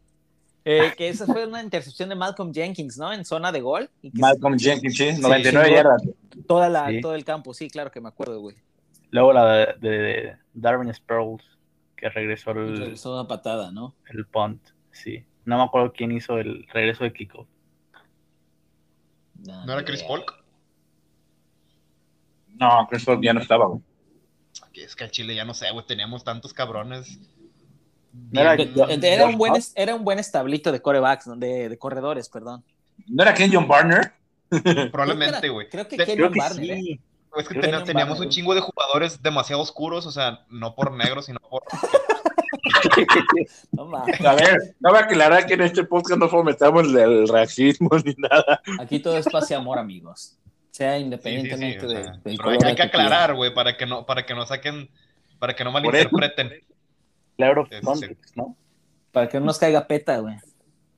Eh, 0.65 0.93
que 0.97 1.09
esa 1.09 1.27
fue 1.27 1.47
una 1.47 1.63
intercepción 1.63 2.09
de 2.09 2.15
Malcolm 2.15 2.53
Jenkins, 2.53 2.97
¿no? 2.97 3.13
En 3.13 3.25
zona 3.25 3.51
de 3.51 3.61
gol. 3.61 3.91
Y 4.01 4.13
que 4.13 4.21
Malcolm 4.21 4.59
Jenkins, 4.59 4.97
sí, 4.97 5.13
99 5.21 5.69
sí, 5.69 5.75
yardas. 5.75 6.03
toda 6.47 6.69
la, 6.69 6.89
Sí. 6.89 7.01
Todo 7.01 7.15
el 7.15 7.25
campo, 7.25 7.53
sí, 7.53 7.69
claro 7.69 7.91
que 7.91 8.01
me 8.01 8.09
acuerdo, 8.09 8.41
güey. 8.41 8.57
Luego 9.11 9.33
la 9.33 9.53
de, 9.53 9.67
de 9.81 10.37
Darwin 10.55 10.93
Sproles, 10.95 11.45
que 11.97 12.09
regresó 12.09 12.53
el, 12.53 12.77
Regresó 12.77 13.13
una 13.13 13.27
patada, 13.27 13.73
¿no? 13.73 13.95
el 14.09 14.25
punt, 14.27 14.63
sí. 14.93 15.25
No 15.45 15.57
me 15.57 15.65
acuerdo 15.65 15.93
quién 15.93 16.13
hizo 16.13 16.39
el 16.39 16.67
regreso 16.73 17.05
de 17.05 17.13
kickoff. 17.13 17.49
¿No 19.45 19.65
era 19.65 19.79
ni 19.79 19.85
Chris. 19.85 20.03
Polk? 20.05 20.43
No, 22.55 22.87
Chris 22.89 23.05
Paul 23.05 23.21
ya 23.23 23.33
no 23.33 23.41
estaba, 23.41 23.67
güey. 23.67 23.81
Es 24.75 24.95
que 24.95 25.05
al 25.05 25.11
Chile 25.11 25.35
ya 25.35 25.45
no 25.45 25.55
sé, 25.55 25.71
güey, 25.73 25.85
teníamos 25.87 26.25
tantos 26.25 26.53
cabrones. 26.53 27.19
No 28.13 28.41
era- 28.41 28.55
bien- 28.57 28.75
yo- 28.75 28.87
Era 28.89 29.27
un 29.27 29.39
buen, 29.39 29.55
era 29.75 29.95
un 29.95 30.05
buen 30.05 30.19
establito 30.19 30.71
de 30.73 30.81
corebacks, 30.83 31.25
de, 31.39 31.69
de 31.69 31.79
corredores, 31.79 32.29
perdón. 32.29 32.63
¿No 33.09 33.23
era 33.23 33.35
Ken 33.35 33.51
John 33.53 33.67
Barner? 33.67 34.13
Probablemente, 34.93 35.49
güey. 35.49 35.69
Creo 35.69 35.89
que 35.89 35.97
Kenyon 35.97 36.33
que 36.33 36.39
Barner, 36.39 36.71
¿eh? 36.71 36.81
sí. 36.83 37.01
Es 37.37 37.49
que 37.49 37.59
ten- 37.59 37.85
teníamos 37.85 38.21
un 38.21 38.29
chingo 38.29 38.55
de 38.55 38.61
jugadores 38.61 39.23
demasiado 39.23 39.63
oscuros, 39.63 40.07
o 40.07 40.11
sea, 40.11 40.41
no 40.51 40.75
por 40.75 40.93
negros, 40.93 41.25
sino 41.27 41.39
por... 41.41 41.63
No. 43.73 43.91
A 43.97 44.35
ver, 44.35 44.75
no 44.81 44.95
a 44.95 45.01
aclarar 45.01 45.47
que 45.47 45.55
en 45.55 45.63
este 45.63 45.85
podcast 45.85 46.19
no 46.21 46.29
fomentamos 46.29 46.85
el, 46.85 47.27
racismo 47.29 47.91
ni 48.05 48.15
nada. 48.19 48.61
Aquí 48.81 48.99
todo 48.99 49.17
es 49.17 49.27
paz 49.29 49.51
y 49.51 49.55
amor, 49.55 49.79
amigos. 49.79 50.37
Sea 50.71 50.93
Sí, 50.93 50.97
sí, 50.97 51.01
sí, 51.01 51.05
independientemente 51.05 51.87
de- 51.87 51.95
del 51.95 52.21
pero 52.23 52.37
color 52.45 52.65
hay, 52.67 52.75
que 52.75 52.83
aclarar, 52.83 53.35
güey, 53.35 53.53
para 53.55 53.77
que 53.77 53.87
no, 53.87 54.07
para 54.07 54.25
que 54.27 54.35
no 54.35 54.47
saquen, 54.47 54.91
para 55.39 55.55
que 55.55 55.65
no 55.65 55.73
Por 55.73 55.83
malinterpreten. 55.83 56.51
Claro, 57.37 57.67
context, 57.83 58.37
¿no? 58.37 58.57
Para 59.11 59.29
que 59.29 59.39
no 59.39 59.47
nos 59.47 59.59
caiga 59.59 59.87
peta, 59.87 60.19
güey. 60.19 60.37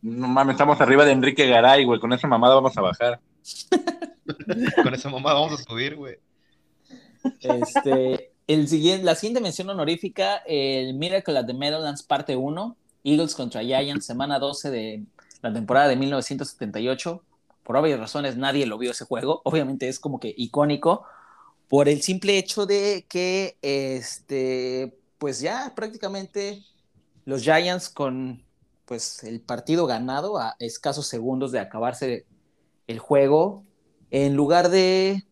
No 0.02 0.28
mames, 0.28 0.54
estamos 0.54 0.80
arriba 0.80 1.04
de 1.04 1.12
Enrique 1.12 1.46
Garay, 1.46 1.84
güey. 1.84 1.98
Con 2.00 2.12
esa 2.12 2.28
mamada 2.28 2.54
vamos 2.54 2.76
a 2.76 2.80
bajar. 2.80 3.20
Con 4.82 4.94
esa 4.94 5.08
mamá 5.10 5.34
vamos 5.34 5.60
a 5.60 5.64
subir, 5.64 5.96
güey. 5.96 6.16
Este, 7.40 8.32
el 8.46 8.68
siguiente, 8.68 9.04
la 9.04 9.14
siguiente 9.14 9.40
mención 9.40 9.70
honorífica, 9.70 10.42
el 10.46 10.94
Miracle 10.94 11.38
at 11.38 11.46
the 11.46 11.54
Meadowlands 11.54 12.02
parte 12.02 12.36
1, 12.36 12.76
Eagles 13.04 13.34
contra 13.34 13.62
Giants, 13.62 14.04
semana 14.04 14.38
12 14.38 14.70
de 14.70 15.02
la 15.42 15.52
temporada 15.52 15.88
de 15.88 15.96
1978. 15.96 17.22
Por 17.62 17.76
obvias 17.76 17.98
razones 17.98 18.36
nadie 18.36 18.66
lo 18.66 18.76
vio 18.76 18.90
ese 18.90 19.06
juego. 19.06 19.40
Obviamente 19.44 19.88
es 19.88 19.98
como 19.98 20.20
que 20.20 20.34
icónico 20.36 21.06
por 21.68 21.88
el 21.88 22.02
simple 22.02 22.38
hecho 22.38 22.66
de 22.66 23.06
que, 23.08 23.56
este, 23.62 24.94
pues 25.24 25.40
ya 25.40 25.72
prácticamente 25.74 26.62
los 27.24 27.40
Giants 27.40 27.88
con 27.88 28.44
pues 28.84 29.24
el 29.24 29.40
partido 29.40 29.86
ganado 29.86 30.36
a 30.36 30.54
escasos 30.58 31.06
segundos 31.06 31.50
de 31.50 31.60
acabarse 31.60 32.26
el 32.86 32.98
juego, 32.98 33.64
en 34.10 34.36
lugar 34.36 34.68
de 34.68 35.24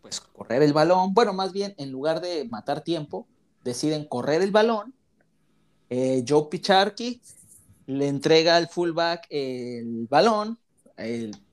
pues 0.00 0.22
correr 0.22 0.62
el 0.62 0.72
balón, 0.72 1.12
bueno, 1.12 1.34
más 1.34 1.52
bien 1.52 1.74
en 1.76 1.92
lugar 1.92 2.22
de 2.22 2.48
matar 2.48 2.80
tiempo, 2.82 3.28
deciden 3.62 4.06
correr 4.06 4.40
el 4.40 4.52
balón. 4.52 4.94
Eh, 5.90 6.24
Joe 6.26 6.46
Picharki 6.50 7.20
le 7.84 8.08
entrega 8.08 8.56
al 8.56 8.68
fullback 8.68 9.26
el 9.28 10.06
balón, 10.08 10.58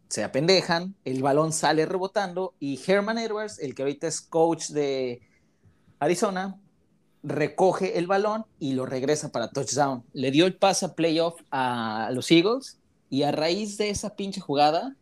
se 0.08 0.24
apendejan, 0.24 0.96
el 1.04 1.22
balón 1.22 1.52
sale 1.52 1.86
rebotando 1.86 2.54
y 2.62 2.80
Herman 2.88 3.18
Edwards, 3.18 3.60
el 3.60 3.76
que 3.76 3.82
ahorita 3.82 4.08
es 4.08 4.22
coach 4.22 4.70
de 4.70 5.20
Arizona, 6.00 6.62
recoge 7.24 7.98
el 7.98 8.08
balón 8.08 8.46
y 8.60 8.74
lo 8.74 8.86
regresa 8.86 9.32
para 9.32 9.50
touchdown. 9.50 10.04
Le 10.14 10.32
dio 10.32 10.46
el 10.46 10.56
pase 10.56 10.86
a 10.86 10.94
playoff 10.96 11.42
a 11.52 12.10
los 12.14 12.32
Eagles 12.32 12.80
y 13.10 13.24
a 13.24 13.32
raíz 13.32 13.78
de 13.78 13.90
esa 13.90 14.16
pinche 14.16 14.42
jugada 14.42 14.96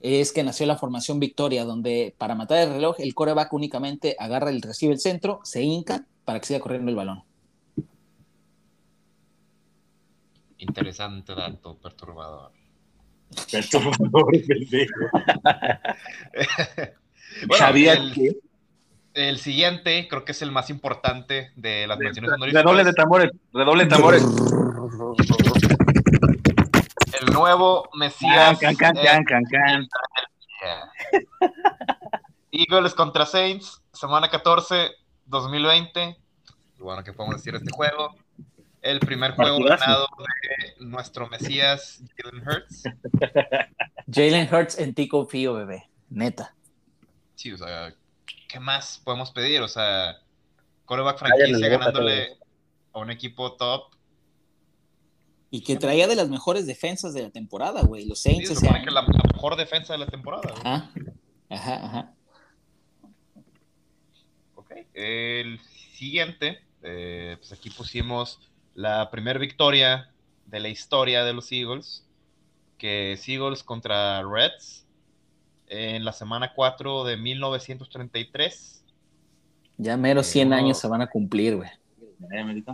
es 0.00 0.32
que 0.32 0.44
nació 0.44 0.66
la 0.66 0.76
formación 0.76 1.18
Victoria, 1.18 1.64
donde 1.64 2.14
para 2.18 2.34
matar 2.34 2.58
el 2.58 2.70
reloj 2.70 2.96
el 2.98 3.14
coreback 3.14 3.52
únicamente 3.52 4.14
agarra 4.18 4.50
el 4.50 4.62
recibe 4.62 4.92
el 4.92 5.00
centro, 5.00 5.40
se 5.42 5.62
hinca 5.62 6.06
para 6.24 6.38
que 6.38 6.46
siga 6.46 6.60
corriendo 6.60 6.90
el 6.90 6.96
balón. 6.96 7.22
Interesante 10.58 11.34
dato, 11.34 11.76
perturbador. 11.78 12.52
Perturbador, 13.50 14.32
pendejo. 14.46 14.94
Bueno, 17.46 17.66
¿Sabías 17.66 17.98
el, 17.98 18.14
que? 18.14 18.36
El 19.16 19.38
siguiente 19.38 20.06
creo 20.08 20.24
que 20.24 20.32
es 20.32 20.42
el 20.42 20.52
más 20.52 20.68
importante 20.70 21.50
de 21.56 21.86
las 21.86 21.98
menciones 21.98 22.30
Redoble 22.30 22.52
de 22.52 22.60
honoríficas. 22.60 22.94
tambores, 22.94 23.30
redoble 23.52 23.84
de 23.84 23.90
tambores. 23.90 24.22
El 27.20 27.32
nuevo 27.32 27.88
Mesías. 27.94 28.58
can, 28.58 28.76
can, 28.76 28.96
eh, 28.96 29.00
can, 29.04 29.24
can, 29.24 29.44
can. 29.50 29.88
Eagles 32.52 32.94
contra 32.94 33.26
Saints, 33.26 33.82
semana 33.92 34.28
14, 34.30 34.90
2020. 35.26 36.16
Y 36.78 36.82
Bueno, 36.82 37.02
¿qué 37.04 37.12
podemos 37.12 37.36
decir 37.36 37.52
de 37.54 37.58
este 37.58 37.70
juego? 37.74 38.14
El 38.82 39.00
primer 39.00 39.32
juego 39.32 39.56
Partidazo. 39.58 39.80
ganado 39.84 40.06
de 40.78 40.86
nuestro 40.86 41.26
Mesías, 41.28 42.02
Jalen 42.16 42.46
Hurts. 42.46 42.82
Jalen 44.12 44.54
Hurts 44.54 44.78
en 44.78 44.94
ti 44.94 45.08
confío, 45.08 45.54
bebé. 45.54 45.88
Neta. 46.08 46.54
Sí, 47.34 47.52
o 47.52 47.56
sea, 47.58 47.92
¿qué 48.48 48.60
más 48.60 48.98
podemos 49.04 49.30
pedir? 49.30 49.60
O 49.62 49.68
sea, 49.68 50.16
coreback 50.84 51.18
franquicia 51.18 51.68
ganándole 51.68 52.38
a 52.92 52.98
un 52.98 53.10
equipo 53.10 53.52
top. 53.56 53.92
Y 55.50 55.62
que 55.62 55.76
traía 55.76 56.06
de 56.08 56.16
las 56.16 56.28
mejores 56.28 56.66
defensas 56.66 57.14
de 57.14 57.22
la 57.22 57.30
temporada, 57.30 57.82
güey. 57.82 58.04
Los 58.06 58.20
Sí, 58.20 58.30
Saints 58.30 58.58
se 58.58 58.68
año. 58.68 58.84
que 58.84 58.90
la, 58.90 59.02
la 59.02 59.32
mejor 59.34 59.56
defensa 59.56 59.92
de 59.92 59.98
la 60.00 60.06
temporada. 60.06 60.50
güey. 60.50 60.60
Ajá, 60.64 60.90
ajá, 61.50 61.86
ajá. 61.86 62.14
Ok, 64.54 64.72
El 64.94 65.60
siguiente, 65.94 66.60
eh, 66.82 67.36
pues 67.38 67.52
aquí 67.52 67.70
pusimos 67.70 68.40
la 68.74 69.10
primera 69.10 69.38
victoria 69.38 70.10
de 70.46 70.60
la 70.60 70.68
historia 70.68 71.24
de 71.24 71.32
los 71.32 71.50
Eagles, 71.52 72.06
que 72.78 73.12
es 73.12 73.28
Eagles 73.28 73.62
contra 73.62 74.22
Reds 74.22 74.85
en 75.68 76.04
la 76.04 76.12
semana 76.12 76.52
4 76.54 77.04
de 77.04 77.16
1933. 77.16 78.84
Ya 79.78 79.96
mero 79.96 80.22
100 80.22 80.48
uno- 80.48 80.56
años 80.56 80.78
se 80.78 80.88
van 80.88 81.02
a 81.02 81.06
cumplir, 81.08 81.56
güey. 81.56 81.68
Eh. 82.32 82.64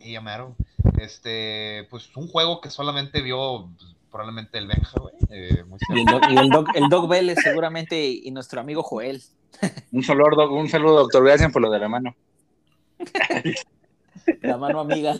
Y 0.00 0.12
llamaron, 0.12 0.56
este, 1.00 1.86
pues 1.90 2.10
un 2.16 2.26
juego 2.28 2.60
que 2.60 2.70
solamente 2.70 3.20
vio 3.22 3.70
pues, 3.78 3.94
probablemente 4.10 4.58
el 4.58 4.66
Benja, 4.66 4.98
güey. 5.00 5.14
eh, 5.30 5.64
Y 5.94 6.00
el, 6.00 6.04
doc, 6.06 6.22
y 6.28 6.36
el, 6.36 6.48
doc, 6.48 6.68
el 6.74 6.88
Doc 6.88 7.08
Vélez 7.08 7.38
seguramente 7.42 8.02
y 8.04 8.30
nuestro 8.32 8.60
amigo 8.60 8.82
Joel. 8.82 9.22
Un 9.92 10.02
saludo, 10.02 10.30
doc- 10.36 10.50
un 10.52 10.68
saludo, 10.68 10.96
doctor. 11.00 11.24
Gracias 11.24 11.52
por 11.52 11.62
lo 11.62 11.70
de 11.70 11.78
la 11.78 11.88
mano. 11.88 12.16
La 14.40 14.56
mano 14.56 14.80
amiga. 14.80 15.14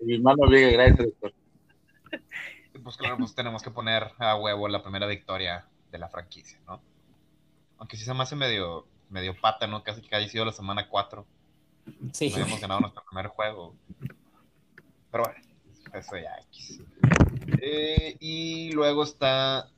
Mi 0.00 0.18
mano 0.18 0.46
Viga, 0.48 0.68
gracias, 0.70 0.98
doctor. 1.06 1.32
Pues 2.82 2.96
claro, 2.96 3.16
pues 3.18 3.34
tenemos 3.34 3.62
que 3.62 3.70
poner 3.70 4.10
a 4.18 4.36
huevo 4.36 4.66
la 4.68 4.82
primera 4.82 5.06
victoria 5.06 5.64
de 5.92 5.98
la 5.98 6.08
franquicia, 6.08 6.58
¿no? 6.66 6.82
Aunque 7.78 7.96
sí 7.96 8.04
se 8.04 8.14
me 8.14 8.22
hace 8.22 8.34
medio, 8.34 8.86
medio 9.10 9.38
pata, 9.38 9.66
¿no? 9.66 9.84
Casi 9.84 10.00
que 10.00 10.16
haya 10.16 10.28
sido 10.28 10.44
la 10.44 10.52
semana 10.52 10.88
4. 10.88 11.24
Sí. 12.12 12.30
No 12.30 12.36
habíamos 12.36 12.60
ganado 12.60 12.80
nuestro 12.80 13.04
primer 13.04 13.26
juego. 13.28 13.76
Pero 15.10 15.24
bueno, 15.24 15.40
eso 15.92 16.16
ya 16.16 16.34
X. 16.48 16.80
Eh, 17.60 18.16
y 18.18 18.72
luego 18.72 19.04
está 19.04 19.68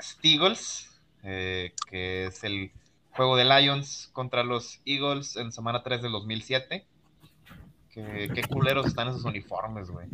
Steagles, 0.00 1.00
eh, 1.22 1.72
que 1.88 2.26
es 2.26 2.44
el 2.44 2.70
juego 3.10 3.36
de 3.36 3.44
Lions 3.44 4.10
contra 4.12 4.44
los 4.44 4.80
Eagles 4.84 5.36
en 5.36 5.50
semana 5.50 5.82
3 5.82 6.02
del 6.02 6.12
2007. 6.12 6.86
Que, 7.90 8.30
qué 8.34 8.42
culeros 8.42 8.86
están 8.86 9.08
esos 9.08 9.24
uniformes, 9.24 9.88
güey. 9.90 10.08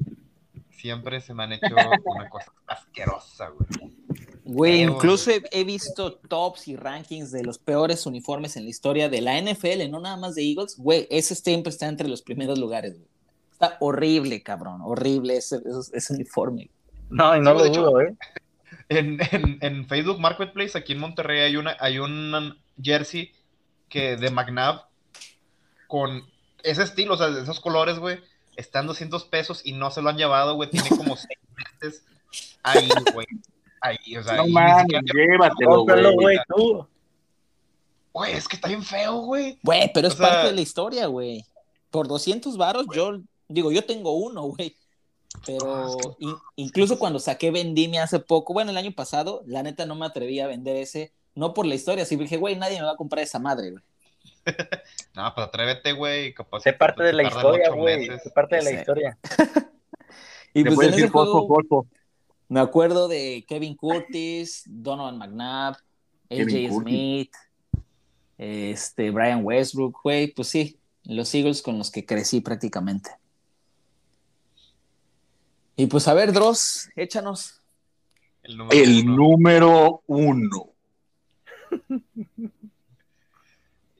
Siempre 0.71 1.21
se 1.21 1.35
me 1.35 1.45
han 1.45 1.53
hecho 1.55 1.75
una 2.05 2.29
cosa 2.29 2.53
asquerosa, 2.67 3.49
güey. 3.49 4.00
Güey, 4.53 4.81
incluso 4.83 5.31
he, 5.31 5.43
he 5.53 5.63
visto 5.65 6.15
tops 6.15 6.67
y 6.69 6.75
rankings 6.77 7.31
de 7.31 7.45
los 7.45 7.59
peores 7.59 8.05
uniformes 8.07 8.57
en 8.57 8.65
la 8.65 8.71
historia 8.71 9.09
de 9.09 9.21
la 9.21 9.41
NFL, 9.41 9.89
no 9.91 10.01
nada 10.01 10.17
más 10.17 10.35
de 10.35 10.43
Eagles. 10.43 10.77
Güey, 10.77 11.07
ese 11.11 11.35
siempre 11.35 11.71
está 11.71 11.87
entre 11.87 12.09
los 12.09 12.23
primeros 12.23 12.59
lugares, 12.59 12.95
güey. 12.95 13.09
Está 13.53 13.77
horrible, 13.81 14.43
cabrón. 14.43 14.81
Horrible 14.83 15.37
ese, 15.37 15.57
ese- 15.65 15.97
ese 15.97 16.15
uniforme. 16.15 16.69
No, 17.11 17.37
y 17.37 17.41
no 17.41 17.51
Sí, 17.53 17.57
lo 17.59 17.63
de 17.63 17.69
hecho- 17.69 17.83
dudo, 17.83 18.01
¿eh? 18.01 18.17
En, 18.89 19.19
en- 19.31 19.59
en 19.61 19.87
Facebook 19.87 20.19
Marketplace, 20.19 20.77
aquí 20.77 20.95
en 20.95 20.99
Monterrey, 20.99 21.41
hay 21.43 21.57
una, 21.57 21.77
hay 21.79 21.99
un 22.01 22.59
jersey 22.83 23.31
que 23.89 24.17
de 24.17 24.31
McNabb 24.31 24.87
con 25.87 26.25
ese 26.63 26.83
estilo, 26.83 27.15
o 27.15 27.17
sea, 27.17 27.29
de 27.31 27.43
esos 27.43 27.61
colores, 27.61 27.99
güey, 27.99 28.19
están 28.57 28.87
200 28.89 29.25
pesos 29.27 29.61
y 29.65 29.73
no 29.73 29.91
se 29.91 30.03
lo 30.03 30.11
han 30.11 30.17
llevado, 30.17 30.55
güey. 30.57 30.71
Tiene 30.71 30.89
como 30.89 31.15
seis 31.17 31.39
meses 31.81 32.05
ahí, 32.65 32.89
güey. 33.15 33.27
Ahí, 33.81 34.17
o 34.17 34.23
sea, 34.23 34.35
No 34.37 34.47
mames, 34.49 34.87
llévatelo, 35.13 35.85
güey. 35.85 36.15
güey, 36.15 36.39
tú. 36.49 36.87
Güey, 38.13 38.33
es 38.33 38.49
que 38.49 38.57
está 38.57 38.69
bien 38.69 38.83
feo, 38.83 39.19
güey. 39.21 39.59
Güey, 39.63 39.91
pero 39.95 40.09
es 40.09 40.15
O 40.15 40.17
sea- 40.17 40.29
parte 40.29 40.47
de 40.49 40.53
la 40.55 40.61
historia, 40.61 41.07
güey. 41.07 41.45
Por 41.91 42.09
200 42.09 42.57
varos, 42.57 42.87
yo 42.95 43.21
digo, 43.49 43.73
yo 43.73 43.85
tengo 43.85 44.13
uno, 44.13 44.43
güey. 44.43 44.77
Pero 45.47 45.97
in- 46.19 46.37
incluso 46.57 46.99
cuando 46.99 47.21
saqué 47.21 47.51
Vendimia 47.53 48.03
hace 48.03 48.19
poco, 48.19 48.53
bueno, 48.53 48.71
el 48.73 48.77
año 48.77 48.93
pasado, 48.93 49.43
la 49.47 49.63
neta 49.63 49.87
no 49.87 49.95
me 49.95 50.07
atreví 50.07 50.41
a 50.41 50.49
vender 50.49 50.75
ese, 50.77 51.13
no 51.37 51.55
por 51.55 51.67
la 51.67 51.77
historia, 51.77 52.05
sino 52.05 52.23
dije, 52.23 52.37
güey, 52.37 52.57
nadie 52.57 52.79
me 52.81 52.85
va 52.87 52.93
a 52.93 52.97
comprar 52.97 53.23
esa 53.23 53.39
madre, 53.39 53.71
güey. 53.71 53.83
No, 55.15 55.33
pues 55.35 55.47
atrévete, 55.47 55.93
güey. 55.93 56.35
Capaz 56.35 56.61
Sé 56.61 56.73
parte 56.73 57.03
de 57.03 57.13
la 57.13 57.23
historia, 57.25 57.71
güey. 57.71 58.07
Sé 58.07 58.31
parte 58.35 58.57
de 58.57 58.63
la 58.63 58.71
historia. 58.73 59.19
Y 60.55 60.65
pues 60.65 60.89
en 60.89 60.95
ese 60.95 61.09
juego 61.09 61.47
fosfo. 61.47 61.87
Me 62.51 62.61
acuerdo 62.61 63.09
de 63.09 63.45
Kevin 63.49 63.75
Curtis, 63.77 64.65
Donovan 64.67 65.17
McNabb, 65.17 65.77
AJ. 66.29 66.73
Smith, 66.81 67.33
este, 68.37 69.11
Brian 69.11 69.43
Westbrook, 69.45 70.01
güey, 70.03 70.35
pues 70.35 70.49
sí, 70.49 70.79
los 71.05 71.35
Eagles 71.35 71.63
con 71.63 71.79
los 71.79 71.91
que 71.91 72.05
crecí 72.05 72.41
prácticamente. 72.43 73.11
Y 75.77 75.87
pues 75.87 76.07
a 76.09 76.15
ver, 76.15 76.33
Dross, 76.33 76.91
échanos. 76.97 77.63
El 78.43 78.57
número 78.59 78.79
El 78.83 78.99
uno. 79.09 79.17
número 79.17 80.03
uno. 80.07 80.67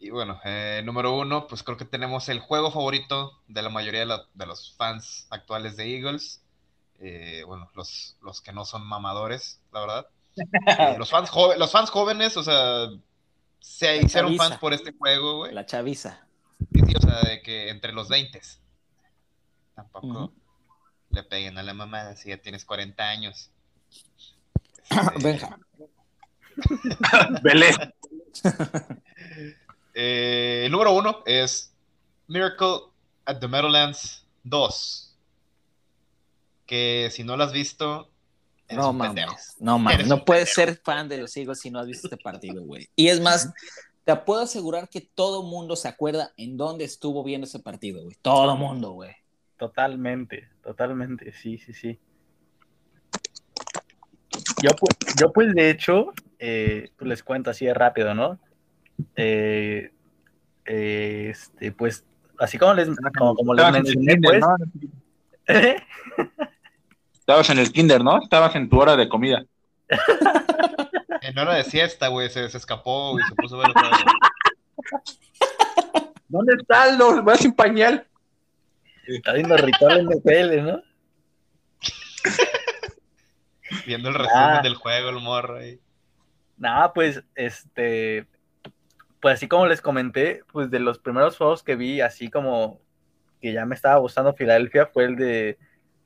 Y 0.01 0.11
bueno, 0.11 0.41
eh, 0.45 0.83
número 0.85 1.17
uno, 1.19 1.47
pues 1.47 1.63
creo 1.63 1.77
que 1.77 1.85
tenemos 1.85 2.29
el 2.29 2.41
juego 2.41 2.71
favorito 2.73 3.39
de 3.49 3.63
la 3.63 3.69
mayoría 3.69 4.01
de, 4.01 4.07
la- 4.07 4.27
de 4.35 4.47
los 4.47 4.75
fans 4.77 5.27
actuales 5.31 5.77
de 5.77 5.95
Eagles. 5.97 6.43
Eh, 7.01 7.43
bueno, 7.47 7.71
los, 7.75 8.17
los 8.23 8.41
que 8.41 8.53
no 8.53 8.65
son 8.65 8.87
mamadores, 8.87 9.61
la 9.73 9.81
verdad. 9.81 10.07
Eh, 10.37 10.97
los, 10.99 11.11
fans 11.11 11.31
los 11.59 11.73
fans 11.73 11.91
jóvenes, 11.91 12.37
o 12.37 12.43
sea, 12.43 12.89
se 13.59 13.87
La 13.87 13.97
hicieron 13.97 14.31
chaviza. 14.31 14.49
fans 14.49 14.59
por 14.61 14.73
este 14.73 14.93
juego, 14.93 15.39
güey. 15.39 15.53
La 15.55 15.67
chaviza. 15.67 16.27
Sí, 16.73 16.81
sí, 16.87 16.95
o 16.97 17.01
sea, 17.01 17.23
de 17.23 17.41
que 17.43 17.71
entre 17.71 17.93
los 17.93 18.09
20 18.09 18.41
tampoco 19.75 20.33
le 21.11 21.23
peguen 21.25 21.57
a 21.59 21.63
la 21.63 21.73
mamá 21.75 22.15
si 22.17 22.29
ya 22.29 22.37
tienes 22.37 22.65
40 22.65 23.03
años. 23.09 23.51
Este, 24.91 25.19
Benja. 27.43 27.95
Eh, 29.93 30.63
el 30.67 30.73
número 30.73 30.93
uno 30.93 31.23
es 31.27 31.75
Miracle 32.29 32.83
at 33.25 33.39
the 33.41 33.49
Meadowlands 33.49 34.25
2. 34.45 35.10
Que 36.71 37.09
si 37.11 37.25
no 37.25 37.37
lo 37.37 37.43
has 37.43 37.53
visto, 37.53 38.13
eres 38.69 38.79
No 38.85 38.91
un 38.93 38.99
pendejo. 39.01 39.33
mames, 39.33 39.57
no 39.59 39.77
mames, 39.81 39.95
Eres 39.97 40.07
no 40.07 40.15
un 40.15 40.25
puedes 40.25 40.55
ser 40.55 40.81
fan 40.85 41.09
de 41.09 41.19
los 41.19 41.37
Eagles 41.37 41.59
si 41.59 41.69
no 41.69 41.81
has 41.81 41.87
visto 41.89 42.07
este 42.07 42.17
partido, 42.17 42.63
güey. 42.63 42.87
Y 42.95 43.09
es 43.09 43.21
más, 43.21 43.53
te 44.05 44.15
puedo 44.15 44.43
asegurar 44.43 44.89
que 44.89 45.01
todo 45.01 45.43
mundo 45.43 45.75
se 45.75 45.89
acuerda 45.89 46.33
en 46.37 46.57
dónde 46.57 46.85
estuvo 46.85 47.25
viendo 47.25 47.49
ese 47.49 47.59
partido, 47.59 48.05
güey. 48.05 48.17
Todo 48.23 48.57
mundo, 48.57 48.93
güey. 48.93 49.11
Totalmente, 49.57 50.49
totalmente, 50.63 51.33
sí, 51.33 51.59
sí, 51.59 51.73
sí. 51.73 51.99
Yo, 54.63 54.71
pues, 54.79 55.17
yo 55.19 55.33
pues 55.33 55.53
de 55.53 55.71
hecho, 55.71 56.13
eh, 56.39 56.93
pues 56.97 57.09
les 57.09 57.25
cuento 57.25 57.51
así 57.51 57.67
de 57.67 57.75
rápido, 57.75 58.15
¿no? 58.15 58.39
Eh, 59.17 59.91
eh, 60.67 61.31
este, 61.31 61.73
pues 61.73 62.05
así 62.39 62.59
como 62.59 62.75
les, 62.75 62.89
como, 63.19 63.35
como 63.35 63.55
les 63.55 63.73
mencioné, 63.73 64.21
pues, 64.23 64.41
¿no? 64.41 64.57
Estabas 67.31 67.51
en 67.51 67.59
el 67.61 67.71
kinder, 67.71 68.03
¿no? 68.03 68.21
Estabas 68.21 68.57
en 68.57 68.69
tu 68.69 68.81
hora 68.81 68.97
de 68.97 69.09
comida. 69.09 69.45
En 71.23 71.39
hora 71.39 71.55
de 71.55 71.65
siesta, 71.65 72.09
güey, 72.09 72.31
se, 72.31 72.49
se 72.49 72.57
escapó 72.57 73.17
y 73.21 73.23
se 73.23 73.35
puso 73.35 73.57
a 73.57 73.59
ver 73.61 73.71
otra 73.71 73.91
vez. 73.91 74.01
¿Dónde 76.29 76.55
está 76.59 76.85
Aldo? 76.85 77.23
Va 77.23 77.37
sin 77.37 77.53
pañal. 77.53 78.07
está 79.07 79.35
viendo 79.35 79.55
ritual 79.59 80.07
NFL, 80.09 80.63
¿no? 80.63 80.83
Viendo 83.87 84.09
el 84.09 84.15
resumen 84.15 84.35
Ah. 84.35 84.61
del 84.63 84.75
juego, 84.77 85.11
el 85.11 85.21
morro 85.21 85.59
ahí. 85.59 85.79
Nada, 86.57 86.93
pues, 86.95 87.23
este, 87.35 88.27
pues 89.21 89.35
así 89.35 89.47
como 89.47 89.67
les 89.67 89.83
comenté, 89.83 90.43
pues 90.51 90.71
de 90.71 90.81
los 90.81 90.99
primeros 90.99 91.37
juegos 91.37 91.63
que 91.63 91.77
vi, 91.77 92.01
así 92.01 92.31
como 92.31 92.81
que 93.43 93.53
ya 93.53 93.67
me 93.67 93.75
estaba 93.75 93.99
gustando 93.99 94.33
Filadelfia, 94.33 94.87
fue 94.87 95.05
el 95.05 95.17
de 95.17 95.59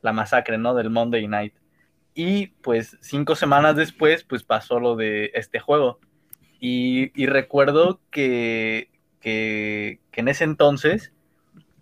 la 0.05 0.13
masacre, 0.13 0.59
¿no? 0.59 0.75
Del 0.75 0.91
Monday 0.91 1.27
Night. 1.27 1.55
Y 2.15 2.49
pues 2.63 2.99
cinco 3.01 3.35
semanas 3.35 3.75
después, 3.75 4.23
pues 4.23 4.45
pasó 4.45 4.79
lo 4.79 4.97
de 4.97 5.33
este 5.35 5.59
juego. 5.59 5.99
Y, 6.61 7.11
y 7.21 7.27
recuerdo 7.27 8.01
que, 8.11 8.91
que, 9.21 10.01
que 10.13 10.21
en 10.21 10.29
ese 10.29 10.45
entonces, 10.45 11.13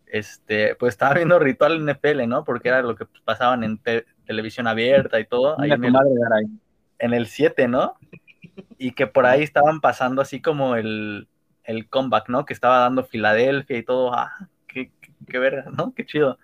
este, 0.06 0.74
pues 0.76 0.94
estaba 0.94 1.14
viendo 1.14 1.38
Ritual 1.40 1.76
NFL, 1.82 2.26
¿no? 2.28 2.44
Porque 2.44 2.68
era 2.68 2.80
lo 2.82 2.94
que 2.94 3.06
pues, 3.06 3.20
pasaban 3.22 3.64
en 3.64 3.78
te- 3.78 4.06
televisión 4.24 4.68
abierta 4.68 5.18
y 5.20 5.26
todo. 5.26 5.60
Ahí 5.60 5.70
en 5.72 5.84
el- 5.84 5.92
en 7.00 7.12
el 7.14 7.26
7, 7.26 7.66
¿no? 7.66 7.96
Y 8.78 8.92
que 8.92 9.08
por 9.08 9.26
ahí 9.26 9.42
estaban 9.42 9.80
pasando 9.80 10.22
así 10.22 10.40
como 10.40 10.76
el, 10.76 11.28
el 11.64 11.88
comeback, 11.88 12.28
¿no? 12.28 12.44
Que 12.44 12.52
estaba 12.54 12.78
dando 12.78 13.04
Filadelfia 13.04 13.78
y 13.78 13.82
todo. 13.82 14.14
Ah, 14.14 14.48
qué, 14.68 14.92
qué, 15.00 15.12
qué 15.28 15.38
verga, 15.38 15.64
¿no? 15.76 15.92
Qué 15.94 16.06
chido. 16.06 16.38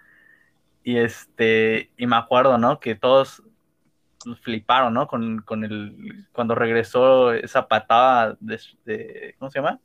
Y 0.88 0.96
este, 0.96 1.92
y 1.98 2.06
me 2.06 2.16
acuerdo, 2.16 2.56
¿no? 2.56 2.80
Que 2.80 2.94
todos 2.94 3.42
fliparon, 4.42 4.94
¿no? 4.94 5.06
Con, 5.06 5.40
con 5.42 5.62
el, 5.62 6.26
cuando 6.32 6.54
regresó 6.54 7.34
esa 7.34 7.68
patada 7.68 8.38
de, 8.40 8.58
de- 8.86 9.34
¿cómo 9.38 9.50
se 9.50 9.58
llama? 9.58 9.78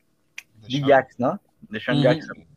De. 0.65 0.81
Jax, 0.81 1.19
¿no? 1.19 1.41
De 1.59 1.81
Sean. 1.81 2.01
Jackson. 2.01 2.47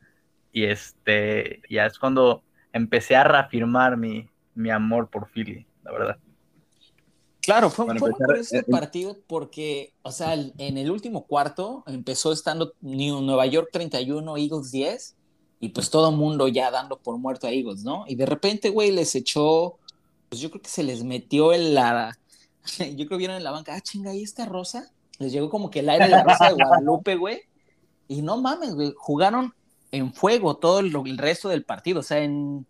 Y 0.53 0.62
este, 0.62 1.61
ya 1.68 1.86
es 1.86 1.99
cuando 1.99 2.44
empecé 2.72 3.16
a 3.16 3.24
reafirmar 3.24 3.97
mi, 3.97 4.30
mi 4.55 4.70
amor 4.70 5.11
por 5.11 5.28
Philly, 5.28 5.66
la 5.82 5.90
verdad. 5.90 6.18
Claro, 7.42 7.68
fue, 7.68 7.86
Para 7.86 7.99
fue 7.99 8.11
muy 8.11 8.20
empezar, 8.20 8.36
ese 8.40 8.59
eh, 8.59 8.64
partido 8.70 9.16
porque, 9.26 9.92
o 10.03 10.12
sea, 10.12 10.34
el- 10.34 10.53
en 10.59 10.78
el 10.78 10.92
último 10.92 11.26
cuarto 11.26 11.82
empezó 11.88 12.32
estando 12.32 12.74
New- 12.80 13.22
Nueva 13.22 13.47
York 13.47 13.70
31, 13.72 14.36
Eagles 14.36 14.70
10, 14.70 15.16
y 15.61 15.70
pues 15.70 15.90
todo 15.90 16.12
mundo 16.12 16.48
ya 16.48 16.70
dando 16.70 16.98
por 16.98 17.18
muerto 17.18 17.46
a 17.46 17.50
Eagles, 17.50 17.82
¿no? 17.82 18.04
Y 18.07 18.14
de 18.14 18.26
repente, 18.26 18.70
güey, 18.70 18.92
les 18.92 19.14
echó, 19.14 19.78
pues 20.28 20.40
yo 20.40 20.50
creo 20.50 20.62
que 20.62 20.68
se 20.68 20.82
les 20.82 21.02
metió 21.04 21.52
en 21.52 21.74
la, 21.74 22.16
yo 22.78 23.07
creo 23.07 23.09
que 23.09 23.16
vieron 23.16 23.36
en 23.36 23.44
la 23.44 23.50
banca, 23.50 23.74
ah, 23.74 23.80
chinga, 23.80 24.14
¿y 24.14 24.22
esta 24.22 24.44
rosa? 24.44 24.90
Les 25.18 25.32
llegó 25.32 25.48
como 25.48 25.70
que 25.70 25.80
el 25.80 25.88
aire 25.88 26.04
de 26.04 26.11
la 26.11 26.24
rosa 26.24 26.48
de 26.48 26.54
Guadalupe, 26.54 27.16
güey, 27.16 27.40
y 28.09 28.22
no 28.22 28.36
mames, 28.40 28.74
güey, 28.74 28.92
jugaron 28.96 29.54
en 29.90 30.12
fuego 30.12 30.57
todo 30.57 30.80
el, 30.80 30.94
el 30.94 31.18
resto 31.18 31.48
del 31.48 31.64
partido, 31.64 32.00
o 32.00 32.02
sea, 32.02 32.18
en 32.18 32.66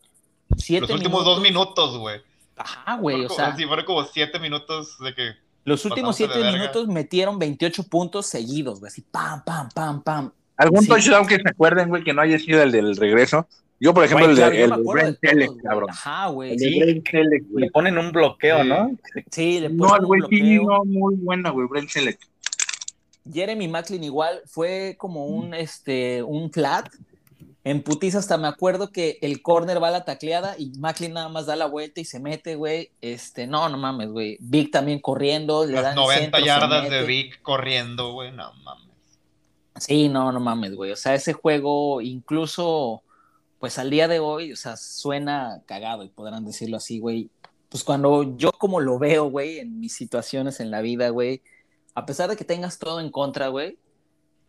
siete 0.57 0.87
Los 0.87 0.97
últimos 0.97 1.25
dos 1.25 1.41
minutos, 1.41 1.99
güey. 1.99 2.21
Ajá, 2.57 2.97
güey, 2.97 3.25
o 3.25 3.29
sea. 3.29 3.55
Sí, 3.57 3.67
fueron 3.67 3.85
como 3.85 4.05
siete 4.05 4.39
minutos 4.39 4.97
de 5.01 5.15
que. 5.15 5.33
Los 5.65 5.85
últimos 5.85 6.17
siete 6.17 6.39
minutos 6.53 6.87
metieron 6.87 7.39
28 7.39 7.83
puntos 7.85 8.27
seguidos, 8.27 8.79
güey, 8.79 8.89
así 8.89 9.03
pam, 9.03 9.43
pam, 9.45 9.69
pam, 9.71 10.03
pam. 10.03 10.33
¿Algún 10.57 10.83
Sí. 10.83 10.89
touchdown 10.89 11.27
que 11.27 11.37
se 11.37 11.49
acuerden, 11.49 11.89
güey, 11.89 12.03
que 12.05 12.13
no 12.13 12.23
haya 12.23 12.39
sido 12.39 12.63
el 12.63 12.73
del 12.73 12.97
regreso? 12.97 13.47
Yo, 13.79 13.93
por 13.93 14.05
ejemplo, 14.05 14.27
Güey, 14.27 14.37
el 14.37 14.37
claro, 14.39 14.53
de, 14.57 14.63
el 14.65 14.71
Brent 14.71 15.19
güey. 15.51 15.63
cabrón. 15.63 15.91
Ajá, 15.91 16.27
güey. 16.29 16.53
El 16.53 16.59
Sí, 16.59 16.79
de 16.79 16.85
Brent 16.87 17.09
Selleck, 17.11 17.43
Le 17.43 17.49
güey. 17.51 17.71
ponen 17.71 17.99
un 17.99 18.11
bloqueo, 18.11 18.63
Sí. 18.63 18.69
¿no? 18.69 18.91
sí, 19.31 19.61
le 19.61 19.69
No, 19.69 19.77
pusieron 19.77 19.97
el 19.97 20.01
un 20.01 20.07
güey 20.07 20.21
sí, 20.31 20.59
no, 20.65 20.85
muy 20.87 21.15
bueno, 21.17 21.53
güey, 21.53 21.69
Brent 21.69 21.91
Selleck. 21.91 22.19
Jeremy 23.31 23.69
Macklin 23.69 24.05
igual 24.05 24.41
fue 24.47 24.95
como 24.99 25.27
un, 25.27 25.53
este, 25.53 26.23
un 26.23 26.51
flat. 26.51 26.89
En 27.65 27.83
putiza 27.83 28.19
hasta 28.21 28.39
me 28.39 28.47
acuerdo 28.47 28.93
que 28.93 29.19
el 29.23 29.43
corner 29.43 29.83
va 29.83 29.89
a 29.89 29.91
la 29.91 30.05
tacleada 30.05 30.55
y 30.57 30.71
Macklin 30.79 31.13
nada 31.15 31.29
más 31.29 31.47
da 31.47 31.57
la 31.57 31.67
vuelta 31.67 32.01
y 32.01 32.05
se 32.05 32.21
mete, 32.21 32.55
güey. 32.55 32.93
Este, 33.01 33.49
no, 33.49 33.69
no 33.69 33.77
mames, 33.77 34.09
güey. 34.11 34.37
Vic 34.41 34.71
también 34.71 35.01
corriendo, 35.01 35.67
le 35.67 35.73
Las 35.73 35.83
dan 35.83 35.97
90 35.97 36.39
centro, 36.39 36.47
yardas 36.47 36.89
de 36.89 37.03
Vic 37.05 37.43
corriendo, 37.43 38.13
güey. 38.13 38.31
No 38.31 38.53
mames. 38.63 38.86
Sí, 39.79 40.09
no, 40.09 40.33
no 40.33 40.41
mames, 40.41 40.75
güey. 40.75 40.93
O 40.93 40.97
sea, 40.97 41.15
ese 41.15 41.33
juego 41.33 42.01
incluso, 42.01 43.03
pues 43.59 43.79
al 43.79 43.91
día 43.91 44.09
de 44.09 44.19
hoy, 44.19 44.53
o 44.53 44.57
sea, 44.57 44.77
suena 44.77 45.63
cagado 45.67 46.03
y 46.05 46.09
podrán 46.09 46.45
decirlo 46.45 46.77
así, 46.77 46.99
güey. 46.99 47.31
Pues 47.69 47.85
cuando 47.85 48.37
yo 48.37 48.53
como 48.53 48.81
lo 48.81 48.99
veo, 48.99 49.25
güey, 49.29 49.59
en 49.59 49.81
mis 49.81 49.95
situaciones 49.95 50.61
en 50.61 50.71
la 50.71 50.81
vida, 50.81 51.11
güey, 51.11 51.43
a 51.95 52.07
pesar 52.07 52.31
de 52.31 52.37
que 52.37 52.45
tengas 52.45 52.79
todo 52.79 53.01
en 53.01 53.11
contra, 53.11 53.49
güey, 53.49 53.79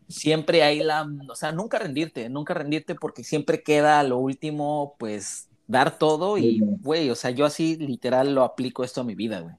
siempre 0.08 0.62
hay 0.62 0.80
la, 0.80 1.06
o 1.28 1.34
sea, 1.34 1.52
nunca 1.52 1.78
rendirte, 1.78 2.28
nunca 2.28 2.54
rendirte 2.54 2.94
porque 2.94 3.24
siempre 3.24 3.62
queda 3.62 4.02
lo 4.02 4.18
último, 4.18 4.94
pues, 4.98 5.48
dar 5.66 5.98
todo 5.98 6.38
y, 6.38 6.60
güey, 6.60 7.10
o 7.10 7.14
sea, 7.14 7.30
yo 7.30 7.44
así 7.44 7.76
literal 7.76 8.34
lo 8.34 8.42
aplico 8.42 8.84
esto 8.84 9.02
a 9.02 9.04
mi 9.04 9.14
vida, 9.14 9.40
güey. 9.40 9.54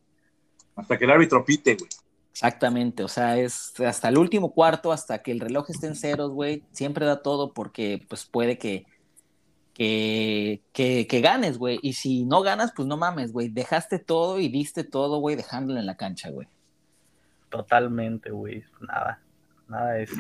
Hasta 0.76 0.98
que 0.98 1.06
el 1.06 1.12
árbitro 1.12 1.46
pite, 1.46 1.76
güey. 1.76 1.90
Exactamente, 2.32 3.04
o 3.04 3.08
sea, 3.08 3.38
es 3.38 3.74
hasta 3.80 4.08
el 4.10 4.18
último 4.18 4.52
cuarto, 4.52 4.92
hasta 4.92 5.22
que 5.22 5.32
el 5.32 5.40
reloj 5.40 5.70
esté 5.70 5.88
en 5.88 5.96
ceros, 5.96 6.32
güey, 6.32 6.64
siempre 6.72 7.06
da 7.06 7.22
todo 7.22 7.54
porque 7.54 8.06
pues 8.08 8.26
puede 8.26 8.58
que, 8.58 8.86
que, 9.74 10.62
que, 10.74 11.08
que 11.08 11.22
ganes, 11.22 11.58
güey, 11.58 11.80
y 11.82 11.94
si 11.94 12.24
no 12.26 12.42
ganas, 12.42 12.72
pues 12.76 12.88
no 12.88 12.98
mames, 12.98 13.32
güey, 13.34 13.50
dejaste 13.50 14.00
todo 14.00 14.40
y 14.40 14.50
diste 14.50 14.84
todo, 14.84 15.20
güey, 15.20 15.36
dejándolo 15.36 15.80
en 15.80 15.86
la 15.86 15.98
cancha, 15.98 16.30
güey. 16.30 16.48
Totalmente, 17.50 18.30
güey. 18.32 18.64
Nada, 18.82 19.22
nada 19.68 20.00
es. 20.00 20.12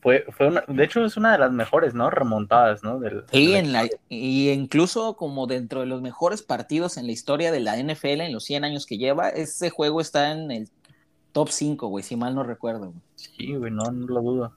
Fue, 0.00 0.24
fue 0.30 0.46
una, 0.46 0.62
de 0.68 0.84
hecho, 0.84 1.04
es 1.04 1.16
una 1.16 1.32
de 1.32 1.38
las 1.38 1.50
mejores, 1.50 1.92
¿no? 1.92 2.08
Remontadas, 2.08 2.84
¿no? 2.84 3.00
Del, 3.00 3.24
Sí, 3.32 3.48
del- 3.48 3.56
en 3.56 3.72
la, 3.72 3.88
y 4.08 4.50
incluso 4.50 5.16
como 5.16 5.48
dentro 5.48 5.80
de 5.80 5.86
los 5.86 6.00
mejores 6.02 6.42
partidos 6.42 6.96
en 6.98 7.06
la 7.06 7.12
historia 7.12 7.50
de 7.50 7.58
la 7.60 7.76
NFL 7.78 8.20
en 8.20 8.32
los 8.32 8.44
100 8.44 8.62
años 8.64 8.86
que 8.86 8.96
lleva, 8.96 9.28
ese 9.30 9.70
juego 9.70 10.00
está 10.00 10.30
en 10.30 10.52
el 10.52 10.68
top 11.32 11.48
5, 11.50 11.88
güey, 11.88 12.02
si 12.02 12.16
mal 12.16 12.34
no 12.34 12.42
recuerdo, 12.42 12.90
güey. 12.90 13.02
Sí, 13.16 13.54
güey, 13.54 13.70
no, 13.70 13.90
no 13.90 14.06
lo 14.06 14.20
dudo. 14.22 14.56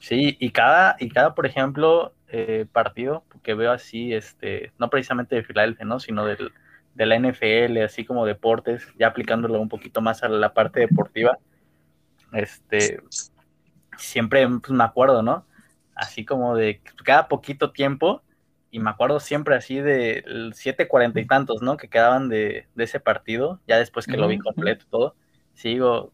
Sí, 0.00 0.36
y 0.38 0.50
cada, 0.50 0.96
y 0.98 1.08
cada, 1.08 1.34
por 1.34 1.46
ejemplo, 1.46 2.12
eh, 2.28 2.66
partido 2.72 3.24
que 3.42 3.54
veo 3.54 3.72
así, 3.72 4.12
este, 4.12 4.72
no 4.78 4.90
precisamente 4.90 5.36
de 5.36 5.44
Filadelfia, 5.44 5.84
¿no? 5.84 6.00
Sino 6.00 6.24
del, 6.24 6.52
de 6.94 7.06
la 7.06 7.16
NFL, 7.16 7.78
así 7.84 8.04
como 8.04 8.26
deportes, 8.26 8.86
ya 8.98 9.08
aplicándolo 9.08 9.60
un 9.60 9.68
poquito 9.68 10.00
más 10.00 10.22
a 10.22 10.28
la 10.28 10.52
parte 10.54 10.80
deportiva, 10.80 11.38
este, 12.32 13.00
siempre 13.96 14.48
pues, 14.48 14.70
me 14.70 14.84
acuerdo, 14.84 15.22
¿no? 15.22 15.46
Así 15.94 16.24
como 16.24 16.56
de 16.56 16.80
cada 17.04 17.28
poquito 17.28 17.72
tiempo, 17.72 18.22
y 18.70 18.80
me 18.80 18.90
acuerdo 18.90 19.20
siempre 19.20 19.54
así 19.54 19.78
de 19.78 20.24
el 20.26 20.54
siete 20.54 20.88
cuarenta 20.88 21.20
y 21.20 21.26
tantos, 21.26 21.62
¿no? 21.62 21.76
Que 21.76 21.88
quedaban 21.88 22.28
de, 22.28 22.66
de 22.74 22.84
ese 22.84 22.98
partido, 22.98 23.60
ya 23.68 23.78
después 23.78 24.06
que 24.06 24.16
lo 24.16 24.26
vi 24.26 24.38
completo 24.38 24.84
y 24.86 24.90
todo, 24.90 25.14
sigo, 25.54 26.10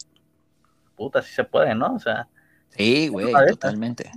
puta, 0.97 1.22
sí 1.22 1.32
se 1.32 1.45
puede, 1.45 1.74
¿no? 1.74 1.95
O 1.95 1.99
sea, 1.99 2.28
Sí, 2.76 3.09
güey, 3.09 3.32
totalmente. 3.49 4.11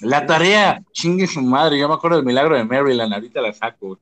La 0.00 0.26
tarea, 0.26 0.82
chingue 0.92 1.26
su 1.26 1.40
madre. 1.42 1.78
Yo 1.78 1.88
me 1.88 1.94
acuerdo 1.94 2.16
del 2.16 2.26
milagro 2.26 2.56
de 2.56 2.64
Maryland, 2.64 3.12
ahorita 3.12 3.40
la 3.40 3.52
saco. 3.52 3.88
güey. 3.88 4.00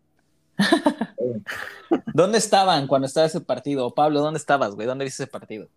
¿Dónde 2.14 2.38
estaban 2.38 2.86
cuando 2.86 3.06
estaba 3.06 3.26
ese 3.26 3.40
partido? 3.40 3.92
Pablo, 3.94 4.20
¿dónde 4.20 4.38
estabas, 4.38 4.74
güey? 4.74 4.86
¿Dónde 4.86 5.04
viste 5.04 5.22
ese 5.22 5.30
partido? 5.30 5.68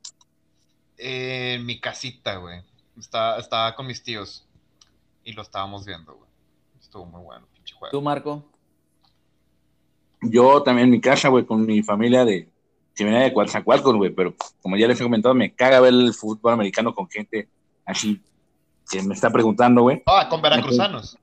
Eh, 0.97 1.55
en 1.55 1.65
mi 1.65 1.79
casita, 1.79 2.35
güey. 2.35 2.61
Estaba, 2.99 3.37
estaba 3.39 3.75
con 3.75 3.87
mis 3.87 4.03
tíos. 4.03 4.45
Y 5.23 5.33
lo 5.33 5.41
estábamos 5.41 5.85
viendo, 5.85 6.15
güey. 6.15 6.29
Estuvo 6.79 7.05
muy 7.05 7.21
bueno, 7.21 7.47
pinche 7.53 7.75
juego. 7.75 7.91
¿Tú, 7.91 8.01
Marco? 8.01 8.43
Yo 10.21 10.61
también 10.61 10.85
en 10.87 10.91
mi 10.91 11.01
casa, 11.01 11.29
güey, 11.29 11.45
con 11.45 11.65
mi 11.65 11.81
familia 11.81 12.25
de. 12.25 12.50
Que 12.95 13.05
venía 13.05 13.21
de 13.21 13.33
Coatzacoalcos, 13.33 13.95
güey, 13.95 14.11
pero 14.11 14.33
como 14.61 14.77
ya 14.77 14.87
les 14.87 14.99
he 14.99 15.03
comentado, 15.03 15.33
me 15.33 15.53
caga 15.53 15.79
ver 15.79 15.93
el 15.93 16.13
fútbol 16.13 16.53
americano 16.53 16.93
con 16.93 17.09
gente 17.09 17.47
así 17.85 18.21
que 18.89 19.01
me 19.03 19.13
está 19.13 19.29
preguntando, 19.29 19.83
güey. 19.83 20.03
Ah, 20.05 20.27
con 20.29 20.41
veracruzanos. 20.41 21.17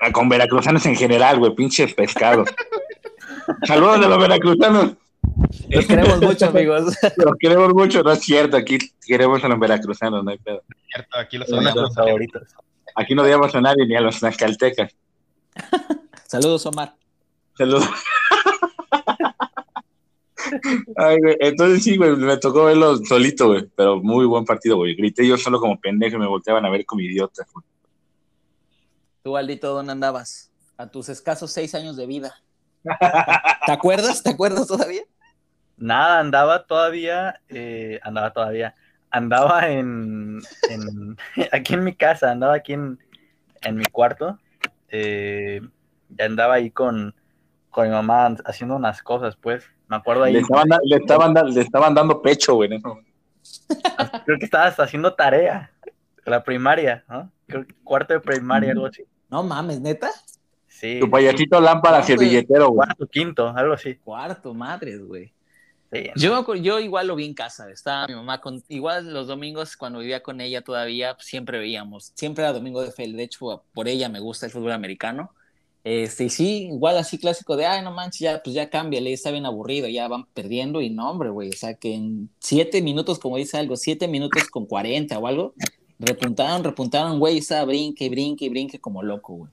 Ah, 0.00 0.10
Con 0.12 0.28
veracruzanos 0.28 0.84
en 0.86 0.96
general, 0.96 1.38
güey, 1.38 1.54
pinches 1.54 1.94
pescados. 1.94 2.48
Saludos 3.66 4.00
de 4.00 4.08
los 4.08 4.18
veracruzanos. 4.18 4.92
Los 5.68 5.86
queremos 5.86 6.20
mucho, 6.20 6.46
amigos. 6.46 6.96
Los 7.16 7.34
queremos 7.38 7.74
mucho, 7.74 8.02
no 8.02 8.12
es 8.12 8.20
cierto. 8.20 8.56
Aquí 8.56 8.78
queremos 9.06 9.42
a 9.44 9.48
los 9.48 9.58
veracruzanos, 9.58 10.24
no 10.24 10.30
hay 10.30 10.38
pedo. 10.38 10.62
Cierto, 10.92 11.18
aquí 11.18 11.38
los 11.38 11.52
odiamos. 11.52 11.94
favoritos. 11.94 12.42
Aquí 12.96 13.14
no 13.14 13.22
odiamos 13.22 13.54
a 13.54 13.60
nadie, 13.60 13.86
ni 13.86 13.94
a 13.94 14.00
los 14.00 14.18
tlaxcaltecas. 14.18 14.94
Saludos, 16.26 16.66
Omar. 16.66 16.94
Saludos. 17.56 17.88
Ay, 20.96 21.18
güey, 21.20 21.36
Entonces 21.40 21.82
sí, 21.84 21.96
güey, 21.96 22.16
me 22.16 22.36
tocó 22.38 22.64
verlo 22.64 22.96
solito, 22.98 23.48
güey, 23.48 23.66
pero 23.76 24.02
muy 24.02 24.26
buen 24.26 24.44
partido, 24.44 24.76
güey. 24.76 24.94
Grité 24.94 25.26
yo 25.26 25.36
solo 25.36 25.60
como 25.60 25.80
pendejo 25.80 26.16
y 26.16 26.20
me 26.20 26.26
volteaban 26.26 26.64
a 26.64 26.70
ver 26.70 26.84
como 26.84 27.00
idiotas, 27.02 27.46
güey. 27.52 27.64
Tú, 29.22 29.36
Aldito, 29.36 29.74
¿dónde 29.74 29.92
andabas? 29.92 30.50
A 30.76 30.86
tus 30.90 31.08
escasos 31.08 31.52
seis 31.52 31.74
años 31.74 31.96
de 31.96 32.06
vida. 32.06 32.34
¿Te 33.66 33.72
acuerdas? 33.72 34.22
¿Te 34.22 34.30
acuerdas 34.30 34.66
todavía? 34.66 35.02
Nada, 35.76 36.20
andaba 36.20 36.66
todavía, 36.66 37.40
eh, 37.48 38.00
andaba 38.02 38.32
todavía, 38.32 38.74
andaba 39.10 39.68
en, 39.70 40.40
en- 40.70 41.16
aquí 41.52 41.74
en 41.74 41.84
mi 41.84 41.94
casa, 41.94 42.30
andaba 42.30 42.54
aquí 42.54 42.74
en, 42.74 42.98
en 43.62 43.76
mi 43.76 43.84
cuarto, 43.86 44.38
eh, 44.88 45.60
ya 46.10 46.24
andaba 46.26 46.54
ahí 46.54 46.70
con, 46.70 47.14
con 47.70 47.86
mi 47.86 47.92
mamá 47.94 48.36
haciendo 48.44 48.76
unas 48.76 49.02
cosas, 49.02 49.36
pues, 49.36 49.64
me 49.90 49.96
acuerdo 49.96 50.22
ahí, 50.24 50.32
Le 50.32 50.38
estaban, 50.38 50.68
da- 50.68 50.80
le, 50.84 50.96
estaban, 50.96 51.34
da- 51.34 51.42
le 51.44 51.60
estaban 51.60 51.94
dando 51.94 52.22
pecho, 52.22 52.54
güey. 52.54 52.68
momento. 52.70 52.98
creo 54.24 54.38
que 54.38 54.44
estabas 54.44 54.78
haciendo 54.78 55.12
tarea, 55.14 55.70
la 56.24 56.42
primaria, 56.42 57.04
¿no? 57.08 57.30
Creo 57.46 57.66
que 57.66 57.74
cuarto 57.82 58.14
de 58.14 58.20
primaria, 58.20 58.70
algo 58.72 58.86
así, 58.86 59.02
No 59.28 59.42
mames, 59.42 59.80
neta. 59.80 60.10
sí, 60.68 60.98
Tu 61.00 61.10
payasito 61.10 61.60
lámpara 61.60 62.02
Sí, 62.02 62.14
güey. 62.14 62.28
servilletero, 62.28 62.68
güey. 62.68 62.76
cuarto, 62.86 63.06
quinto, 63.08 63.48
algo 63.48 63.72
así, 63.74 63.96
Cuarto, 63.96 64.54
madres, 64.54 65.02
güey. 65.04 65.32
sí, 65.92 66.10
Yo, 66.14 66.32
me 66.34 66.38
acuerdo- 66.40 66.62
yo 66.62 66.78
igual 66.78 67.08
lo 67.08 67.16
vi 67.16 67.26
en 67.26 67.34
casa, 67.34 67.68
estaba 67.70 68.06
mi 68.06 68.14
mamá 68.14 68.40
con, 68.40 68.62
igual 68.68 69.12
los 69.12 69.26
domingos 69.26 69.76
cuando 69.76 69.98
vivía 69.98 70.22
con 70.22 70.40
ella 70.40 70.62
todavía, 70.62 71.16
siempre 71.18 71.58
veíamos, 71.58 72.12
siempre 72.14 72.44
era 72.44 72.52
domingo 72.52 72.82
de 72.82 72.92
fel, 72.92 73.16
de 73.16 73.24
hecho 73.24 73.64
por 73.74 73.88
ella 73.88 74.08
me 74.08 74.20
gusta 74.20 74.46
el 74.46 74.52
fútbol 74.52 74.72
americano, 74.72 75.34
este, 75.84 76.28
sí, 76.28 76.68
igual 76.68 76.98
así 76.98 77.18
clásico 77.18 77.56
de, 77.56 77.66
ay, 77.66 77.82
no 77.82 77.90
manches, 77.92 78.20
ya, 78.20 78.42
pues 78.42 78.54
ya 78.54 78.68
cámbiale, 78.70 79.12
está 79.12 79.30
bien 79.30 79.46
aburrido, 79.46 79.88
ya 79.88 80.08
van 80.08 80.26
perdiendo, 80.26 80.80
y 80.80 80.90
no, 80.90 81.10
hombre, 81.10 81.30
güey, 81.30 81.48
o 81.48 81.52
sea, 81.56 81.74
que 81.74 81.94
en 81.94 82.28
siete 82.38 82.82
minutos, 82.82 83.18
como 83.18 83.36
dice 83.38 83.56
algo, 83.56 83.76
siete 83.76 84.06
minutos 84.08 84.44
con 84.48 84.66
cuarenta 84.66 85.18
o 85.18 85.26
algo, 85.26 85.54
repuntaron, 85.98 86.62
repuntaron, 86.64 87.18
güey, 87.18 87.38
estaba 87.38 87.64
brinque, 87.64 88.08
brinque, 88.10 88.48
brinque 88.50 88.78
como 88.78 89.02
loco, 89.02 89.34
güey. 89.34 89.52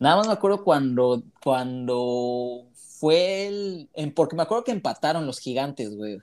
Nada 0.00 0.16
más 0.18 0.28
me 0.28 0.32
acuerdo 0.32 0.62
cuando, 0.62 1.22
cuando 1.42 2.66
fue 2.74 3.48
el. 3.48 3.88
en- 3.94 4.12
porque 4.14 4.36
me 4.36 4.42
acuerdo 4.42 4.62
que 4.64 4.70
empataron 4.70 5.26
los 5.26 5.40
gigantes, 5.40 5.96
güey. 5.96 6.18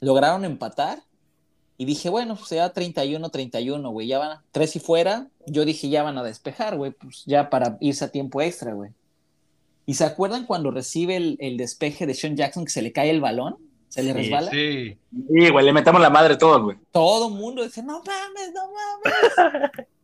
Lograron 0.00 0.44
empatar. 0.44 1.02
Y 1.78 1.84
dije, 1.84 2.08
bueno, 2.08 2.36
pues 2.36 2.50
ya 2.50 2.72
31-31, 2.72 3.90
güey. 3.90 4.06
Ya 4.06 4.18
van 4.18 4.38
tres 4.50 4.76
y 4.76 4.80
fuera. 4.80 5.28
Yo 5.46 5.64
dije, 5.64 5.88
ya 5.88 6.02
van 6.02 6.16
a 6.18 6.22
despejar, 6.22 6.76
güey. 6.76 6.92
Pues 6.92 7.24
ya 7.26 7.50
para 7.50 7.76
irse 7.80 8.04
a 8.04 8.08
tiempo 8.08 8.40
extra, 8.40 8.72
güey. 8.72 8.90
¿Y 9.84 9.94
se 9.94 10.04
acuerdan 10.04 10.46
cuando 10.46 10.70
recibe 10.70 11.16
el, 11.16 11.36
el 11.38 11.56
despeje 11.56 12.06
de 12.06 12.14
Sean 12.14 12.36
Jackson 12.36 12.64
que 12.64 12.70
se 12.72 12.82
le 12.82 12.92
cae 12.92 13.10
el 13.10 13.20
balón? 13.20 13.56
¿Se 13.88 14.02
le 14.02 14.12
Sí, 14.12 14.18
resbala? 14.18 14.50
Sí. 14.50 14.98
Sí, 15.12 15.48
güey, 15.50 15.64
le 15.64 15.72
metamos 15.72 16.00
la 16.00 16.10
madre 16.10 16.36
todos, 16.36 16.62
güey. 16.62 16.76
todo 16.90 17.30
mundo 17.30 17.62
dice, 17.62 17.82
no 17.82 18.02
mames, 18.02 18.52
no 18.54 18.62
mames. 18.72 19.86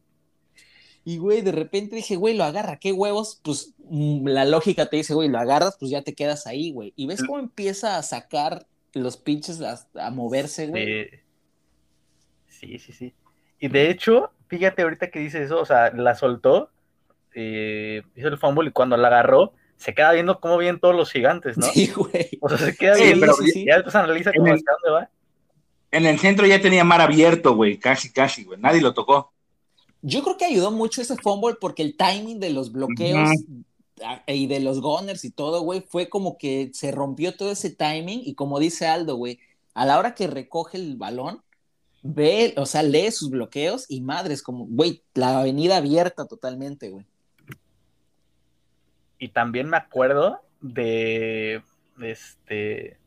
Y, 1.04 1.18
güey, 1.18 1.40
de 1.40 1.50
repente 1.50 1.96
dije, 1.96 2.14
güey, 2.14 2.36
lo 2.36 2.44
agarra, 2.44 2.78
qué 2.78 2.92
huevos. 2.92 3.40
Pues 3.42 3.74
mm, 3.88 4.24
la 4.28 4.44
lógica 4.44 4.86
te 4.86 4.98
dice, 4.98 5.14
güey, 5.14 5.28
lo 5.28 5.40
agarras, 5.40 5.76
pues 5.76 5.90
ya 5.90 6.02
te 6.02 6.14
quedas 6.14 6.46
ahí, 6.46 6.70
güey. 6.70 6.92
Y 6.94 7.06
ves 7.06 7.24
cómo 7.26 7.40
empieza 7.40 7.96
a 7.96 8.02
sacar 8.04 8.66
los 8.92 9.16
pinches, 9.16 9.60
a, 9.62 9.84
a 9.94 10.10
moverse, 10.12 10.68
güey. 10.68 10.86
Sí. 10.86 11.16
Sí, 12.62 12.78
sí, 12.78 12.92
sí. 12.92 13.14
Y 13.58 13.68
de 13.68 13.90
hecho, 13.90 14.30
fíjate 14.48 14.82
ahorita 14.82 15.10
que 15.10 15.18
dice 15.18 15.42
eso, 15.42 15.60
o 15.60 15.66
sea, 15.66 15.92
la 15.92 16.14
soltó, 16.14 16.70
eh, 17.34 18.02
hizo 18.16 18.28
el 18.28 18.38
fumble 18.38 18.68
y 18.68 18.72
cuando 18.72 18.96
la 18.96 19.08
agarró, 19.08 19.52
se 19.76 19.94
queda 19.94 20.12
viendo 20.12 20.38
cómo 20.40 20.58
vienen 20.58 20.80
todos 20.80 20.94
los 20.94 21.10
gigantes, 21.10 21.58
¿no? 21.58 21.66
Sí, 21.66 21.88
güey. 21.88 22.30
O 22.40 22.48
sea, 22.48 22.58
se 22.58 22.76
queda 22.76 22.94
Sí, 22.94 23.04
viendo 23.04 23.20
pero 23.20 23.34
sí. 23.34 23.64
ya 23.66 23.74
después 23.76 23.94
analiza 23.96 24.32
cómo 24.32 24.46
el- 24.46 24.54
hacia 24.54 24.72
dónde 24.82 25.00
va. 25.00 25.10
En 25.90 26.06
el 26.06 26.18
centro 26.18 26.46
ya 26.46 26.60
tenía 26.60 26.84
mar 26.84 27.00
abierto, 27.00 27.54
güey. 27.54 27.78
Casi, 27.78 28.10
casi, 28.12 28.44
güey. 28.44 28.58
Nadie 28.58 28.80
lo 28.80 28.94
tocó. 28.94 29.32
Yo 30.00 30.22
creo 30.22 30.36
que 30.38 30.46
ayudó 30.46 30.70
mucho 30.70 31.02
ese 31.02 31.16
fumble 31.16 31.56
porque 31.60 31.82
el 31.82 31.96
timing 31.96 32.40
de 32.40 32.50
los 32.50 32.72
bloqueos 32.72 33.28
a- 34.04 34.22
y 34.32 34.46
de 34.46 34.60
los 34.60 34.80
gunners 34.80 35.24
y 35.24 35.30
todo, 35.30 35.60
güey, 35.62 35.80
fue 35.82 36.08
como 36.08 36.38
que 36.38 36.70
se 36.72 36.90
rompió 36.92 37.36
todo 37.36 37.52
ese 37.52 37.70
timing 37.70 38.22
y 38.24 38.34
como 38.34 38.58
dice 38.58 38.86
Aldo, 38.86 39.16
güey, 39.16 39.38
a 39.74 39.84
la 39.86 39.98
hora 39.98 40.14
que 40.14 40.26
recoge 40.26 40.76
el 40.78 40.96
balón, 40.96 41.42
ve, 42.02 42.54
o 42.56 42.66
sea, 42.66 42.82
lee 42.82 43.10
sus 43.10 43.30
bloqueos 43.30 43.86
y 43.88 44.00
madres, 44.00 44.42
como, 44.42 44.66
güey, 44.66 45.02
la 45.14 45.38
avenida 45.40 45.76
abierta 45.76 46.26
totalmente, 46.26 46.90
güey. 46.90 47.06
Y 49.18 49.28
también 49.28 49.68
me 49.68 49.76
acuerdo 49.76 50.40
de, 50.60 51.62
de 51.96 52.10
este, 52.10 52.98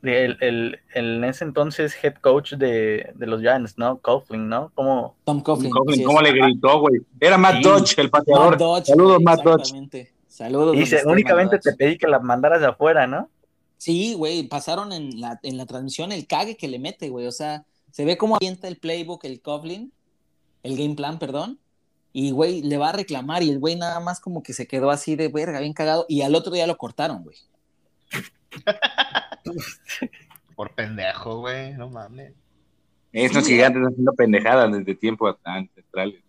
de 0.00 0.24
el, 0.24 0.36
el- 0.40 0.80
el 0.94 1.16
en 1.18 1.24
ese 1.24 1.44
entonces 1.44 1.94
head 2.02 2.14
coach 2.20 2.54
de, 2.54 3.12
de 3.14 3.26
los 3.26 3.40
Giants, 3.40 3.76
¿no? 3.76 3.98
Coughlin, 3.98 4.48
¿no? 4.48 4.72
Como, 4.74 5.16
Tom 5.24 5.42
Coughlin. 5.42 5.70
Coughlin, 5.70 5.98
sí. 5.98 6.04
¿Cómo 6.04 6.22
le 6.22 6.32
gritó, 6.32 6.80
güey? 6.80 7.00
Era 7.20 7.36
Matt 7.36 7.56
Sí. 7.56 7.62
Dodge, 7.62 7.98
el 7.98 8.10
pateador. 8.10 8.50
Matt 8.52 8.58
Dodge, 8.60 8.84
Saludos, 8.86 9.12
güey, 9.14 9.24
Matt 9.24 9.42
Dodge. 9.44 10.12
Saludos. 10.28 10.76
dice, 10.76 10.96
donde 10.96 10.96
esté 11.00 11.08
únicamente 11.12 11.56
Matt 11.56 11.62
te 11.62 11.70
Dodge. 11.70 11.78
pedí 11.78 11.98
que 11.98 12.06
la 12.06 12.20
mandaras 12.20 12.60
de 12.60 12.68
afuera, 12.68 13.06
¿no? 13.06 13.28
Sí, 13.76 14.14
güey, 14.14 14.44
pasaron 14.48 14.92
en 14.92 15.20
la, 15.20 15.38
en 15.42 15.56
la 15.56 15.66
transmisión 15.66 16.10
el 16.12 16.26
cague 16.26 16.56
que 16.56 16.68
le 16.68 16.78
mete, 16.78 17.10
güey. 17.10 17.26
O 17.26 17.32
sea, 17.32 17.64
se 17.90 18.04
ve 18.04 18.16
cómo 18.16 18.36
avienta 18.36 18.68
el 18.68 18.78
playbook, 18.78 19.24
el 19.24 19.40
Coughlin, 19.40 19.92
el 20.62 20.76
game 20.76 20.94
plan, 20.94 21.18
perdón. 21.18 21.58
Y, 22.12 22.30
güey, 22.30 22.62
le 22.62 22.78
va 22.78 22.90
a 22.90 22.92
reclamar 22.92 23.42
y 23.42 23.50
el 23.50 23.58
güey 23.58 23.76
nada 23.76 24.00
más 24.00 24.20
como 24.20 24.42
que 24.42 24.52
se 24.52 24.66
quedó 24.66 24.90
así 24.90 25.14
de 25.14 25.28
verga, 25.28 25.60
bien 25.60 25.72
cagado. 25.72 26.06
Y 26.08 26.22
al 26.22 26.34
otro 26.34 26.52
día 26.52 26.66
lo 26.66 26.76
cortaron, 26.76 27.22
güey. 27.22 27.36
Por 30.56 30.74
pendejo, 30.74 31.40
güey. 31.40 31.74
No 31.74 31.88
mames. 31.88 32.32
Estos 33.12 33.44
Sí, 33.44 33.52
gigantes 33.52 33.82
haciendo 33.82 34.12
pendejadas 34.12 34.72
desde 34.72 34.94
tiempo 34.94 35.34
ancestrales. 35.44 36.22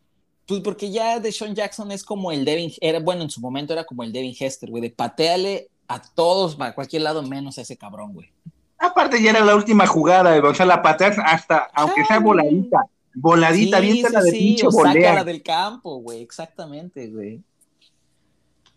Pues 0.45 0.62
porque 0.62 0.91
ya 0.91 1.20
de 1.20 1.32
Sean 1.32 1.53
Jackson 1.53 1.91
es 1.91 2.03
como 2.03 2.32
el 2.32 2.43
Devin, 2.43 2.72
era, 2.82 2.99
bueno, 2.99 3.22
en 3.22 3.30
su 3.30 3.39
momento 3.39 3.74
era 3.74 3.84
como 3.84 4.03
el 4.03 4.12
Devin 4.12 4.36
Hester, 4.38 4.70
güey, 4.70 4.82
de 4.82 4.89
pateale 4.89 5.70
a 5.88 6.01
todos, 6.01 6.60
a 6.60 6.74
cualquier 6.74 7.03
lado, 7.03 7.22
menos 7.22 7.57
a 7.57 7.62
ese 7.62 7.78
cabrón, 7.78 8.14
güey. 8.14 8.32
Aparte 8.80 9.22
ya 9.22 9.32
era 9.32 9.44
la 9.44 9.56
última 9.56 9.86
jugada, 9.86 10.42
o 10.42 10.56
sea, 10.56 10.66
la 10.66 10.82
pateas 10.82 11.18
hasta, 11.20 11.70
aunque 11.74 12.06
sea 12.06 12.20
voladita, 12.20 12.86
voladita, 13.14 13.78
aviéntala 13.78 14.22
de 14.22 14.32
pinche 14.32 14.66
o 14.66 14.72
volea. 14.72 14.94
sácala 14.94 15.24
del 15.26 15.44
campo, 15.44 15.98
güey, 15.98 16.22
exactamente, 16.22 17.08
güey. 17.10 17.44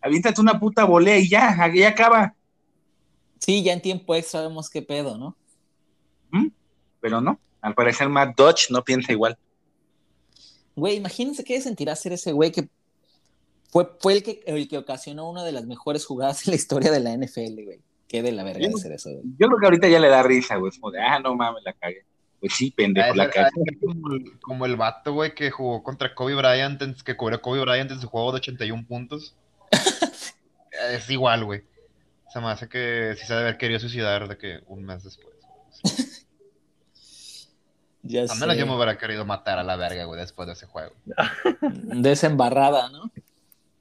Aviéntate 0.00 0.40
una 0.40 0.58
puta 0.58 0.84
volea 0.84 1.18
y 1.18 1.28
ya, 1.28 1.56
ahí 1.62 1.84
acaba. 1.84 2.34
Sí, 3.38 3.62
ya 3.62 3.72
en 3.72 3.80
tiempo 3.80 4.14
extra 4.16 4.42
vemos 4.42 4.68
qué 4.68 4.82
pedo, 4.82 5.16
¿no? 5.16 5.36
Pero 7.00 7.20
no, 7.20 7.38
al 7.60 7.74
parecer 7.74 8.08
Matt 8.08 8.36
Dodge 8.36 8.70
no 8.70 8.84
piensa 8.84 9.12
igual. 9.12 9.36
Güey, 10.76 10.96
imagínense 10.96 11.44
qué 11.44 11.60
sentirá 11.60 11.94
ser 11.96 12.12
ese 12.12 12.32
güey 12.32 12.50
que 12.50 12.68
fue, 13.70 13.90
fue 13.98 14.12
el, 14.14 14.22
que, 14.22 14.42
el 14.46 14.68
que 14.68 14.78
ocasionó 14.78 15.28
una 15.28 15.44
de 15.44 15.52
las 15.52 15.64
mejores 15.64 16.06
jugadas 16.06 16.42
en 16.46 16.52
la 16.52 16.56
historia 16.56 16.90
de 16.90 17.00
la 17.00 17.16
NFL, 17.16 17.62
güey. 17.64 17.80
Qué 18.12 18.22
de 18.22 18.30
la 18.30 18.44
verga 18.44 18.68
de 18.68 18.72
ser 18.74 18.92
eso, 18.92 19.10
güey. 19.10 19.22
Yo 19.38 19.46
creo 19.48 19.58
que 19.58 19.64
ahorita 19.66 19.88
ya 19.88 19.98
le 19.98 20.08
da 20.08 20.22
risa, 20.22 20.56
güey. 20.56 20.68
Es 20.70 20.78
como 20.78 20.92
de, 20.92 21.00
ah, 21.00 21.18
no 21.18 21.34
mames, 21.34 21.62
la 21.64 21.72
cagué. 21.72 22.04
Pues 22.40 22.52
sí, 22.54 22.70
pendejo, 22.70 23.12
de 23.12 23.16
la 23.16 23.24
ser- 23.24 23.32
cagué. 23.32 23.78
como, 23.80 24.12
el, 24.14 24.40
como 24.40 24.66
el 24.66 24.76
vato, 24.76 25.14
güey, 25.14 25.34
que 25.34 25.50
jugó 25.50 25.82
contra 25.82 26.14
Kobe 26.14 26.34
Bryant, 26.34 26.80
en- 26.82 26.94
que 26.94 27.16
cubrió 27.16 27.40
Kobe 27.40 27.60
Bryant 27.62 27.90
en 27.90 28.00
su 28.00 28.08
juego 28.08 28.30
de 28.32 28.36
81 28.36 28.86
puntos. 28.86 29.34
es 30.92 31.08
igual, 31.10 31.44
güey. 31.44 31.62
Se 32.32 32.38
me 32.40 32.48
hace 32.48 32.68
que 32.68 33.14
sí 33.18 33.26
se 33.26 33.32
debe 33.32 33.46
haber 33.48 33.58
querido 33.58 33.80
suicidar 33.80 34.28
de 34.28 34.36
que 34.36 34.60
un 34.66 34.84
mes 34.84 35.02
después. 35.04 35.34
Ya 38.02 38.22
Al 38.22 38.38
menos 38.38 38.54
sé. 38.54 38.58
yo 38.60 38.66
me 38.66 38.74
hubiera 38.74 38.98
querido 38.98 39.24
matar 39.24 39.58
a 39.58 39.62
la 39.64 39.76
verga, 39.76 40.04
güey, 40.04 40.20
después 40.20 40.46
de 40.48 40.54
ese 40.54 40.66
juego. 40.66 40.92
Desembarrada, 41.62 42.90
¿no? 42.90 43.10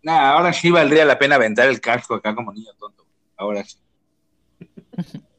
Nah, 0.03 0.31
ahora 0.31 0.53
sí 0.53 0.69
valdría 0.71 1.05
la 1.05 1.17
pena 1.19 1.35
aventar 1.35 1.67
el 1.67 1.81
casco 1.81 2.15
acá 2.15 2.33
como 2.35 2.53
niño 2.53 2.71
tonto. 2.79 3.05
Ahora 3.35 3.63
sí. 3.63 3.77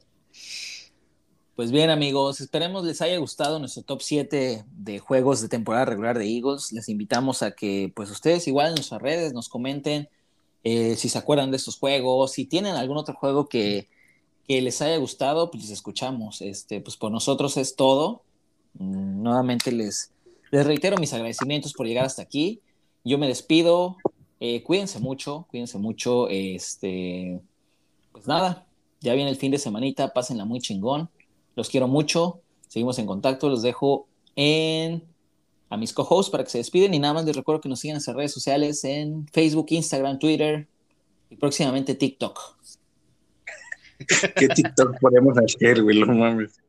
Pues 1.55 1.71
bien, 1.71 1.91
amigos, 1.91 2.41
esperemos 2.41 2.83
les 2.83 2.99
haya 3.03 3.15
gustado 3.19 3.59
nuestro 3.59 3.83
top 3.83 4.01
7 4.01 4.65
de 4.67 4.97
juegos 4.97 5.39
de 5.39 5.49
temporada 5.49 5.85
regular 5.85 6.17
de 6.17 6.25
Eagles. 6.25 6.71
Les 6.71 6.89
invitamos 6.89 7.43
a 7.43 7.51
que, 7.51 7.93
pues, 7.95 8.09
ustedes 8.09 8.47
igual 8.47 8.69
en 8.69 8.75
nuestras 8.75 8.99
redes 8.99 9.33
nos 9.33 9.49
comenten 9.49 10.09
eh, 10.63 10.95
si 10.95 11.09
se 11.09 11.17
acuerdan 11.19 11.51
de 11.51 11.57
estos 11.57 11.77
juegos, 11.77 12.31
si 12.31 12.45
tienen 12.45 12.75
algún 12.75 12.97
otro 12.97 13.13
juego 13.13 13.47
que, 13.49 13.87
que 14.47 14.61
les 14.61 14.81
haya 14.81 14.97
gustado, 14.97 15.51
pues 15.51 15.63
les 15.63 15.71
escuchamos. 15.73 16.41
Este, 16.41 16.81
pues 16.81 16.97
por 16.97 17.11
nosotros 17.11 17.55
es 17.57 17.75
todo. 17.75 18.23
Mm, 18.73 19.21
Nuevamente 19.21 19.71
les, 19.71 20.11
les 20.51 20.65
reitero 20.65 20.97
mis 20.97 21.13
agradecimientos 21.13 21.73
por 21.73 21.85
llegar 21.85 22.05
hasta 22.05 22.23
aquí. 22.23 22.61
Yo 23.03 23.17
me 23.17 23.27
despido. 23.27 23.97
Eh, 24.39 24.63
cuídense 24.63 24.99
mucho, 24.99 25.45
cuídense 25.51 25.77
mucho. 25.77 26.29
Este, 26.29 27.41
pues 28.11 28.25
nada, 28.27 28.65
ya 29.03 29.13
viene 29.13 29.29
el 29.29 29.35
fin 29.35 29.51
de 29.51 29.59
semanita, 29.59 30.13
pásenla 30.13 30.45
muy 30.45 30.59
chingón. 30.59 31.09
Los 31.55 31.69
quiero 31.69 31.87
mucho. 31.87 32.39
Seguimos 32.67 32.97
en 32.97 33.05
contacto. 33.05 33.49
Los 33.49 33.61
dejo 33.61 34.07
en 34.35 35.03
a 35.69 35.77
mis 35.77 35.91
co-hosts 35.93 36.31
para 36.31 36.43
que 36.43 36.49
se 36.51 36.59
despiden 36.59 36.93
y 36.93 36.99
nada 36.99 37.15
más 37.15 37.25
les 37.25 37.35
recuerdo 37.35 37.59
que 37.61 37.67
nos 37.69 37.79
sigan 37.79 37.93
en 37.93 37.95
nuestras 37.97 38.15
redes 38.15 38.31
sociales 38.31 38.83
en 38.83 39.27
Facebook, 39.27 39.67
Instagram, 39.69 40.19
Twitter 40.19 40.67
y 41.29 41.35
próximamente 41.35 41.95
TikTok. 41.95 42.39
¿Qué 44.35 44.47
TikTok 44.47 44.99
podemos 44.99 45.37
hacer, 45.37 45.81
güey? 45.83 45.99
No 45.99 46.13
mames. 46.13 46.59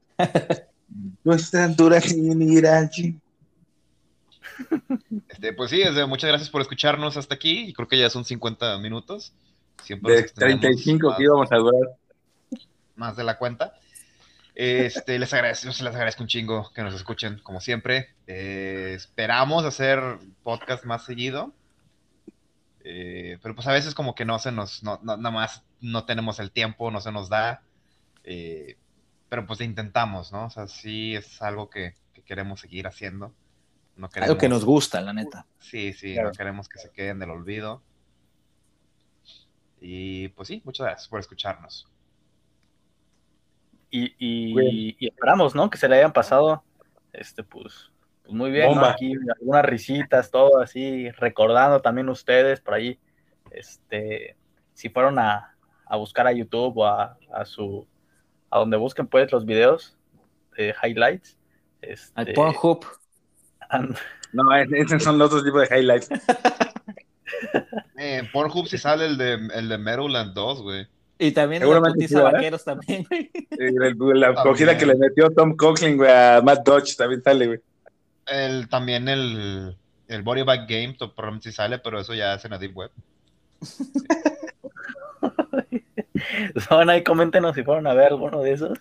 Nuestra 1.22 1.74
Irachi. 1.78 3.16
Este, 5.28 5.52
pues 5.52 5.70
sí, 5.70 5.78
desde- 5.78 6.06
muchas 6.06 6.28
gracias 6.28 6.50
por 6.50 6.62
escucharnos 6.62 7.16
hasta 7.16 7.34
aquí. 7.34 7.68
Y 7.68 7.72
creo 7.72 7.88
que 7.88 7.98
ya 7.98 8.10
son 8.10 8.24
50 8.24 8.78
minutos. 8.78 9.32
Siempre 9.82 10.14
De 10.14 10.20
extendemos 10.20 10.60
35 10.60 11.08
más- 11.08 11.16
que 11.16 11.22
íbamos 11.24 11.52
a 11.52 11.56
durar. 11.56 11.96
Más 12.96 13.16
de 13.16 13.24
la 13.24 13.38
cuenta. 13.38 13.74
Este, 14.54 15.18
les 15.18 15.32
agradezco, 15.34 15.66
les 15.68 15.80
agradezco 15.82 16.22
un 16.22 16.28
chingo 16.28 16.70
que 16.72 16.82
nos 16.82 16.94
escuchen, 16.94 17.40
como 17.42 17.60
siempre. 17.60 18.14
Eh, 18.26 18.92
esperamos 18.94 19.64
hacer 19.64 20.00
podcast 20.42 20.84
más 20.84 21.04
seguido. 21.04 21.52
Eh, 22.84 23.38
pero 23.42 23.54
pues 23.54 23.66
a 23.66 23.72
veces 23.72 23.94
como 23.94 24.14
que 24.14 24.24
no 24.24 24.38
se 24.38 24.52
nos, 24.52 24.82
no, 24.82 25.00
no- 25.02 25.16
nada 25.16 25.30
más 25.34 25.62
no 25.80 26.04
tenemos 26.04 26.38
el 26.38 26.50
tiempo, 26.50 26.90
no 26.90 27.00
se 27.00 27.10
nos 27.12 27.28
da. 27.28 27.62
Eh, 28.24 28.76
pero 29.28 29.46
pues 29.46 29.60
intentamos, 29.60 30.30
¿no? 30.32 30.46
O 30.46 30.50
sea, 30.50 30.68
sí 30.68 31.14
es 31.16 31.42
algo 31.42 31.68
que, 31.70 31.94
que 32.12 32.22
queremos 32.22 32.60
seguir 32.60 32.86
haciendo. 32.86 33.34
No 33.96 34.08
queremos, 34.08 34.30
Algo 34.30 34.40
que 34.40 34.48
nos 34.48 34.64
gusta, 34.64 35.00
la 35.00 35.12
neta. 35.12 35.46
Sí, 35.58 35.92
sí, 35.92 36.12
Claro. 36.14 36.28
no 36.28 36.34
queremos 36.34 36.68
que 36.68 36.78
se 36.78 36.90
queden 36.90 37.18
del 37.18 37.30
olvido. 37.30 37.82
Y 39.80 40.28
pues 40.28 40.48
sí, 40.48 40.62
muchas 40.64 40.86
gracias 40.86 41.08
por 41.08 41.20
escucharnos. 41.20 41.86
Y, 43.96 44.12
y- 44.18 44.52
Bueno. 44.52 44.68
y 44.72 44.96
esperamos, 45.06 45.54
¿no? 45.54 45.70
Que 45.70 45.78
se 45.78 45.88
le 45.88 45.96
hayan 45.96 46.12
pasado, 46.12 46.64
este, 47.12 47.44
pues, 47.44 47.92
pues 48.24 48.34
muy 48.34 48.50
bien. 48.50 48.76
Aquí 48.82 49.12
algunas 49.38 49.64
risitas, 49.64 50.30
todo 50.32 50.60
así, 50.60 51.10
recordando 51.12 51.80
también 51.80 52.08
ustedes 52.08 52.60
por 52.60 52.74
ahí, 52.74 52.98
este, 53.52 54.36
si 54.72 54.88
fueron 54.88 55.18
a, 55.20 55.54
a 55.86 55.96
buscar 55.96 56.26
a 56.26 56.32
YouTube 56.32 56.78
o 56.78 56.86
a, 56.86 57.16
a 57.32 57.44
su, 57.44 57.86
a 58.50 58.58
donde 58.58 58.76
busquen 58.78 59.06
pues 59.06 59.30
los 59.30 59.44
videos 59.44 59.96
de 60.56 60.74
highlights, 60.82 61.38
este, 61.80 62.12
Al 62.20 62.32
Pornhub. 62.32 62.84
and- 63.68 63.96
No, 64.32 64.52
es- 64.56 64.72
esos 64.72 65.04
son 65.04 65.18
los 65.18 65.28
otros 65.28 65.44
tipos 65.44 65.68
de 65.68 65.78
highlights. 65.78 66.08
Eh, 67.96 68.18
en 68.18 68.30
Pornhub 68.32 68.66
sí 68.66 68.76
sale 68.78 69.06
el 69.06 69.16
de, 69.16 69.34
el 69.54 69.68
de 69.68 69.78
Meadowland 69.78 70.34
2, 70.34 70.62
güey. 70.62 70.86
Y 71.26 71.32
también 71.32 71.60
la 71.60 71.66
Seguramente 71.66 71.94
putiza 71.96 72.08
sí, 72.08 72.14
¿verdad? 72.16 72.32
vaqueros 72.32 72.64
también, 72.64 73.06
güey. 73.08 73.30
La 74.18 74.34
También. 74.34 74.34
cogida 74.42 74.76
que 74.78 74.86
le 74.86 74.94
metió 74.96 75.30
Tom 75.30 75.56
Coughlin, 75.56 75.96
güey, 75.96 76.10
a 76.10 76.40
Matt 76.42 76.64
Dodge 76.66 76.96
también 76.96 77.22
sale, 77.22 77.46
güey. 77.46 77.60
El, 78.26 78.68
también 78.68 79.08
el, 79.08 79.76
el 80.08 80.22
Body 80.22 80.42
Bag 80.42 80.66
Game, 80.68 80.94
to- 80.98 81.14
probablemente 81.14 81.50
sí 81.50 81.56
sale, 81.56 81.78
pero 81.78 82.00
eso 82.00 82.14
ya 82.14 82.34
es 82.34 82.44
en 82.44 82.50
la 82.52 82.58
Deep 82.58 82.76
Web. 82.76 82.90
Son 86.68 86.90
ahí, 86.90 87.02
coméntenos 87.02 87.54
si 87.54 87.62
fueron 87.62 87.86
a 87.86 87.94
ver 87.94 88.08
alguno 88.08 88.42
de 88.42 88.52
esos. 88.52 88.78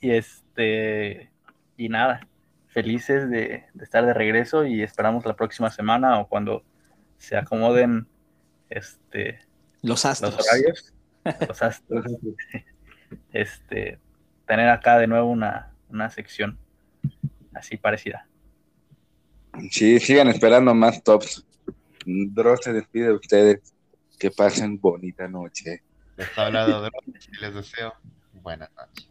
Y 0.00 0.10
este, 0.12 1.30
y 1.76 1.88
nada, 1.88 2.26
felices 2.68 3.28
de, 3.30 3.64
de 3.72 3.84
estar 3.84 4.04
de 4.04 4.14
regreso 4.14 4.64
y 4.66 4.82
esperamos 4.82 5.24
la 5.26 5.34
próxima 5.36 5.70
semana 5.70 6.18
o 6.20 6.28
cuando 6.28 6.62
se 7.18 7.36
acomoden 7.36 8.06
este, 8.70 9.40
Los 9.82 9.90
los 9.90 10.04
astros. 10.04 10.34
horarios, 10.34 10.92
los 11.48 11.62
astros, 11.62 12.04
este, 13.32 13.98
tener 14.46 14.68
acá 14.68 14.98
de 14.98 15.06
nuevo 15.06 15.30
una, 15.30 15.74
una 15.88 16.10
sección 16.10 16.58
así 17.52 17.76
parecida. 17.76 18.26
Sí, 19.70 20.00
sigan 20.00 20.28
esperando 20.28 20.74
más 20.74 21.02
tops. 21.02 21.44
Dross 22.04 22.60
se 22.64 22.72
despide 22.72 23.06
de 23.06 23.14
ustedes. 23.14 23.74
Que 24.18 24.30
pasen 24.30 24.80
bonita 24.80 25.28
noche. 25.28 25.82
Les 26.16 26.38
habla 26.38 26.66
de 26.66 26.72
Dross 26.72 27.28
y 27.32 27.40
les 27.40 27.54
deseo 27.54 27.94
buenas 28.32 28.70
noches. 28.76 29.08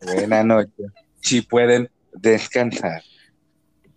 Buena 0.00 0.42
noche. 0.42 0.84
Si 1.20 1.42
pueden 1.42 1.90
descansar. 2.12 3.02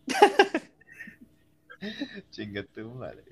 Chinga 2.32 2.64
tu 2.64 2.90
madre. 2.92 3.24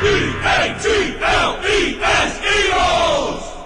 E-A-T-L-E-S, 0.00 1.18
Eagles! 2.44 3.57